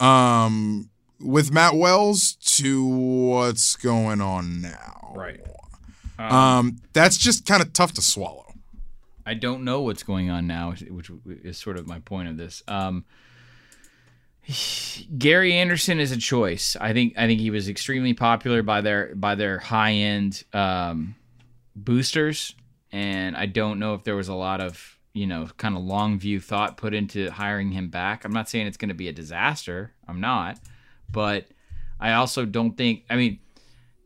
um, 0.00 0.90
with 1.20 1.52
Matt 1.52 1.76
Wells 1.76 2.34
to 2.56 2.84
what's 2.84 3.76
going 3.76 4.20
on 4.20 4.60
now. 4.60 5.12
Right. 5.14 5.40
Um, 6.18 6.32
um 6.32 6.76
that's 6.92 7.16
just 7.16 7.46
kind 7.46 7.62
of 7.62 7.72
tough 7.72 7.92
to 7.94 8.02
swallow. 8.02 8.52
I 9.24 9.34
don't 9.34 9.62
know 9.62 9.82
what's 9.82 10.02
going 10.02 10.28
on 10.30 10.46
now, 10.46 10.72
which 10.72 11.10
is 11.44 11.56
sort 11.56 11.76
of 11.76 11.86
my 11.86 12.00
point 12.00 12.28
of 12.28 12.36
this. 12.36 12.62
Um, 12.66 13.04
Gary 15.18 15.54
Anderson 15.54 16.00
is 16.00 16.10
a 16.10 16.16
choice. 16.16 16.76
I 16.80 16.92
think 16.92 17.14
I 17.16 17.26
think 17.26 17.40
he 17.40 17.50
was 17.50 17.68
extremely 17.68 18.12
popular 18.12 18.62
by 18.64 18.80
their 18.80 19.14
by 19.14 19.36
their 19.36 19.58
high 19.58 19.92
end 19.92 20.42
um, 20.52 21.14
boosters, 21.76 22.56
and 22.90 23.36
I 23.36 23.46
don't 23.46 23.78
know 23.78 23.94
if 23.94 24.02
there 24.02 24.16
was 24.16 24.28
a 24.28 24.34
lot 24.34 24.60
of 24.60 24.97
you 25.12 25.26
know 25.26 25.48
kind 25.56 25.76
of 25.76 25.82
long 25.82 26.18
view 26.18 26.40
thought 26.40 26.76
put 26.76 26.94
into 26.94 27.30
hiring 27.30 27.72
him 27.72 27.88
back. 27.88 28.24
I'm 28.24 28.32
not 28.32 28.48
saying 28.48 28.66
it's 28.66 28.76
going 28.76 28.88
to 28.88 28.94
be 28.94 29.08
a 29.08 29.12
disaster. 29.12 29.92
I'm 30.06 30.20
not, 30.20 30.58
but 31.10 31.48
I 32.00 32.12
also 32.12 32.44
don't 32.44 32.76
think. 32.76 33.04
I 33.10 33.16
mean, 33.16 33.38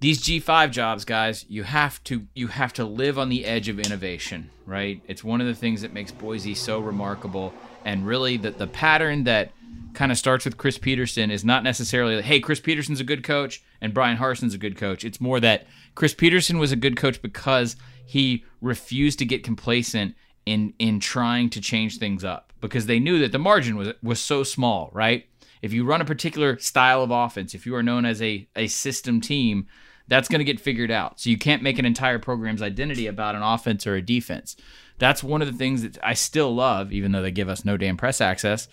these 0.00 0.20
G5 0.22 0.70
jobs, 0.72 1.04
guys, 1.04 1.46
you 1.48 1.62
have 1.62 2.02
to 2.04 2.26
you 2.34 2.48
have 2.48 2.72
to 2.74 2.84
live 2.84 3.18
on 3.18 3.28
the 3.28 3.44
edge 3.44 3.68
of 3.68 3.78
innovation, 3.78 4.50
right? 4.66 5.00
It's 5.06 5.22
one 5.22 5.40
of 5.40 5.46
the 5.46 5.54
things 5.54 5.82
that 5.82 5.92
makes 5.92 6.10
Boise 6.10 6.54
so 6.54 6.80
remarkable, 6.80 7.52
and 7.84 8.06
really 8.06 8.36
the 8.36 8.50
the 8.50 8.66
pattern 8.66 9.24
that 9.24 9.52
kind 9.94 10.10
of 10.10 10.18
starts 10.18 10.44
with 10.44 10.56
Chris 10.56 10.78
Petersen 10.78 11.30
is 11.30 11.44
not 11.44 11.62
necessarily 11.62 12.20
hey 12.22 12.40
Chris 12.40 12.60
Petersen's 12.60 13.00
a 13.00 13.04
good 13.04 13.22
coach 13.22 13.62
and 13.80 13.92
Bryan 13.92 14.16
Harsin's 14.16 14.54
a 14.54 14.58
good 14.58 14.76
coach. 14.76 15.04
It's 15.04 15.20
more 15.20 15.38
that 15.40 15.66
Chris 15.94 16.14
Peterson 16.14 16.58
was 16.58 16.72
a 16.72 16.76
good 16.76 16.96
coach 16.96 17.20
because 17.20 17.76
he 18.04 18.44
refused 18.60 19.18
to 19.18 19.24
get 19.24 19.44
complacent 19.44 20.14
in 20.46 20.74
in 20.78 21.00
trying 21.00 21.50
to 21.50 21.60
change 21.60 21.98
things 21.98 22.24
up 22.24 22.52
because 22.60 22.86
they 22.86 22.98
knew 22.98 23.18
that 23.20 23.32
the 23.32 23.38
margin 23.38 23.76
was 23.76 23.90
was 24.02 24.20
so 24.20 24.42
small, 24.42 24.90
right? 24.92 25.26
If 25.60 25.72
you 25.72 25.84
run 25.84 26.00
a 26.00 26.04
particular 26.04 26.58
style 26.58 27.02
of 27.02 27.10
offense, 27.10 27.54
if 27.54 27.66
you 27.66 27.74
are 27.76 27.82
known 27.84 28.04
as 28.04 28.20
a, 28.20 28.48
a 28.56 28.66
system 28.66 29.20
team, 29.20 29.68
that's 30.08 30.28
going 30.28 30.40
to 30.40 30.44
get 30.44 30.58
figured 30.58 30.90
out. 30.90 31.20
So 31.20 31.30
you 31.30 31.38
can't 31.38 31.62
make 31.62 31.78
an 31.78 31.84
entire 31.84 32.18
program's 32.18 32.62
identity 32.62 33.06
about 33.06 33.36
an 33.36 33.42
offense 33.42 33.86
or 33.86 33.94
a 33.94 34.02
defense. 34.02 34.56
That's 34.98 35.22
one 35.22 35.40
of 35.40 35.50
the 35.50 35.56
things 35.56 35.82
that 35.82 35.98
I 36.02 36.14
still 36.14 36.52
love, 36.52 36.92
even 36.92 37.12
though 37.12 37.22
they 37.22 37.30
give 37.30 37.48
us 37.48 37.64
no 37.64 37.76
damn 37.76 37.96
press 37.96 38.20
access 38.20 38.66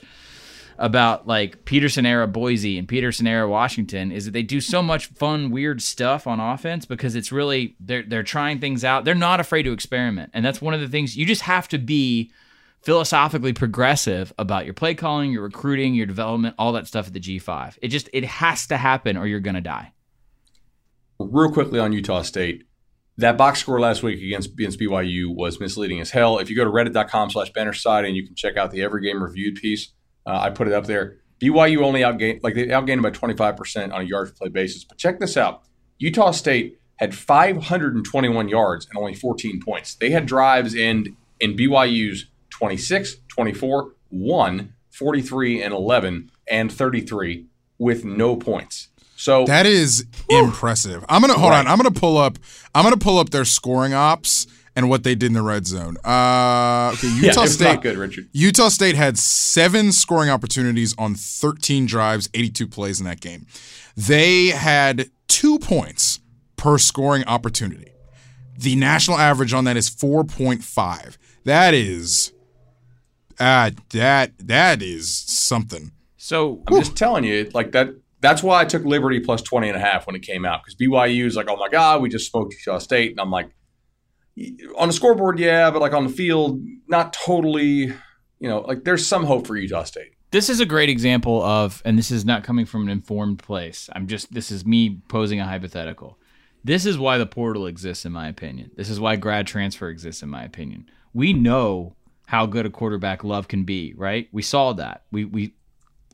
about 0.79 1.27
like 1.27 1.65
Petersen 1.65 2.05
era 2.05 2.25
Boise 2.25 2.79
and 2.79 2.87
Petersen 2.87 3.27
era 3.27 3.47
Washington 3.47 4.11
is 4.11 4.25
that 4.25 4.31
they 4.31 4.41
do 4.41 4.61
so 4.61 4.81
much 4.81 5.07
fun, 5.07 5.51
weird 5.51 5.81
stuff 5.81 6.25
on 6.25 6.39
offense 6.39 6.85
because 6.85 7.15
it's 7.15 7.31
really 7.31 7.75
they're 7.79 8.03
they're 8.03 8.23
trying 8.23 8.59
things 8.59 8.83
out. 8.83 9.03
They're 9.03 9.13
not 9.13 9.41
afraid 9.41 9.63
to 9.63 9.73
experiment, 9.73 10.31
and 10.33 10.43
that's 10.43 10.61
one 10.61 10.73
of 10.73 10.79
the 10.79 10.87
things 10.87 11.17
you 11.17 11.25
just 11.25 11.41
have 11.43 11.67
to 11.67 11.77
be 11.77 12.31
philosophically 12.81 13.51
progressive 13.51 14.33
about 14.39 14.63
your 14.63 14.73
play 14.73 14.95
calling, 14.95 15.31
your 15.31 15.43
recruiting, 15.43 15.93
your 15.93 16.05
development, 16.05 16.55
all 16.57 16.71
that 16.71 16.87
stuff 16.87 17.07
at 17.07 17.13
the 17.13 17.19
G5. 17.19 17.77
It 17.81 17.89
just 17.89 18.09
it 18.13 18.23
has 18.23 18.65
to 18.67 18.77
happen 18.77 19.17
or 19.17 19.27
you're 19.27 19.41
going 19.41 19.55
to 19.55 19.61
die. 19.61 19.91
Real 21.19 21.51
quickly 21.51 21.79
on 21.79 21.91
Utah 21.91 22.21
State, 22.21 22.63
that 23.17 23.37
box 23.37 23.59
score 23.59 23.81
last 23.81 24.01
week 24.01 24.23
against, 24.23 24.53
against 24.53 24.79
BYU 24.79 25.35
was 25.35 25.59
misleading 25.59 25.99
as 25.99 26.11
hell. 26.11 26.39
If 26.39 26.49
you 26.49 26.55
go 26.55 26.63
to 26.63 26.71
reddit.com 26.71 27.31
slash 27.31 27.51
banner 27.51 27.73
side 27.73 28.05
and 28.05 28.15
you 28.15 28.25
can 28.25 28.35
check 28.35 28.55
out 28.55 28.71
the 28.71 28.81
every 28.81 29.01
game 29.01 29.21
reviewed 29.21 29.55
piece, 29.55 29.91
Uh, 30.29 30.39
I 30.39 30.49
put 30.51 30.67
it 30.67 30.73
up 30.73 30.85
there. 30.85 31.17
BYU 31.41 31.81
only 31.83 32.01
outgained, 32.01 32.41
like 32.43 32.53
they 32.53 32.67
outgained 32.67 33.01
by 33.01 33.09
25% 33.11 33.91
on 33.93 34.01
a 34.01 34.03
yards 34.03 34.31
play 34.31 34.49
basis. 34.49 34.83
But 34.83 34.97
check 34.97 35.19
this 35.19 35.37
out 35.37 35.63
Utah 35.97 36.31
State 36.31 36.77
had 36.97 37.15
521 37.15 38.49
yards 38.49 38.85
and 38.87 38.97
only 38.97 39.15
14 39.15 39.61
points. 39.61 39.95
They 39.95 40.09
had 40.11 40.25
drives 40.25 40.75
in, 40.75 41.15
in 41.39 41.55
BYU's 41.55 42.25
26, 42.49 43.17
24, 43.29 43.93
1, 44.09 44.73
43, 44.91 45.63
and 45.63 45.73
11, 45.73 46.29
and 46.51 46.71
33 46.71 47.45
with 47.77 48.03
no 48.05 48.35
points. 48.35 48.89
So 49.15 49.45
That 49.45 49.65
is 49.65 50.05
impressive. 50.29 51.03
I'm 51.09 51.21
gonna 51.21 51.33
hold 51.33 51.51
Right. 51.51 51.59
on. 51.59 51.67
I'm 51.67 51.77
gonna 51.77 51.91
pull 51.91 52.17
up. 52.17 52.37
I'm 52.75 52.83
gonna 52.83 52.97
pull 52.97 53.17
up 53.17 53.29
their 53.31 53.45
scoring 53.45 53.93
ops 53.93 54.45
and 54.75 54.89
what 54.89 55.03
they 55.03 55.15
did 55.15 55.27
in 55.27 55.33
the 55.33 55.41
red 55.41 55.67
zone. 55.67 55.97
Uh, 56.05 56.91
okay, 56.93 57.07
Utah 57.15 57.43
it's 57.43 57.53
State. 57.53 57.81
good, 57.81 57.97
Richard. 57.97 58.29
Utah 58.31 58.69
State 58.69 58.95
had 58.95 59.17
seven 59.17 59.91
scoring 59.91 60.29
opportunities 60.29 60.95
on 60.97 61.15
13 61.15 61.85
drives, 61.85 62.29
82 62.33 62.67
plays 62.67 62.99
in 62.99 63.05
that 63.05 63.19
game. 63.19 63.45
They 63.95 64.47
had 64.47 65.09
two 65.27 65.59
points 65.59 66.19
per 66.55 66.77
scoring 66.77 67.23
opportunity. 67.25 67.91
The 68.57 68.75
national 68.75 69.17
average 69.17 69.53
on 69.53 69.63
that 69.65 69.77
is 69.77 69.89
4.5. 69.89 71.17
That 71.45 71.73
is, 71.73 72.33
uh, 73.39 73.71
that 73.91 74.31
that 74.39 74.81
is 74.81 75.13
something. 75.15 75.91
So 76.17 76.61
I'm 76.67 76.79
just 76.79 76.95
telling 76.97 77.23
you, 77.23 77.49
like 77.53 77.71
that. 77.71 77.89
That's 78.21 78.43
why 78.43 78.59
I 78.59 78.65
took 78.65 78.83
Liberty 78.83 79.21
plus 79.21 79.41
20 79.41 79.69
and 79.69 79.77
a 79.77 79.79
half 79.79 80.05
when 80.05 80.13
it 80.13 80.23
came 80.23 80.43
out 80.43 80.61
because 80.61 80.75
BYU 80.75 81.23
is 81.25 81.37
like, 81.37 81.47
oh 81.49 81.55
my 81.55 81.69
God, 81.69 82.01
we 82.01 82.09
just 82.09 82.29
smoked 82.29 82.53
Utah 82.53 82.77
State. 82.77 83.11
And 83.11 83.19
I'm 83.21 83.31
like, 83.31 83.49
on 84.77 84.87
the 84.89 84.93
scoreboard, 84.93 85.39
yeah, 85.39 85.69
but 85.71 85.81
like 85.81 85.93
on 85.93 86.05
the 86.05 86.13
field, 86.13 86.61
not 86.87 87.13
totally, 87.13 87.93
you 88.39 88.49
know, 88.49 88.61
like 88.61 88.83
there's 88.83 89.05
some 89.05 89.25
hope 89.25 89.47
for 89.47 89.55
Utah 89.55 89.83
State. 89.83 90.13
this 90.31 90.49
is 90.49 90.59
a 90.59 90.65
great 90.65 90.89
example 90.89 91.41
of, 91.41 91.81
and 91.85 91.97
this 91.97 92.11
is 92.11 92.25
not 92.25 92.43
coming 92.43 92.65
from 92.65 92.83
an 92.83 92.89
informed 92.89 93.39
place. 93.39 93.89
I'm 93.93 94.07
just, 94.07 94.33
this 94.33 94.51
is 94.51 94.65
me 94.65 95.01
posing 95.07 95.39
a 95.39 95.45
hypothetical. 95.45 96.19
This 96.63 96.85
is 96.85 96.97
why 96.97 97.17
the 97.17 97.25
portal 97.25 97.65
exists, 97.67 98.05
in 98.05 98.11
my 98.11 98.27
opinion. 98.27 98.71
This 98.75 98.89
is 98.89 98.99
why 98.99 99.15
grad 99.15 99.47
transfer 99.47 99.89
exists, 99.89 100.21
in 100.21 100.29
my 100.29 100.43
opinion. 100.43 100.89
We 101.13 101.33
know 101.33 101.95
how 102.27 102.45
good 102.45 102.65
a 102.65 102.69
quarterback 102.69 103.23
Love 103.23 103.47
can 103.47 103.63
be, 103.63 103.93
right? 103.95 104.27
We 104.31 104.43
saw 104.43 104.73
that. 104.73 105.03
We 105.11 105.25
we 105.25 105.55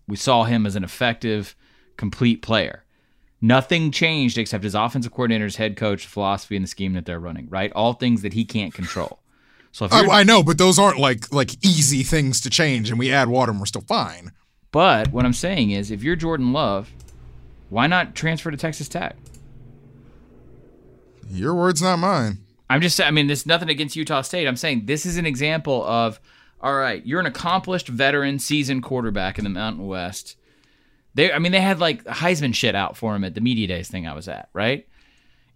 we 0.08 0.16
saw 0.16 0.44
him 0.44 0.66
as 0.66 0.76
an 0.76 0.84
effective, 0.84 1.56
complete 1.98 2.42
player. 2.42 2.85
Nothing 3.46 3.92
changed 3.92 4.40
except 4.40 4.64
his 4.64 4.74
offensive 4.74 5.12
coordinator's 5.12 5.58
head 5.58 5.78
coach, 5.78 6.08
philosophy, 6.08 6.56
and 6.56 6.64
the 6.64 6.68
scheme 6.68 6.94
that 6.94 7.06
they're 7.06 7.20
running, 7.20 7.48
right? 7.48 7.72
All 7.74 7.94
things 7.94 8.24
that 8.24 8.34
he 8.34 8.44
can't 8.44 8.74
control. 8.74 9.20
So 9.72 9.86
if 9.86 9.94
I, 9.94 10.22
I 10.22 10.24
know, 10.24 10.42
but 10.42 10.58
those 10.58 10.80
aren't 10.80 10.98
like 10.98 11.32
like 11.32 11.64
easy 11.64 12.02
things 12.02 12.42
to 12.42 12.50
change, 12.50 12.90
and 12.90 12.98
we 12.98 13.12
add 13.12 13.28
water 13.28 13.52
and 13.52 13.60
we're 13.60 13.68
still 13.68 13.84
fine. 13.84 14.32
But 14.72 15.12
what 15.12 15.26
I'm 15.26 15.34
saying 15.34 15.70
is, 15.70 15.92
if 15.92 16.02
you're 16.02 16.16
Jordan 16.16 16.54
Love, 16.54 16.92
why 17.70 17.86
not 17.86 18.16
transfer 18.16 18.50
to 18.50 18.58
Texas 18.58 18.90
Tech? 18.90 19.16
Your 21.30 21.54
words, 21.54 21.84
not 21.84 22.00
mine. 22.00 22.40
I'm 22.68 22.82
just 22.82 22.96
saying, 22.96 23.08
I 23.08 23.12
mean, 23.12 23.28
there's 23.28 23.46
nothing 23.46 23.70
against 23.70 23.96
Utah 23.96 24.22
State. 24.22 24.48
I'm 24.48 24.56
saying 24.56 24.88
this 24.88 25.06
is 25.06 25.18
an 25.18 25.28
example 25.28 25.86
of, 25.86 26.20
all 26.62 26.76
right, 26.76 27.06
you're 27.06 27.20
an 27.20 27.28
accomplished 27.28 27.90
veteran, 27.90 28.40
seasoned 28.40 28.82
quarterback 28.82 29.38
in 29.38 29.44
the 29.44 29.52
Mountain 29.52 29.86
West. 29.86 30.36
They, 31.16 31.32
I 31.32 31.40
mean, 31.40 31.52
they 31.52 31.62
had 31.62 31.80
like 31.80 32.04
Heisman 32.04 32.54
shit 32.54 32.76
out 32.76 32.96
for 32.96 33.16
him 33.16 33.24
at 33.24 33.34
the 33.34 33.42
media 33.42 33.68
days 33.68 33.90
thing 33.90 34.06
I 34.08 34.14
was 34.14 34.28
at, 34.28 34.50
right? 34.54 34.88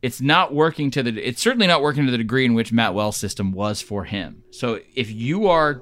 It's 0.01 0.21
not 0.21 0.53
working 0.53 0.91
to 0.91 1.03
the, 1.03 1.21
it's 1.21 1.41
certainly 1.41 1.67
not 1.67 1.81
working 1.81 2.05
to 2.05 2.11
the 2.11 2.17
degree 2.17 2.45
in 2.45 2.53
which 2.53 2.71
Matt 2.71 2.93
Wells' 2.93 3.17
system 3.17 3.51
was 3.51 3.81
for 3.81 4.05
him. 4.05 4.43
So 4.51 4.79
if 4.95 5.11
you 5.11 5.47
are 5.47 5.81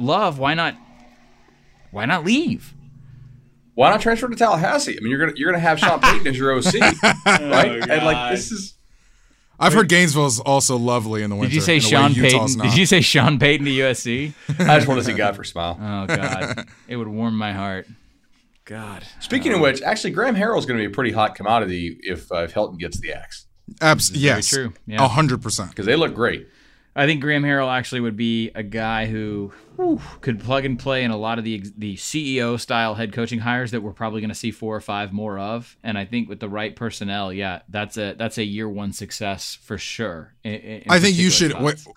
Love, 0.00 0.38
why 0.38 0.54
not, 0.54 0.76
why 1.90 2.06
not 2.06 2.24
leave? 2.24 2.74
Why 3.74 3.90
not 3.90 4.00
transfer 4.00 4.28
to 4.28 4.36
Tallahassee? 4.36 4.96
I 4.96 5.00
mean, 5.00 5.10
you're 5.10 5.20
gonna 5.20 5.32
you're 5.36 5.50
gonna 5.50 5.60
have 5.60 5.78
Sean 5.78 6.00
Payton 6.02 6.26
as 6.26 6.38
your 6.38 6.52
OC, 6.56 6.74
oh, 6.74 7.50
right? 7.50 7.88
and 7.88 8.04
like 8.04 8.32
this 8.32 8.50
is 8.50 8.74
I've 9.58 9.74
heard 9.74 9.88
Gainesville's 9.90 10.40
also 10.40 10.76
lovely 10.76 11.22
in 11.22 11.28
the 11.28 11.36
winter. 11.36 11.50
Did 11.50 11.54
you 11.56 11.60
say 11.60 11.76
in 11.76 11.82
a 11.82 11.84
way 11.84 11.90
Sean 11.90 12.14
Payton? 12.14 12.56
not. 12.56 12.64
Did 12.64 12.76
you 12.78 12.86
say 12.86 13.02
Sean 13.02 13.38
Payton 13.38 13.66
to 13.66 13.72
USC? 13.72 14.32
I 14.58 14.76
just 14.76 14.88
want 14.88 15.00
to 15.00 15.04
see 15.04 15.12
Godfrey 15.12 15.46
smile. 15.46 15.78
Oh 15.80 16.06
God, 16.06 16.66
it 16.88 16.96
would 16.96 17.08
warm 17.08 17.36
my 17.36 17.52
heart. 17.52 17.86
God. 18.70 19.02
Speaking 19.18 19.52
of 19.52 19.60
which, 19.60 19.82
actually, 19.82 20.12
Graham 20.12 20.36
Harrell's 20.36 20.64
going 20.64 20.78
to 20.78 20.86
be 20.86 20.90
a 20.90 20.94
pretty 20.94 21.10
hot 21.10 21.34
commodity 21.34 21.98
if 22.04 22.30
uh, 22.30 22.44
if 22.44 22.54
Helton 22.54 22.78
gets 22.78 23.00
the 23.00 23.12
axe 23.12 23.46
Absolutely. 23.80 24.24
yes, 24.24 24.48
true, 24.48 24.72
yeah. 24.86 25.04
a 25.04 25.08
hundred 25.08 25.42
percent. 25.42 25.70
because 25.70 25.86
they 25.86 25.96
look 25.96 26.14
great. 26.14 26.46
I 26.94 27.06
think 27.06 27.20
Graham 27.20 27.42
Harrell 27.42 27.72
actually 27.72 28.00
would 28.00 28.16
be 28.16 28.50
a 28.54 28.62
guy 28.62 29.06
who 29.06 29.52
whew, 29.76 30.00
could 30.20 30.38
plug 30.38 30.64
and 30.64 30.78
play 30.78 31.02
in 31.02 31.10
a 31.10 31.16
lot 31.16 31.38
of 31.38 31.44
the 31.44 31.64
the 31.76 31.96
CEO 31.96 32.60
style 32.60 32.94
head 32.94 33.12
coaching 33.12 33.40
hires 33.40 33.72
that 33.72 33.80
we're 33.80 33.92
probably 33.92 34.20
going 34.20 34.28
to 34.28 34.34
see 34.36 34.52
four 34.52 34.76
or 34.76 34.80
five 34.80 35.12
more 35.12 35.36
of. 35.36 35.76
And 35.82 35.98
I 35.98 36.04
think 36.04 36.28
with 36.28 36.38
the 36.38 36.48
right 36.48 36.74
personnel, 36.76 37.32
yeah, 37.32 37.62
that's 37.68 37.96
a 37.96 38.14
that's 38.14 38.38
a 38.38 38.44
year 38.44 38.68
one 38.68 38.92
success 38.92 39.58
for 39.60 39.78
sure. 39.78 40.34
in- 40.44 40.52
in 40.52 40.82
I 40.88 41.00
think 41.00 41.16
you 41.16 41.30
should. 41.30 41.52
particular 41.52 41.94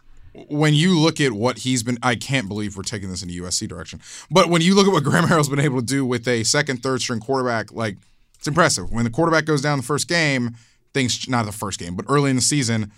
When, 0.50 0.74
you 0.74 1.00
look 1.00 1.22
at 1.22 1.32
what 1.32 1.60
he's 1.60 1.84
been, 1.84 1.98
I 2.02 2.16
can't 2.16 2.48
believe 2.48 2.76
we're 2.76 2.84
taking 2.84 3.10
this 3.10 3.22
in 3.22 3.30
a 3.30 3.34
USC 3.34 3.68
direction. 3.68 4.02
But 4.32 4.50
when 4.50 4.62
you 4.62 4.76
look 4.76 4.88
at 4.88 4.94
what 4.94 5.04
Graham 5.10 5.26
Harrell's 5.26 5.50
been 5.50 5.60
able 5.60 5.80
to 5.80 5.86
do 5.86 6.06
with 6.06 6.28
a 6.28 6.44
second, 6.44 6.82
third 6.82 7.02
string 7.02 7.20
quarterback, 7.20 7.72
like 7.72 7.98
it's 8.38 8.48
impressive. 8.48 8.92
When 8.92 9.04
the 9.04 9.12
quarterback 9.12 9.46
goes 9.46 9.62
down 9.62 9.78
the 9.78 9.84
first 9.84 10.08
game, 10.08 10.56
things 10.94 11.28
not 11.30 11.46
the 11.46 11.52
first 11.52 11.80
game, 11.80 11.96
but 11.96 12.06
early 12.10 12.30
in 12.30 12.36
the 12.36 12.42
season, 12.42 12.92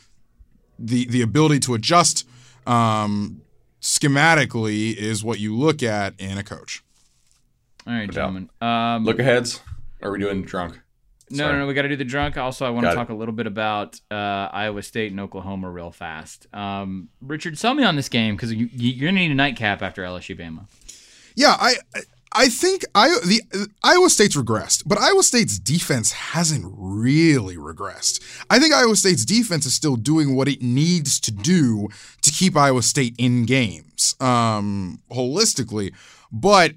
the 0.79 1.05
the 1.07 1.21
ability 1.21 1.59
to 1.61 1.73
adjust 1.73 2.27
um, 2.65 3.41
schematically 3.81 4.95
is 4.95 5.23
what 5.23 5.39
you 5.39 5.55
look 5.55 5.83
at 5.83 6.19
in 6.19 6.37
a 6.37 6.43
coach. 6.43 6.83
All 7.87 7.93
right, 7.93 8.09
gentlemen. 8.09 8.49
Um, 8.61 9.05
Look 9.05 9.19
aheads. 9.19 9.61
Are 10.01 10.11
we 10.11 10.19
doing 10.19 10.41
drunk? 10.43 10.79
No, 11.31 11.37
Sorry. 11.37 11.53
no, 11.53 11.59
no. 11.59 11.67
We 11.67 11.73
got 11.73 11.81
to 11.83 11.87
do 11.89 11.95
the 11.95 12.03
drunk. 12.05 12.37
Also, 12.37 12.65
I 12.65 12.69
want 12.69 12.83
Got 12.83 12.89
to 12.91 12.93
it. 12.93 12.99
talk 13.01 13.09
a 13.09 13.15
little 13.15 13.33
bit 13.33 13.47
about 13.47 13.99
uh, 14.11 14.15
Iowa 14.53 14.83
State 14.83 15.11
and 15.11 15.19
Oklahoma 15.19 15.69
real 15.71 15.91
fast. 15.91 16.45
Um, 16.53 17.09
Richard, 17.21 17.57
sell 17.57 17.73
me 17.73 17.83
on 17.83 17.95
this 17.95 18.09
game 18.09 18.35
because 18.35 18.53
you, 18.53 18.69
you- 18.71 18.91
you're 18.91 19.09
gonna 19.09 19.19
need 19.21 19.31
a 19.31 19.35
nightcap 19.35 19.81
after 19.81 20.03
LSU 20.03 20.37
Bama. 20.39 20.67
Yeah, 21.35 21.55
I 21.59 21.75
I 22.31 22.49
think 22.49 22.83
I 22.93 23.07
the 23.25 23.41
Iowa 23.83 24.09
State's 24.09 24.35
regressed, 24.35 24.83
but 24.85 24.97
Iowa 24.99 25.23
State's 25.23 25.57
defense 25.57 26.11
hasn't 26.11 26.65
really 26.77 27.55
regressed. 27.57 28.21
I 28.49 28.59
think 28.59 28.73
Iowa 28.73 28.95
State's 28.95 29.25
defense 29.25 29.65
is 29.65 29.73
still 29.73 29.95
doing 29.95 30.35
what 30.35 30.47
it 30.47 30.61
needs 30.61 31.19
to 31.21 31.31
do 31.31 31.87
to 32.21 32.31
keep 32.31 32.55
Iowa 32.55 32.83
State 32.83 33.15
in 33.17 33.45
games, 33.45 34.15
um, 34.19 34.99
holistically. 35.11 35.93
But 36.31 36.73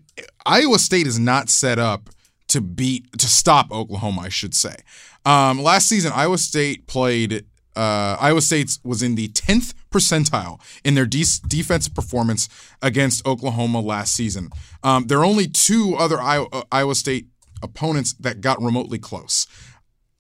Iowa 0.47 0.79
State 0.79 1.07
is 1.07 1.19
not 1.19 1.51
set 1.51 1.79
up 1.79 2.09
to 2.49 2.61
beat 2.61 3.19
to 3.19 3.27
stop 3.27 3.71
Oklahoma, 3.73 4.23
I 4.23 4.29
should 4.29 4.55
say. 4.55 4.77
Um, 5.25 5.63
last 5.63 5.89
season, 5.89 6.13
Iowa 6.15 6.39
State 6.39 6.87
played. 6.87 7.45
Uh, 7.77 8.17
Iowa 8.21 8.41
State 8.41 8.79
was 8.83 9.03
in 9.03 9.15
the 9.15 9.29
10th 9.29 9.73
percentile 9.91 10.61
in 10.85 10.95
their 10.95 11.07
de- 11.07 11.25
defensive 11.47 11.95
performance 11.95 12.49
against 12.83 13.25
Oklahoma 13.25 13.81
last 13.81 14.15
season. 14.15 14.51
Um, 14.83 15.07
there 15.07 15.19
are 15.19 15.25
only 15.25 15.47
two 15.47 15.95
other 15.97 16.21
Iowa, 16.21 16.49
uh, 16.53 16.63
Iowa 16.73 16.95
State 16.95 17.29
opponents 17.63 18.15
that 18.15 18.41
got 18.41 18.61
remotely 18.61 18.99
close. 18.99 19.47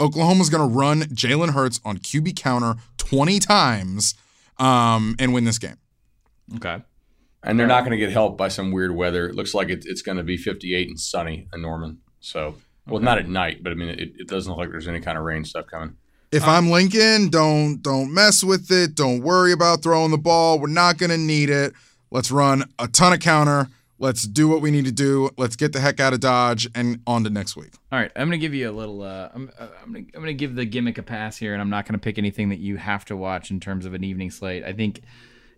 Oklahoma's 0.00 0.50
going 0.50 0.68
to 0.68 0.72
run 0.72 1.02
Jalen 1.02 1.50
Hurts 1.50 1.80
on 1.84 1.98
QB 1.98 2.36
counter 2.36 2.76
20 2.98 3.40
times 3.40 4.14
um, 4.58 5.16
and 5.18 5.34
win 5.34 5.44
this 5.44 5.58
game. 5.58 5.76
Okay. 6.56 6.82
And 7.42 7.58
they're 7.58 7.66
not 7.66 7.80
going 7.80 7.92
to 7.92 7.96
get 7.96 8.12
helped 8.12 8.36
by 8.36 8.48
some 8.48 8.72
weird 8.72 8.94
weather. 8.94 9.28
It 9.28 9.34
looks 9.34 9.54
like 9.54 9.68
it, 9.68 9.84
it's 9.86 10.02
going 10.02 10.18
to 10.18 10.24
be 10.24 10.36
58 10.36 10.88
and 10.88 10.98
sunny 10.98 11.48
in 11.52 11.62
Norman. 11.62 11.98
So, 12.20 12.56
well, 12.86 13.00
not 13.00 13.18
at 13.18 13.28
night, 13.28 13.62
but 13.62 13.72
I 13.72 13.74
mean, 13.74 13.88
it, 13.90 14.12
it 14.18 14.28
doesn't 14.28 14.50
look 14.50 14.58
like 14.58 14.70
there's 14.70 14.88
any 14.88 15.00
kind 15.00 15.18
of 15.18 15.24
rain 15.24 15.44
stuff 15.44 15.66
coming. 15.66 15.96
If 16.30 16.44
I'm 16.44 16.70
Lincoln, 16.70 17.30
don't 17.30 17.80
don't 17.80 18.12
mess 18.12 18.44
with 18.44 18.70
it. 18.70 18.94
Don't 18.94 19.22
worry 19.22 19.52
about 19.52 19.82
throwing 19.82 20.10
the 20.10 20.18
ball. 20.18 20.58
We're 20.58 20.66
not 20.68 20.98
going 20.98 21.10
to 21.10 21.16
need 21.16 21.48
it. 21.48 21.72
Let's 22.10 22.30
run 22.30 22.64
a 22.78 22.86
ton 22.86 23.14
of 23.14 23.20
counter. 23.20 23.68
Let's 24.00 24.22
do 24.22 24.46
what 24.46 24.60
we 24.60 24.70
need 24.70 24.84
to 24.84 24.92
do. 24.92 25.30
Let's 25.36 25.56
get 25.56 25.72
the 25.72 25.80
heck 25.80 25.98
out 25.98 26.12
of 26.12 26.20
Dodge 26.20 26.68
and 26.74 27.00
on 27.06 27.24
to 27.24 27.30
next 27.30 27.56
week. 27.56 27.72
All 27.90 27.98
right. 27.98 28.12
I'm 28.14 28.28
gonna 28.28 28.38
give 28.38 28.54
you 28.54 28.70
a 28.70 28.72
little. 28.72 29.02
Uh, 29.02 29.28
I'm 29.34 29.50
uh, 29.58 29.66
I'm 29.82 29.92
gonna 29.92 30.04
I'm 30.14 30.20
gonna 30.20 30.32
give 30.34 30.54
the 30.54 30.64
gimmick 30.64 30.98
a 30.98 31.02
pass 31.02 31.36
here, 31.36 31.52
and 31.52 31.60
I'm 31.60 31.70
not 31.70 31.84
gonna 31.84 31.98
pick 31.98 32.16
anything 32.16 32.50
that 32.50 32.60
you 32.60 32.76
have 32.76 33.04
to 33.06 33.16
watch 33.16 33.50
in 33.50 33.58
terms 33.58 33.86
of 33.86 33.94
an 33.94 34.04
evening 34.04 34.30
slate. 34.30 34.62
I 34.62 34.72
think 34.72 35.00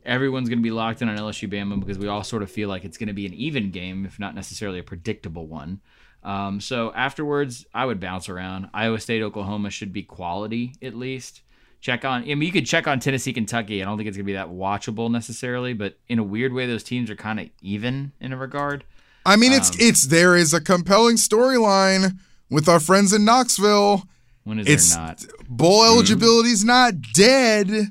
everyone's 0.06 0.48
gonna 0.48 0.62
be 0.62 0.70
locked 0.70 1.02
in 1.02 1.10
on 1.10 1.18
LSU 1.18 1.52
Bama 1.52 1.78
because 1.80 1.98
we 1.98 2.08
all 2.08 2.24
sort 2.24 2.42
of 2.42 2.50
feel 2.50 2.70
like 2.70 2.84
it's 2.84 2.96
gonna 2.96 3.12
be 3.12 3.26
an 3.26 3.34
even 3.34 3.70
game, 3.70 4.06
if 4.06 4.18
not 4.18 4.34
necessarily 4.34 4.78
a 4.78 4.84
predictable 4.84 5.46
one. 5.46 5.80
Um, 6.22 6.60
so 6.60 6.92
afterwards, 6.94 7.64
I 7.72 7.86
would 7.86 7.98
bounce 8.00 8.28
around. 8.28 8.68
Iowa 8.74 9.00
State, 9.00 9.22
Oklahoma 9.22 9.70
should 9.70 9.92
be 9.92 10.02
quality 10.02 10.74
at 10.82 10.94
least. 10.94 11.40
Check 11.80 12.04
on. 12.04 12.22
I 12.22 12.26
mean, 12.26 12.42
you 12.42 12.52
could 12.52 12.66
check 12.66 12.86
on 12.86 13.00
Tennessee, 13.00 13.32
Kentucky. 13.32 13.80
I 13.82 13.86
don't 13.86 13.96
think 13.96 14.06
it's 14.06 14.16
gonna 14.16 14.24
be 14.26 14.34
that 14.34 14.48
watchable 14.50 15.10
necessarily, 15.10 15.72
but 15.72 15.96
in 16.08 16.18
a 16.18 16.22
weird 16.22 16.52
way, 16.52 16.66
those 16.66 16.82
teams 16.82 17.08
are 17.10 17.16
kind 17.16 17.40
of 17.40 17.48
even 17.62 18.12
in 18.20 18.32
a 18.34 18.36
regard. 18.36 18.84
I 19.24 19.36
mean, 19.36 19.52
it's 19.52 19.70
it's 19.80 20.06
there 20.08 20.36
is 20.36 20.52
a 20.52 20.60
compelling 20.60 21.16
storyline 21.16 22.18
with 22.50 22.68
our 22.68 22.80
friends 22.80 23.14
in 23.14 23.24
Knoxville. 23.24 24.04
When 24.44 24.58
is 24.58 24.66
It's 24.66 24.94
there 24.94 25.02
not? 25.06 25.24
bowl 25.48 25.84
eligibility's 25.84 26.64
not 26.64 26.94
dead. 27.14 27.88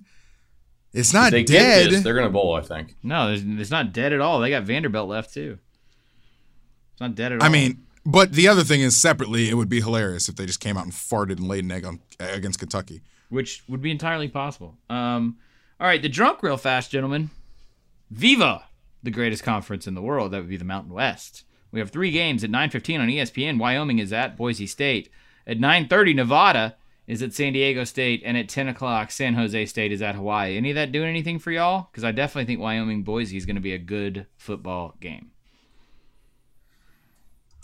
It's 0.94 1.14
not 1.14 1.28
If 1.28 1.32
they 1.32 1.44
dead. 1.44 1.84
get 1.86 1.92
this, 1.92 2.04
they're 2.04 2.16
going 2.16 2.26
to 2.26 2.32
bowl, 2.32 2.56
I 2.56 2.62
think. 2.62 2.96
No, 3.04 3.28
there's, 3.28 3.44
it's 3.46 3.70
not 3.72 3.94
dead 3.94 4.12
at 4.12 4.22
all. 4.22 4.40
They 4.40 4.50
got 4.50 4.64
Vanderbilt 4.64 5.08
left 5.08 5.34
too. 5.34 5.60
It's 6.94 7.02
not 7.02 7.14
dead 7.16 7.32
at 7.32 7.42
all. 7.42 7.46
I 7.46 7.50
mean, 7.50 7.86
but 8.06 8.34
the 8.34 8.48
other 8.48 8.64
thing 8.64 8.82
is 8.82 8.96
separately, 8.96 9.50
it 9.50 9.56
would 9.56 9.70
be 9.70 9.82
hilarious 9.82 10.30
if 10.30 10.36
they 10.36 10.46
just 10.46 10.60
came 10.60 10.78
out 10.78 10.84
and 10.86 10.94
farted 10.94 11.38
and 11.38 11.48
laid 11.48 11.64
an 11.64 11.72
egg 11.72 11.86
on 11.86 12.00
against 12.20 12.60
Kentucky. 12.60 13.02
which 13.30 13.64
would 13.68 13.82
be 13.82 13.92
entirely 13.92 14.28
possible. 14.28 14.78
Um, 14.90 15.38
all 15.80 15.88
right, 15.88 16.02
the 16.02 16.10
drunk 16.10 16.42
real 16.44 16.58
fast, 16.58 16.92
gentlemen. 16.92 17.30
Viva, 18.12 18.66
the 19.04 19.12
greatest 19.12 19.44
conference 19.44 19.88
in 19.88 19.94
the 19.94 20.02
world. 20.02 20.32
That 20.32 20.40
would 20.40 20.50
be 20.50 20.58
the 20.58 20.66
Mountain 20.66 20.94
West. 20.94 21.44
We 21.72 21.80
have 21.80 21.92
three 21.92 22.12
games 22.12 22.44
at 22.44 22.50
9:15 22.50 23.00
on 23.00 23.08
ESPN. 23.10 23.60
Wyoming 23.60 24.00
is 24.00 24.12
at 24.12 24.36
Boise 24.36 24.66
State. 24.66 25.10
At 25.46 25.60
9:30, 25.60 26.16
Nevada 26.16 26.76
is 27.06 27.22
at 27.22 27.34
San 27.34 27.54
Diego 27.54 27.84
State, 27.84 28.22
and 28.26 28.38
at 28.38 28.50
10 28.50 28.68
o'clock, 28.68 29.10
San 29.12 29.34
Jose 29.36 29.66
State 29.68 29.92
is 29.92 30.02
at 30.02 30.16
Hawaii. 30.16 30.58
Any 30.58 30.72
of 30.72 30.76
that 30.76 30.92
doing 30.92 31.10
anything 31.10 31.40
for 31.40 31.52
y'all? 31.52 31.90
Because 31.92 32.04
I 32.04 32.12
definitely 32.12 32.46
think 32.46 32.60
Wyoming 32.60 33.04
Boise 33.04 33.38
is 33.38 33.46
going 33.46 33.56
to 33.56 33.62
be 33.62 33.74
a 33.74 33.80
good 33.80 34.28
football 34.38 34.96
game. 35.00 35.32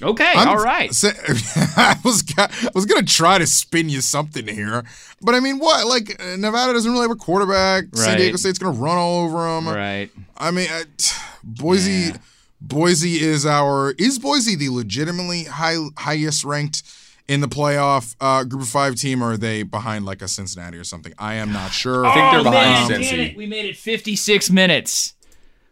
Okay, 0.03 0.31
I'm 0.35 0.47
all 0.49 0.57
right. 0.63 0.93
sa- 0.93 1.07
I 1.77 1.95
was 2.03 2.23
I 2.37 2.69
was 2.75 2.85
gonna 2.85 3.05
try 3.05 3.37
to 3.37 3.47
spin 3.47 3.87
you 3.87 4.01
something 4.01 4.45
here, 4.47 4.83
but 5.21 5.35
I 5.35 5.39
mean, 5.39 5.57
what? 5.59 5.87
Like 5.87 6.21
uh, 6.21 6.35
Nevada 6.35 6.73
doesn't 6.73 6.91
really 6.91 7.03
have 7.03 7.11
a 7.11 7.15
quarterback. 7.15 7.85
San 7.93 8.17
Diego 8.17 8.35
State's 8.37 8.59
gonna 8.59 8.77
run 8.77 8.97
all 8.97 9.23
over 9.25 9.37
them. 9.55 9.67
Right. 9.69 10.09
I 10.37 10.51
mean, 10.51 10.67
uh, 10.69 10.83
t- 10.97 11.15
Boise. 11.43 11.91
Yeah. 11.91 12.17
Boise 12.61 13.21
is 13.21 13.45
our 13.45 13.91
is 13.97 14.17
Boise 14.17 14.55
the 14.55 14.69
legitimately 14.69 15.43
high 15.43 15.75
highest 15.97 16.43
ranked 16.43 16.83
in 17.27 17.39
the 17.41 17.47
playoff 17.47 18.15
uh, 18.19 18.43
group 18.43 18.63
of 18.63 18.67
five 18.69 18.95
team, 18.95 19.21
or 19.23 19.31
are 19.33 19.37
they 19.37 19.61
behind 19.63 20.05
like 20.05 20.21
a 20.21 20.27
Cincinnati 20.27 20.77
or 20.77 20.83
something? 20.83 21.13
I 21.19 21.35
am 21.35 21.51
not 21.53 21.71
sure. 21.71 22.05
I 22.05 22.13
think 22.13 22.31
they're 22.31 22.39
Oh, 22.41 22.43
behind 22.43 22.89
man, 22.89 23.01
Cincy. 23.01 23.27
damn. 23.29 23.35
We 23.37 23.45
made 23.45 23.65
it 23.65 23.77
56 23.77 24.49
minutes 24.49 25.13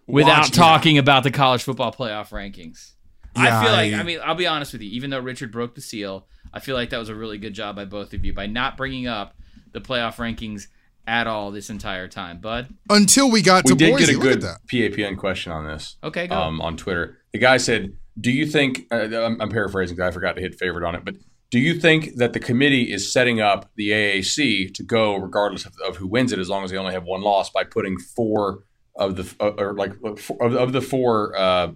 without 0.07 0.39
Watch- 0.43 0.51
talking 0.51 0.97
about 0.97 1.23
the 1.23 1.31
college 1.31 1.63
football 1.63 1.91
playoff 1.91 2.29
rankings. 2.29 2.91
Yeah, 3.35 3.59
I 3.59 3.63
feel 3.63 3.71
like, 3.73 3.93
I- 3.93 3.99
I 3.99 4.03
mean, 4.03 4.19
I'll 4.23 4.35
be 4.35 4.47
honest 4.47 4.73
with 4.73 4.81
you, 4.81 4.89
even 4.91 5.09
though 5.09 5.19
Richard 5.19 5.51
broke 5.51 5.75
the 5.75 5.81
seal, 5.81 6.27
I 6.53 6.59
feel 6.59 6.75
like 6.75 6.89
that 6.91 6.97
was 6.99 7.09
a 7.09 7.15
really 7.15 7.37
good 7.37 7.53
job 7.53 7.75
by 7.75 7.85
both 7.85 8.13
of 8.13 8.23
you 8.23 8.33
by 8.33 8.45
not 8.47 8.77
bringing 8.77 9.07
up 9.07 9.35
the 9.71 9.81
playoff 9.81 10.15
rankings 10.17 10.67
at 11.07 11.27
all 11.27 11.51
this 11.51 11.69
entire 11.69 12.07
time. 12.07 12.39
Bud, 12.39 12.67
Until 12.89 13.29
we 13.31 13.41
got 13.41 13.65
We 13.65 13.71
to 13.71 13.75
did 13.75 13.91
Boise, 13.91 14.05
get 14.05 14.15
a 14.15 14.19
good 14.19 14.41
that. 14.41 14.57
PAPN 14.71 15.17
question 15.17 15.51
on 15.51 15.65
this 15.67 15.97
okay, 16.03 16.27
go. 16.27 16.35
um, 16.35 16.61
on 16.61 16.77
Twitter. 16.77 17.17
The 17.33 17.39
guy 17.39 17.57
said, 17.57 17.93
"Do 18.19 18.31
you 18.31 18.45
think?" 18.45 18.85
Uh, 18.91 19.07
I'm, 19.25 19.41
I'm 19.41 19.49
paraphrasing 19.49 19.95
because 19.97 20.09
I 20.09 20.13
forgot 20.13 20.35
to 20.35 20.41
hit 20.41 20.55
favorite 20.55 20.85
on 20.87 20.95
it, 20.95 21.03
but 21.03 21.15
do 21.49 21.59
you 21.59 21.79
think 21.79 22.15
that 22.15 22.33
the 22.33 22.39
committee 22.39 22.91
is 22.91 23.11
setting 23.11 23.41
up 23.41 23.69
the 23.75 23.89
AAC 23.89 24.73
to 24.75 24.83
go 24.83 25.15
regardless 25.17 25.65
of, 25.65 25.73
of 25.87 25.97
who 25.97 26.07
wins 26.07 26.31
it, 26.31 26.39
as 26.39 26.49
long 26.49 26.63
as 26.63 26.71
they 26.71 26.77
only 26.77 26.93
have 26.93 27.03
one 27.03 27.21
loss, 27.21 27.49
by 27.49 27.63
putting 27.63 27.97
four 27.97 28.63
of 28.95 29.15
the 29.17 29.35
uh, 29.39 29.49
or 29.57 29.73
like 29.73 29.93
four, 30.19 30.41
of, 30.43 30.53
of 30.55 30.71
the 30.71 30.81
four 30.81 31.35
uh, 31.37 31.71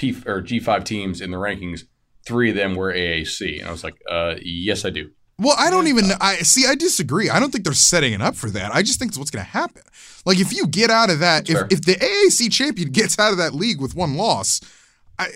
P 0.00 0.16
or 0.26 0.40
G5 0.40 0.84
teams 0.84 1.20
in 1.20 1.30
the 1.30 1.36
rankings, 1.36 1.82
three 2.24 2.48
of 2.48 2.56
them 2.56 2.74
were 2.74 2.90
AAC, 2.90 3.60
and 3.60 3.68
I 3.68 3.70
was 3.70 3.84
like, 3.84 4.00
uh, 4.10 4.36
"Yes, 4.40 4.86
I 4.86 4.90
do." 4.90 5.10
Well, 5.38 5.54
I 5.58 5.68
don't 5.68 5.88
even. 5.88 6.06
I 6.22 6.36
see. 6.36 6.66
I 6.66 6.74
disagree. 6.74 7.28
I 7.28 7.38
don't 7.38 7.50
think 7.50 7.64
they're 7.64 7.74
setting 7.74 8.14
it 8.14 8.22
up 8.22 8.34
for 8.34 8.48
that. 8.50 8.74
I 8.74 8.82
just 8.82 8.98
think 8.98 9.10
it's 9.10 9.18
what's 9.18 9.30
going 9.30 9.44
to 9.44 9.50
happen. 9.50 9.82
Like 10.24 10.38
if 10.38 10.54
you 10.54 10.66
get 10.66 10.90
out 10.90 11.10
of 11.10 11.18
that, 11.18 11.50
if, 11.50 11.58
if 11.70 11.82
the 11.82 11.96
AAC 11.96 12.50
champion 12.50 12.90
gets 12.90 13.18
out 13.18 13.32
of 13.32 13.38
that 13.38 13.54
league 13.54 13.80
with 13.80 13.94
one 13.94 14.16
loss, 14.16 14.60
I, 15.18 15.28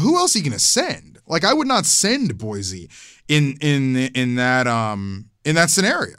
who 0.00 0.16
else 0.16 0.34
are 0.34 0.38
you 0.38 0.44
going 0.44 0.52
to 0.52 0.58
send? 0.58 1.20
Like 1.28 1.44
I 1.44 1.54
would 1.54 1.68
not 1.68 1.86
send 1.86 2.36
Boise 2.38 2.90
in 3.28 3.56
in 3.60 3.96
in 3.96 4.34
that 4.34 4.66
um 4.66 5.30
in 5.44 5.54
that 5.54 5.70
scenario. 5.70 6.16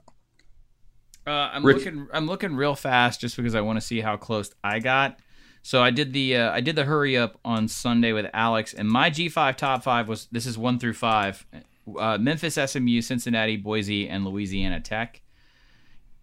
Uh, 1.27 1.31
I'm 1.31 1.65
Rick- 1.65 1.77
looking. 1.77 2.07
I'm 2.13 2.27
looking 2.27 2.55
real 2.55 2.75
fast 2.75 3.19
just 3.19 3.35
because 3.35 3.55
I 3.55 3.61
want 3.61 3.77
to 3.77 3.81
see 3.85 3.99
how 3.99 4.15
close 4.15 4.51
I 4.63 4.79
got. 4.79 5.19
So 5.65 5.81
I 5.81 5.91
did 5.91 6.11
the 6.11 6.35
uh, 6.35 6.51
I 6.51 6.59
did 6.59 6.75
the 6.75 6.83
hurry 6.83 7.17
up 7.17 7.39
on 7.43 7.69
Sunday 7.69 8.11
with 8.11 8.29
Alex, 8.33 8.73
and 8.73 8.87
my 8.87 9.09
G5 9.09 9.55
top 9.55 9.81
five 9.81 10.09
was 10.09 10.27
this 10.29 10.45
is 10.45 10.57
one 10.57 10.77
through 10.77 10.93
five: 10.93 11.45
uh, 11.97 12.17
Memphis, 12.17 12.55
SMU, 12.55 13.01
Cincinnati, 13.01 13.55
Boise, 13.55 14.09
and 14.09 14.25
Louisiana 14.25 14.81
Tech. 14.81 15.21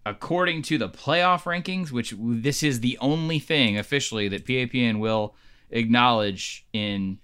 According 0.04 0.62
to 0.62 0.76
the 0.76 0.90
playoff 0.90 1.44
rankings, 1.44 1.90
which 1.90 2.14
this 2.18 2.62
is 2.62 2.80
the 2.80 2.98
only 3.00 3.38
thing 3.38 3.78
officially 3.78 4.28
that 4.28 4.44
PAPN 4.44 4.98
will 4.98 5.34
acknowledge 5.70 6.66
in 6.74 7.18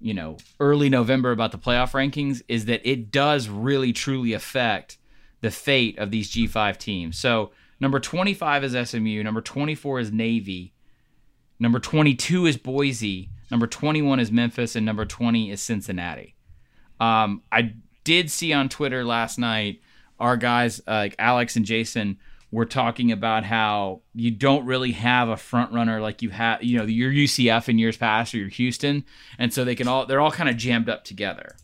you 0.00 0.12
know 0.12 0.38
early 0.58 0.88
November 0.88 1.30
about 1.30 1.52
the 1.52 1.58
playoff 1.58 1.92
rankings, 1.92 2.42
is 2.48 2.64
that 2.64 2.80
it 2.84 3.12
does 3.12 3.48
really 3.48 3.92
truly 3.92 4.32
affect 4.32 4.98
the 5.40 5.52
fate 5.52 5.98
of 6.00 6.10
these 6.10 6.32
G5 6.32 6.78
teams. 6.78 7.16
So 7.16 7.52
number 7.78 8.00
25 8.00 8.64
is 8.64 8.90
SMU, 8.90 9.22
number 9.22 9.40
24 9.40 10.00
is 10.00 10.10
Navy, 10.10 10.73
number 11.58 11.78
22 11.78 12.46
is 12.46 12.56
Boise, 12.56 13.30
number 13.50 13.66
21 13.66 14.20
is 14.20 14.32
Memphis, 14.32 14.76
and 14.76 14.84
number 14.84 15.04
20 15.04 15.50
is 15.50 15.60
Cincinnati. 15.60 16.34
Um, 17.00 17.42
I 17.50 17.74
did 18.04 18.30
see 18.30 18.52
on 18.52 18.68
Twitter 18.68 19.04
last 19.04 19.38
night 19.38 19.80
our 20.18 20.36
guys 20.36 20.80
uh, 20.86 20.92
like 20.92 21.16
Alex 21.18 21.56
and 21.56 21.64
Jason 21.64 22.18
were 22.50 22.64
talking 22.64 23.10
about 23.10 23.44
how 23.44 24.02
you 24.14 24.30
don't 24.30 24.64
really 24.64 24.92
have 24.92 25.28
a 25.28 25.36
front 25.36 25.72
runner 25.72 26.00
like 26.00 26.22
you 26.22 26.30
have, 26.30 26.62
you 26.62 26.78
know, 26.78 26.84
your 26.84 27.10
UCF 27.10 27.68
in 27.68 27.78
years 27.78 27.96
past 27.96 28.32
or 28.34 28.38
your 28.38 28.48
Houston, 28.48 29.04
and 29.38 29.52
so 29.52 29.64
they 29.64 29.74
can 29.74 29.88
all 29.88 30.06
they're 30.06 30.20
all 30.20 30.30
kind 30.30 30.48
of 30.48 30.56
jammed 30.56 30.88
up 30.88 31.04
together 31.04 31.56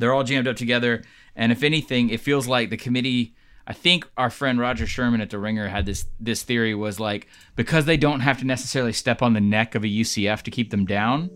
they're 0.00 0.14
all 0.14 0.24
jammed 0.24 0.48
up 0.48 0.56
together. 0.56 1.02
And 1.36 1.52
if 1.52 1.62
anything, 1.62 2.08
it 2.08 2.20
feels 2.20 2.48
like 2.48 2.70
the 2.70 2.76
committee. 2.76 3.36
I 3.70 3.72
think 3.72 4.04
our 4.16 4.30
friend 4.30 4.58
Roger 4.58 4.84
Sherman 4.84 5.20
at 5.20 5.30
the 5.30 5.38
Ringer 5.38 5.68
had 5.68 5.86
this 5.86 6.04
this 6.18 6.42
theory 6.42 6.74
was 6.74 6.98
like 6.98 7.28
because 7.54 7.84
they 7.84 7.96
don't 7.96 8.18
have 8.18 8.40
to 8.40 8.44
necessarily 8.44 8.92
step 8.92 9.22
on 9.22 9.32
the 9.32 9.40
neck 9.40 9.76
of 9.76 9.84
a 9.84 9.86
UCF 9.86 10.42
to 10.42 10.50
keep 10.50 10.70
them 10.70 10.86
down, 10.86 11.30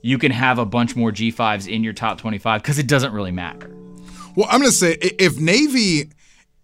you 0.00 0.18
can 0.18 0.30
have 0.30 0.60
a 0.60 0.64
bunch 0.64 0.94
more 0.94 1.10
G5s 1.10 1.66
in 1.66 1.82
your 1.82 1.94
top 1.94 2.18
25 2.18 2.62
because 2.62 2.78
it 2.78 2.86
doesn't 2.86 3.12
really 3.12 3.32
matter. 3.32 3.74
Well, 4.36 4.46
I'm 4.48 4.60
going 4.60 4.70
to 4.70 4.76
say 4.76 4.92
if 5.00 5.40
Navy 5.40 6.10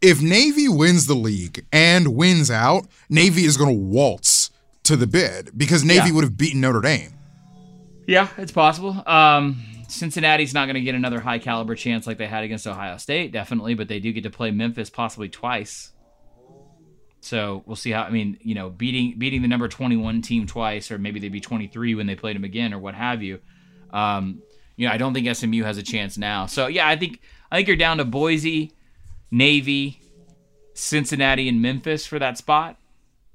if 0.01 0.23
Navy 0.23 0.69
wins 0.69 1.07
the 1.09 1.15
league 1.17 1.67
and 1.73 2.15
wins 2.15 2.49
out, 2.49 2.87
Navy 3.09 3.47
is 3.47 3.57
going 3.57 3.75
to 3.75 3.81
waltz 3.83 4.51
to 4.85 4.95
the 4.95 5.09
bid 5.09 5.51
because 5.59 5.83
Navy 5.83 6.11
Yeah. 6.11 6.15
would 6.15 6.23
have 6.23 6.37
beaten 6.37 6.61
Notre 6.61 6.81
Dame. 6.81 7.13
Yeah, 8.07 8.29
it's 8.39 8.53
possible. 8.53 9.03
Um, 9.09 9.61
Cincinnati's 9.95 10.55
not 10.55 10.67
going 10.67 10.75
to 10.75 10.81
get 10.81 10.95
another 10.95 11.21
high 11.21 11.39
caliber 11.39 11.75
chance 11.75 12.07
like 12.07 12.19
they 12.19 12.27
had 12.27 12.45
against 12.45 12.67
Ohio 12.67 12.97
State, 12.97 13.33
definitely, 13.33 13.75
but 13.75 13.89
they 13.89 14.01
do 14.01 14.13
get 14.13 14.25
to 14.25 14.31
play 14.31 14.51
Memphis 14.51 14.91
possibly 14.91 15.29
twice. 15.29 15.93
So 17.21 17.63
we'll 17.67 17.77
see 17.77 17.91
how. 17.91 18.03
I 18.03 18.11
mean, 18.11 18.39
you 18.43 18.55
know, 18.55 18.69
beating 18.69 19.19
beating 19.19 19.41
the 19.41 19.49
number 19.49 19.67
twenty 19.69 19.97
one 19.97 20.21
team 20.21 20.47
twice, 20.47 20.91
or 20.91 20.99
maybe 20.99 21.21
they'd 21.21 21.33
be 21.33 21.41
twenty 21.41 21.67
three 21.67 21.95
when 21.95 22.07
they 22.07 22.15
played 22.15 22.37
them 22.37 22.45
again, 22.45 22.75
or 22.75 22.79
what 22.79 22.95
have 22.95 23.23
you. 23.23 23.41
Um, 23.93 24.43
you 24.77 24.87
know, 24.87 24.93
I 24.93 24.99
don't 24.99 25.15
think 25.15 25.35
SMU 25.35 25.63
has 25.63 25.79
a 25.79 25.83
chance 25.83 26.19
now. 26.19 26.47
So 26.47 26.67
yeah, 26.67 26.87
I 26.87 26.97
think 26.97 27.21
I 27.51 27.57
think 27.57 27.69
you're 27.69 27.77
down 27.77 27.97
to 27.97 28.05
Boise, 28.05 28.73
Navy, 29.31 30.01
Cincinnati, 30.75 31.49
and 31.49 31.63
Memphis 31.63 32.07
for 32.07 32.19
that 32.19 32.37
spot. 32.37 32.77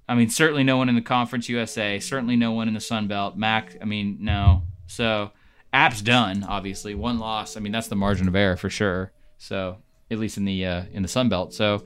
I 0.08 0.16
mean, 0.16 0.30
certainly 0.30 0.64
no 0.64 0.78
one 0.78 0.90
in 0.90 0.96
the 0.96 1.02
Conference 1.02 1.50
USA. 1.50 2.00
Certainly 2.00 2.36
no 2.36 2.52
one 2.52 2.68
in 2.68 2.74
the 2.74 2.80
Sun 2.80 3.08
Belt. 3.08 3.38
MAC, 3.38 3.78
I 3.82 3.86
mean, 3.86 4.18
no. 4.20 4.64
So, 4.88 5.32
App's 5.74 6.02
done. 6.02 6.44
Obviously, 6.48 6.96
one 6.96 7.20
loss. 7.20 7.56
I 7.58 7.60
mean, 7.60 7.72
that's 7.72 7.88
the 7.88 7.96
margin 7.96 8.28
of 8.28 8.36
error 8.36 8.58
for 8.58 8.70
sure. 8.70 9.12
So, 9.38 9.78
at 10.12 10.18
least 10.20 10.38
in 10.38 10.46
the 10.46 10.66
uh, 10.66 10.84
in 10.92 11.02
the 11.04 11.08
Sun 11.08 11.30
Belt. 11.30 11.54
So, 11.54 11.84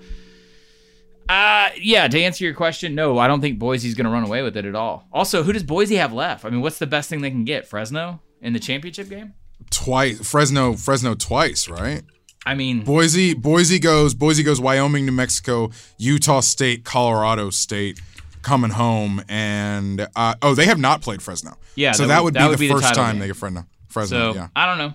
uh, 1.30 1.70
yeah. 1.80 2.08
To 2.08 2.22
answer 2.22 2.44
your 2.44 2.54
question, 2.54 2.96
no, 2.96 3.18
I 3.18 3.28
don't 3.28 3.42
think 3.42 3.60
Boise's 3.60 3.96
going 3.96 4.06
to 4.06 4.12
run 4.12 4.24
away 4.24 4.42
with 4.42 4.58
it 4.58 4.66
at 4.66 4.76
all. 4.76 5.08
Also, 5.12 5.44
who 5.44 5.54
does 5.54 5.64
Boise 5.64 5.96
have 5.96 6.14
left? 6.14 6.46
I 6.46 6.50
mean, 6.50 6.62
what's 6.62 6.80
the 6.80 6.88
best 6.88 7.10
thing 7.10 7.22
they 7.22 7.32
can 7.32 7.46
get? 7.46 7.68
Fresno 7.68 8.22
in 8.42 8.54
the 8.54 8.60
championship 8.60 9.10
game? 9.10 9.34
Twice 9.70 10.30
Fresno 10.30 10.74
Fresno 10.74 11.16
twice, 11.16 11.70
right? 11.70 12.04
I 12.46 12.56
mean, 12.56 12.84
Boise 12.84 13.34
Boise 13.34 13.80
goes 13.80 14.14
Boise 14.14 14.44
goes 14.44 14.60
Wyoming, 14.60 15.06
New 15.06 15.14
Mexico, 15.14 15.72
Utah 15.98 16.42
State, 16.42 16.84
Colorado 16.84 17.50
State 17.50 18.00
coming 18.42 18.72
home 18.72 19.24
and 19.30 20.06
uh, 20.18 20.36
oh 20.42 20.54
they 20.54 20.66
have 20.66 20.78
not 20.80 21.02
played 21.02 21.22
Fresno. 21.22 21.54
Yeah, 21.76 21.94
So 21.94 22.04
that 22.04 22.08
that, 22.10 22.24
would- 22.26 22.34
that 22.34 22.44
be 22.44 22.50
would 22.50 22.58
the 22.60 22.68
be 22.68 22.70
first 22.70 22.84
title 22.84 23.04
time 23.04 23.14
game. 23.16 23.22
they 23.22 23.28
get 23.28 23.38
Fresno. 23.38 23.66
Fresno, 23.94 24.34
So 24.34 24.36
yeah. 24.36 24.48
I 24.56 24.66
don't 24.66 24.78
know. 24.78 24.94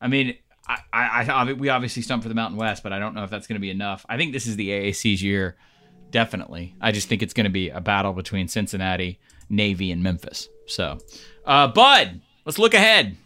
I 0.00 0.08
mean, 0.08 0.36
I, 0.66 0.78
I, 0.92 1.24
I, 1.24 1.52
we 1.52 1.68
obviously 1.68 2.02
stumped 2.02 2.22
for 2.22 2.28
the 2.28 2.34
Mountain 2.34 2.56
West, 2.56 2.82
but 2.82 2.92
I 2.92 2.98
don't 2.98 3.14
know 3.14 3.24
if 3.24 3.30
that's 3.30 3.46
going 3.46 3.56
to 3.56 3.60
be 3.60 3.70
enough. 3.70 4.06
I 4.08 4.16
think 4.16 4.32
this 4.32 4.46
is 4.46 4.56
the 4.56 4.68
AAC's 4.70 5.22
year, 5.22 5.56
definitely. 6.10 6.74
I 6.80 6.92
just 6.92 7.08
think 7.08 7.22
it's 7.22 7.34
going 7.34 7.44
to 7.44 7.50
be 7.50 7.70
a 7.70 7.80
battle 7.80 8.12
between 8.12 8.48
Cincinnati, 8.48 9.18
Navy, 9.48 9.90
and 9.90 10.02
Memphis. 10.02 10.48
So, 10.66 10.98
uh, 11.44 11.68
Bud, 11.68 12.20
let's 12.44 12.58
look 12.58 12.74
ahead. 12.74 13.16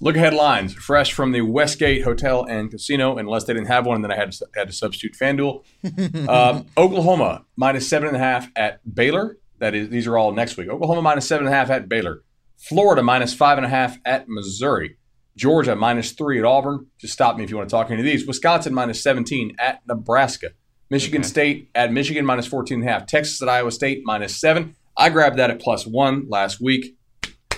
Look 0.00 0.16
ahead 0.16 0.34
lines, 0.34 0.74
fresh 0.74 1.12
from 1.12 1.30
the 1.30 1.42
Westgate 1.42 2.02
Hotel 2.02 2.44
and 2.44 2.70
Casino, 2.70 3.16
unless 3.16 3.44
they 3.44 3.54
didn't 3.54 3.68
have 3.68 3.86
one, 3.86 4.02
then 4.02 4.10
I 4.10 4.16
had 4.16 4.32
to, 4.32 4.46
had 4.54 4.66
to 4.66 4.72
substitute 4.72 5.14
FanDuel. 5.14 5.62
um, 6.28 6.66
Oklahoma 6.76 7.44
minus 7.56 7.88
seven 7.88 8.08
and 8.08 8.16
a 8.16 8.20
half 8.20 8.50
at 8.56 8.80
Baylor. 8.92 9.38
That 9.60 9.74
is, 9.74 9.88
these 9.88 10.08
are 10.08 10.18
all 10.18 10.32
next 10.32 10.56
week. 10.56 10.68
Oklahoma 10.68 11.00
minus 11.00 11.28
seven 11.28 11.46
and 11.46 11.54
a 11.54 11.56
half 11.56 11.70
at 11.70 11.88
Baylor. 11.88 12.24
Florida 12.58 13.02
minus 13.02 13.34
five 13.34 13.58
and 13.58 13.66
a 13.66 13.70
half 13.70 13.98
at 14.04 14.28
Missouri. 14.28 14.96
Georgia 15.36 15.74
minus 15.74 16.12
three 16.12 16.38
at 16.38 16.44
Auburn. 16.44 16.86
Just 16.98 17.12
stop 17.12 17.36
me 17.36 17.44
if 17.44 17.50
you 17.50 17.56
want 17.56 17.68
to 17.68 17.74
talk 17.74 17.90
any 17.90 18.00
of 18.00 18.04
these. 18.06 18.26
Wisconsin 18.26 18.72
minus 18.72 19.02
17 19.02 19.56
at 19.58 19.80
Nebraska. 19.86 20.50
Michigan 20.90 21.22
Okay. 21.22 21.28
State 21.28 21.70
at 21.74 21.92
Michigan 21.92 22.24
minus 22.24 22.46
14 22.46 22.80
and 22.80 22.88
a 22.88 22.92
half. 22.92 23.06
Texas 23.06 23.42
at 23.42 23.48
Iowa 23.48 23.72
State 23.72 24.02
minus 24.04 24.38
seven. 24.38 24.76
I 24.96 25.08
grabbed 25.10 25.38
that 25.38 25.50
at 25.50 25.60
plus 25.60 25.86
one 25.86 26.28
last 26.28 26.60
week. 26.60 26.96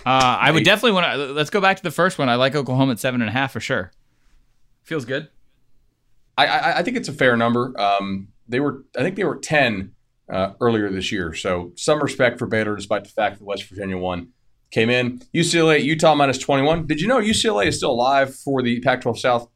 Uh, 0.06 0.38
I 0.40 0.50
would 0.52 0.64
definitely 0.64 0.92
want 0.92 1.12
to. 1.12 1.32
Let's 1.32 1.50
go 1.50 1.60
back 1.60 1.76
to 1.76 1.82
the 1.82 1.90
first 1.90 2.18
one. 2.18 2.28
I 2.28 2.36
like 2.36 2.54
Oklahoma 2.54 2.92
at 2.92 2.98
seven 2.98 3.20
and 3.20 3.28
a 3.28 3.32
half 3.32 3.52
for 3.52 3.60
sure. 3.60 3.92
Feels 4.84 5.04
good. 5.04 5.28
I, 6.38 6.46
I, 6.46 6.78
I 6.78 6.82
think 6.82 6.96
it's 6.96 7.08
a 7.08 7.12
fair 7.12 7.36
number. 7.36 7.78
Um, 7.78 8.28
they 8.48 8.60
were, 8.60 8.84
I 8.96 9.02
think 9.02 9.16
they 9.16 9.24
were 9.24 9.36
ten 9.36 9.92
uh, 10.32 10.52
earlier 10.60 10.90
this 10.90 11.10
year. 11.10 11.34
So 11.34 11.72
some 11.76 12.00
respect 12.00 12.38
for 12.38 12.46
Baylor, 12.46 12.76
despite 12.76 13.04
the 13.04 13.10
fact 13.10 13.38
that 13.38 13.44
West 13.44 13.64
Virginia 13.68 13.98
won. 13.98 14.28
Came 14.72 14.90
in 14.90 15.20
UCLA, 15.34 15.82
Utah 15.82 16.14
minus 16.14 16.38
twenty 16.38 16.62
one. 16.64 16.86
Did 16.86 17.00
you 17.00 17.08
know 17.08 17.20
UCLA 17.20 17.66
is 17.66 17.76
still 17.76 17.92
alive 17.92 18.34
for 18.34 18.62
the 18.62 18.80
Pac-12 18.80 19.18
South? 19.18 19.48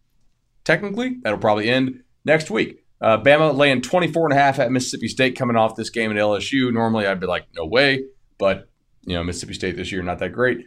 Technically, 0.65 1.17
that'll 1.23 1.39
probably 1.39 1.69
end 1.69 2.03
next 2.25 2.51
week. 2.51 2.85
Uh, 3.01 3.19
Bama 3.19 3.57
laying 3.57 3.81
24 3.81 4.27
and 4.27 4.39
a 4.39 4.41
half 4.41 4.59
at 4.59 4.71
Mississippi 4.71 5.09
State 5.09 5.37
coming 5.37 5.57
off 5.57 5.75
this 5.75 5.91
game 5.91 6.11
at 6.11 6.17
LSU. 6.17 6.73
Normally, 6.73 7.07
I'd 7.07 7.19
be 7.19 7.27
like, 7.27 7.47
no 7.57 7.65
way, 7.65 8.05
but 8.39 8.69
you 9.05 9.15
know 9.15 9.25
Mississippi 9.25 9.55
State 9.55 9.77
this 9.77 9.91
year 9.91 10.03
not 10.03 10.19
that 10.19 10.31
great. 10.31 10.67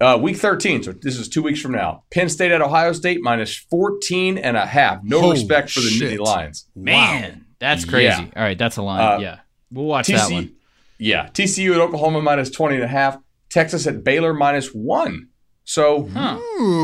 Uh, 0.00 0.18
week 0.20 0.36
13, 0.36 0.82
so 0.82 0.92
this 0.92 1.16
is 1.16 1.28
two 1.28 1.42
weeks 1.42 1.60
from 1.60 1.72
now. 1.72 2.02
Penn 2.12 2.28
State 2.28 2.50
at 2.50 2.60
Ohio 2.60 2.92
State 2.92 3.20
minus 3.22 3.56
14 3.56 4.36
and 4.36 4.56
a 4.56 4.66
half. 4.66 5.02
No 5.02 5.20
Holy 5.20 5.34
respect 5.34 5.70
for 5.70 5.80
the 5.80 5.88
shit. 5.88 6.18
Nittany 6.18 6.24
Lions. 6.24 6.66
Man, 6.74 7.46
that's 7.58 7.84
crazy. 7.84 8.06
Yeah. 8.06 8.28
All 8.36 8.42
right, 8.42 8.58
that's 8.58 8.76
a 8.76 8.82
line. 8.82 9.00
Uh, 9.00 9.18
yeah, 9.20 9.38
we'll 9.70 9.86
watch 9.86 10.08
that 10.08 10.30
one. 10.30 10.54
yeah, 10.98 11.28
TCU 11.28 11.74
at 11.74 11.80
Oklahoma 11.80 12.20
minus 12.20 12.50
20 12.50 12.76
and 12.76 12.84
a 12.84 12.88
half. 12.88 13.16
Texas 13.52 13.86
at 13.86 14.02
Baylor 14.02 14.32
minus 14.34 14.68
one. 14.68 15.28
So 15.64 16.08
Huh. 16.12 16.36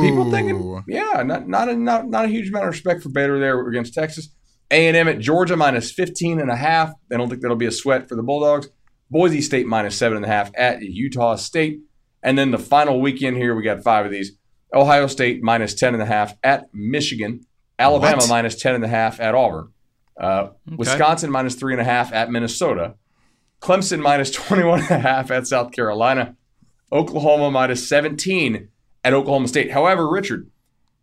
people 0.03 0.31
thinking, 0.31 0.83
yeah, 0.87 1.23
not 1.25 1.49
not 1.49 1.69
a 1.69 1.75
not, 1.77 2.09
not 2.09 2.27
a 2.27 2.29
huge 2.29 2.49
amount 2.51 2.67
of 2.67 2.71
respect 2.73 3.03
for 3.03 3.09
Baylor 3.09 3.39
there 3.41 3.61
against 3.67 3.95
Texas. 3.95 4.29
A 4.71 4.87
and 4.87 4.97
M 4.97 5.09
at 5.09 5.19
Georgia 5.19 5.57
minus 5.57 5.91
15 5.91 6.39
and 6.41 6.51
a 6.51 6.57
half. 6.57 6.93
I 7.13 7.17
don't 7.17 7.29
think 7.29 7.41
that'll 7.43 7.57
be 7.57 7.67
a 7.67 7.73
sweat 7.73 8.09
for 8.09 8.15
the 8.17 8.23
Bulldogs. 8.23 8.69
Boise 9.11 9.41
State 9.41 9.67
minus 9.67 9.97
seven 9.97 10.17
and 10.17 10.25
a 10.27 10.29
half 10.29 10.51
at 10.57 10.83
Utah 10.83 11.37
State. 11.37 11.81
And 12.23 12.37
then 12.39 12.51
the 12.51 12.59
final 12.59 13.01
weekend 13.01 13.37
here, 13.39 13.55
we 13.55 13.63
got 13.63 13.83
five 13.83 14.05
of 14.05 14.13
these. 14.13 14.33
Ohio 14.75 15.07
State 15.07 15.43
minus 15.43 15.73
10 15.75 15.95
and 15.95 16.03
a 16.03 16.07
half 16.07 16.35
at 16.45 16.67
Michigan. 16.75 17.41
Alabama 17.79 18.19
What? 18.19 18.29
minus 18.29 18.57
10 18.61 18.75
and 18.75 18.85
a 18.85 18.89
half 18.89 19.19
at 19.21 19.35
Auburn. 19.35 19.69
Uh, 20.21 20.49
Okay. 20.67 20.77
Wisconsin 20.77 21.31
minus 21.31 21.55
three 21.55 21.73
and 21.73 21.81
a 21.81 21.85
half 21.85 22.13
at 22.13 22.31
Minnesota. 22.31 22.95
Clemson 23.63 24.01
minus 24.03 24.31
21 24.33 24.81
and 24.81 24.91
a 24.91 24.99
half 24.99 25.31
at 25.31 25.47
South 25.47 25.73
Carolina. 25.73 26.37
Oklahoma 26.93 27.51
minus 27.51 27.89
17 27.89 28.69
at 29.05 29.13
Oklahoma 29.13 29.49
State. 29.49 29.71
However, 29.73 30.09
Richard, 30.09 30.51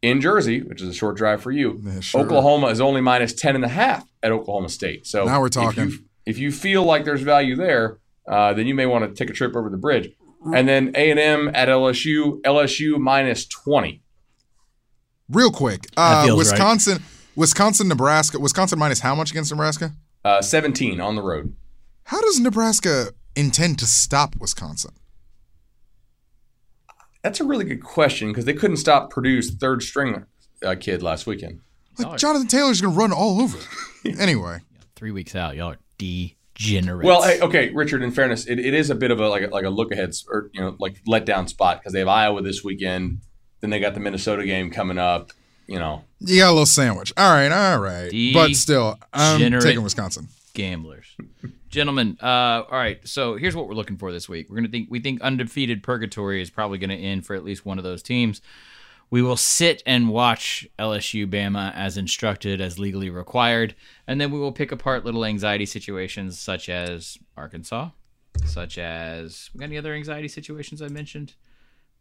in 0.01 0.21
Jersey, 0.21 0.61
which 0.61 0.81
is 0.81 0.89
a 0.89 0.93
short 0.93 1.15
drive 1.17 1.41
for 1.41 1.51
you, 1.51 1.81
Yeah, 1.83 1.99
sure. 1.99 2.21
Oklahoma 2.21 2.67
is 2.67 2.79
only 2.81 3.01
minus 3.01 3.33
10 3.33 3.55
and 3.55 3.65
a 3.65 3.69
half 3.69 4.07
at 4.23 4.31
Oklahoma 4.31 4.69
State. 4.69 5.07
So 5.07 5.25
Now 5.25 5.39
we're 5.39 5.47
if 5.47 5.55
you- 5.55 5.61
talking. 5.61 5.99
If 6.25 6.39
you, 6.39 6.51
feel 6.51 6.83
like 6.83 7.05
there's 7.05 7.21
value 7.21 7.55
there, 7.55 7.99
uh, 8.27 8.53
then 8.53 8.65
you 8.65 8.73
may 8.73 8.87
want 8.87 9.05
to 9.07 9.13
take 9.13 9.29
a 9.29 9.33
trip 9.33 9.55
over 9.55 9.69
the 9.69 9.77
bridge. 9.77 10.09
And 10.53 10.67
then 10.67 10.91
A&M 10.95 11.49
at 11.53 11.69
LSU, 11.69 12.41
LSU 12.43 12.97
minus 12.99 13.45
20. 13.47 14.01
Real 15.29 15.51
quick, 15.51 15.87
uh, 15.97 16.25
feels 16.25 16.37
right. 16.37 16.51
Wisconsin, 16.53 17.03
Wisconsin, 17.35 17.87
Nebraska. 17.87 18.39
Wisconsin 18.39 18.77
minus 18.79 18.99
how 18.99 19.15
much 19.15 19.31
against 19.31 19.51
Nebraska? 19.51 19.93
Uh, 20.23 20.41
17 20.41 20.99
on 21.01 21.15
the 21.15 21.21
road. 21.21 21.55
How 22.05 22.21
does 22.21 22.39
Nebraska 22.39 23.07
intend 23.35 23.79
to 23.79 23.85
stop 23.85 24.35
Wisconsin? 24.39 24.91
That's 27.25 27.39
a 27.39 27.43
really 27.43 27.65
good 27.65 27.81
question 27.81 28.27
because 28.27 28.45
they 28.45 28.53
couldn't 28.53 28.77
stop 28.77 29.09
Purdue's 29.09 29.49
third 29.49 29.81
string 29.81 30.25
uh, 30.63 30.75
kid 30.79 31.01
last 31.01 31.25
weekend. 31.25 31.61
Like 31.97 32.05
Sorry. 32.05 32.17
Jonathan 32.19 32.47
Taylor's 32.47 32.81
gonna 32.81 32.93
run 32.95 33.11
all 33.11 33.41
over. 33.41 33.57
anyway, 34.19 34.59
Three 34.95 35.09
weeks 35.09 35.35
out, 35.35 35.55
y'all 35.55 35.71
are 35.71 35.79
degenerates. 35.97 37.03
Well, 37.03 37.23
hey, 37.23 37.41
okay, 37.41 37.71
Richard. 37.73 38.03
In 38.03 38.11
fairness, 38.11 38.45
it, 38.45 38.59
it 38.59 38.75
is 38.75 38.91
a 38.91 38.95
bit 38.95 39.09
of 39.09 39.19
a 39.19 39.27
like 39.27 39.41
a, 39.41 39.47
like 39.47 39.65
a 39.65 39.71
look 39.71 39.91
ahead 39.91 40.13
or 40.29 40.51
you 40.53 40.61
know 40.61 40.75
like 40.79 41.03
letdown 41.05 41.49
spot 41.49 41.79
because 41.79 41.93
they 41.93 41.99
have 41.99 42.07
Iowa 42.07 42.43
this 42.43 42.63
weekend, 42.63 43.21
then 43.59 43.71
they 43.71 43.79
got 43.79 43.95
the 43.95 43.99
Minnesota 43.99 44.45
game 44.45 44.69
coming 44.69 44.99
up. 44.99 45.31
You 45.65 45.79
know, 45.79 46.03
you 46.19 46.41
got 46.41 46.49
a 46.49 46.51
little 46.51 46.67
sandwich. 46.67 47.11
All 47.17 47.31
right, 47.31 47.51
all 47.51 47.79
right, 47.79 48.11
but 48.35 48.51
still, 48.51 48.99
I'm 49.11 49.39
taking 49.61 49.81
Wisconsin. 49.81 50.27
gamblers. 50.53 51.07
Gentlemen, 51.75 52.17
uh, 52.23 52.63
all 52.71 52.77
right. 52.77 53.05
So 53.05 53.35
here's 53.35 53.53
what 53.53 53.67
we're 53.67 53.73
looking 53.73 53.97
for 53.97 54.09
this 54.13 54.29
week. 54.29 54.49
We're 54.49 54.55
gonna 54.55 54.69
think 54.69 54.87
we 54.89 55.01
think 55.01 55.19
undefeated 55.19 55.83
purgatory 55.83 56.41
is 56.41 56.49
probably 56.49 56.77
gonna 56.77 56.93
end 56.93 57.25
for 57.25 57.35
at 57.35 57.43
least 57.43 57.65
one 57.65 57.77
of 57.77 57.83
those 57.83 58.01
teams. 58.01 58.41
We 59.09 59.21
will 59.21 59.35
sit 59.35 59.83
and 59.85 60.07
watch 60.07 60.65
LSU 60.79 61.27
Bama 61.27 61.73
as 61.75 61.97
instructed, 61.97 62.61
as 62.61 62.79
legally 62.79 63.09
required, 63.09 63.75
and 64.07 64.21
then 64.21 64.31
we 64.31 64.39
will 64.39 64.53
pick 64.53 64.71
apart 64.71 65.03
little 65.03 65.25
anxiety 65.25 65.65
situations 65.65 66.39
such 66.39 66.69
as 66.69 67.17
Arkansas, 67.35 67.89
such 68.45 68.77
as 68.77 69.49
got 69.57 69.65
any 69.65 69.77
other 69.77 69.93
anxiety 69.93 70.29
situations 70.29 70.81
I 70.81 70.87
mentioned. 70.87 71.33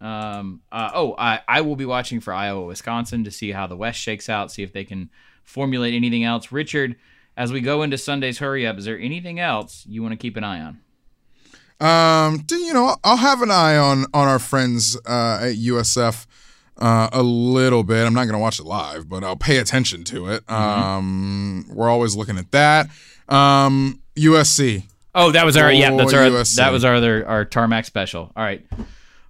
Um, 0.00 0.60
uh, 0.70 0.92
oh, 0.94 1.16
I, 1.18 1.40
I 1.48 1.62
will 1.62 1.74
be 1.74 1.84
watching 1.84 2.20
for 2.20 2.32
Iowa, 2.32 2.64
Wisconsin 2.64 3.24
to 3.24 3.32
see 3.32 3.50
how 3.50 3.66
the 3.66 3.76
West 3.76 3.98
shakes 3.98 4.28
out, 4.28 4.52
see 4.52 4.62
if 4.62 4.72
they 4.72 4.84
can 4.84 5.10
formulate 5.42 5.94
anything 5.94 6.22
else. 6.22 6.52
Richard, 6.52 6.94
as 7.37 7.53
we 7.53 7.61
go 7.61 7.82
into 7.82 7.99
Sunday's 7.99 8.39
hurry 8.39 8.66
up, 8.66 8.78
is 8.78 8.85
there 8.85 8.99
anything 8.99 9.41
else 9.41 9.85
you 9.89 10.03
want 10.03 10.12
to 10.12 10.16
keep 10.16 10.37
an 10.37 10.45
eye 10.45 10.61
on? 10.61 10.80
Um, 11.80 12.39
do 12.47 12.57
you 12.57 12.72
know? 12.72 12.97
I'll 13.03 13.16
have 13.16 13.43
an 13.43 13.51
eye 13.51 13.76
on 13.76 14.07
on 14.14 14.28
our 14.28 14.39
friends 14.39 14.97
uh, 15.07 15.39
at 15.43 15.57
USF 15.57 16.26
uh, 16.78 17.09
a 17.12 17.22
little 17.22 17.82
bit. 17.82 18.07
I'm 18.07 18.14
not 18.14 18.26
gonna 18.26 18.39
watch 18.39 18.59
it 18.61 18.64
live, 18.64 19.09
but 19.09 19.24
I'll 19.24 19.37
pay 19.37 19.59
attention 19.59 20.05
to 20.05 20.28
it. 20.28 20.49
Um, 20.51 21.66
we're 21.68 21.89
always 21.91 22.14
looking 22.16 22.39
at 22.39 22.51
that. 22.53 22.89
Um, 23.28 24.01
USC. 24.16 24.85
Oh, 25.16 25.30
that 25.32 25.45
was 25.45 25.57
our 25.57 25.70
yeah, 25.72 25.95
that's 25.97 26.12
Oh, 26.12 26.18
our 26.18 26.30
USC. 26.30 26.57
that 26.57 26.72
was 26.72 26.85
our 26.85 26.95
other 26.95 27.26
our 27.26 27.45
tarmac 27.45 27.85
special. 27.87 28.32
All 28.37 28.45
right, 28.45 28.64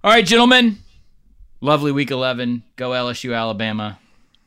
all 0.03 0.11
right, 0.11 0.25
gentlemen. 0.25 0.77
Lovely 1.61 1.91
week 1.91 2.11
eleven. 2.11 2.63
Go 2.75 2.91
LSU, 2.91 3.35
Alabama. 3.35 3.97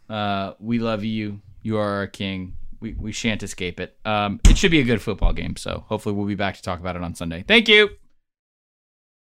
Uh, 0.09 0.53
we 0.61 0.79
love 0.79 1.03
you. 1.05 1.41
You 1.63 1.79
are 1.79 1.89
our 1.99 2.07
king. 2.07 2.55
We 2.81 2.95
we 2.95 3.13
shan't 3.13 3.43
escape 3.43 3.81
it. 3.81 3.97
Um, 4.05 4.41
it 4.49 4.57
should 4.57 4.71
be 4.71 4.81
a 4.81 4.85
good 4.85 5.03
football 5.03 5.33
game. 5.33 5.57
So 5.57 5.85
hopefully 5.89 6.15
we'll 6.15 6.27
be 6.27 6.35
back 6.35 6.57
to 6.57 6.63
talk 6.63 6.81
about 6.81 6.97
it 6.97 7.03
on 7.03 7.15
Sunday. 7.15 7.45
Thank 7.47 7.69
you. 7.69 7.91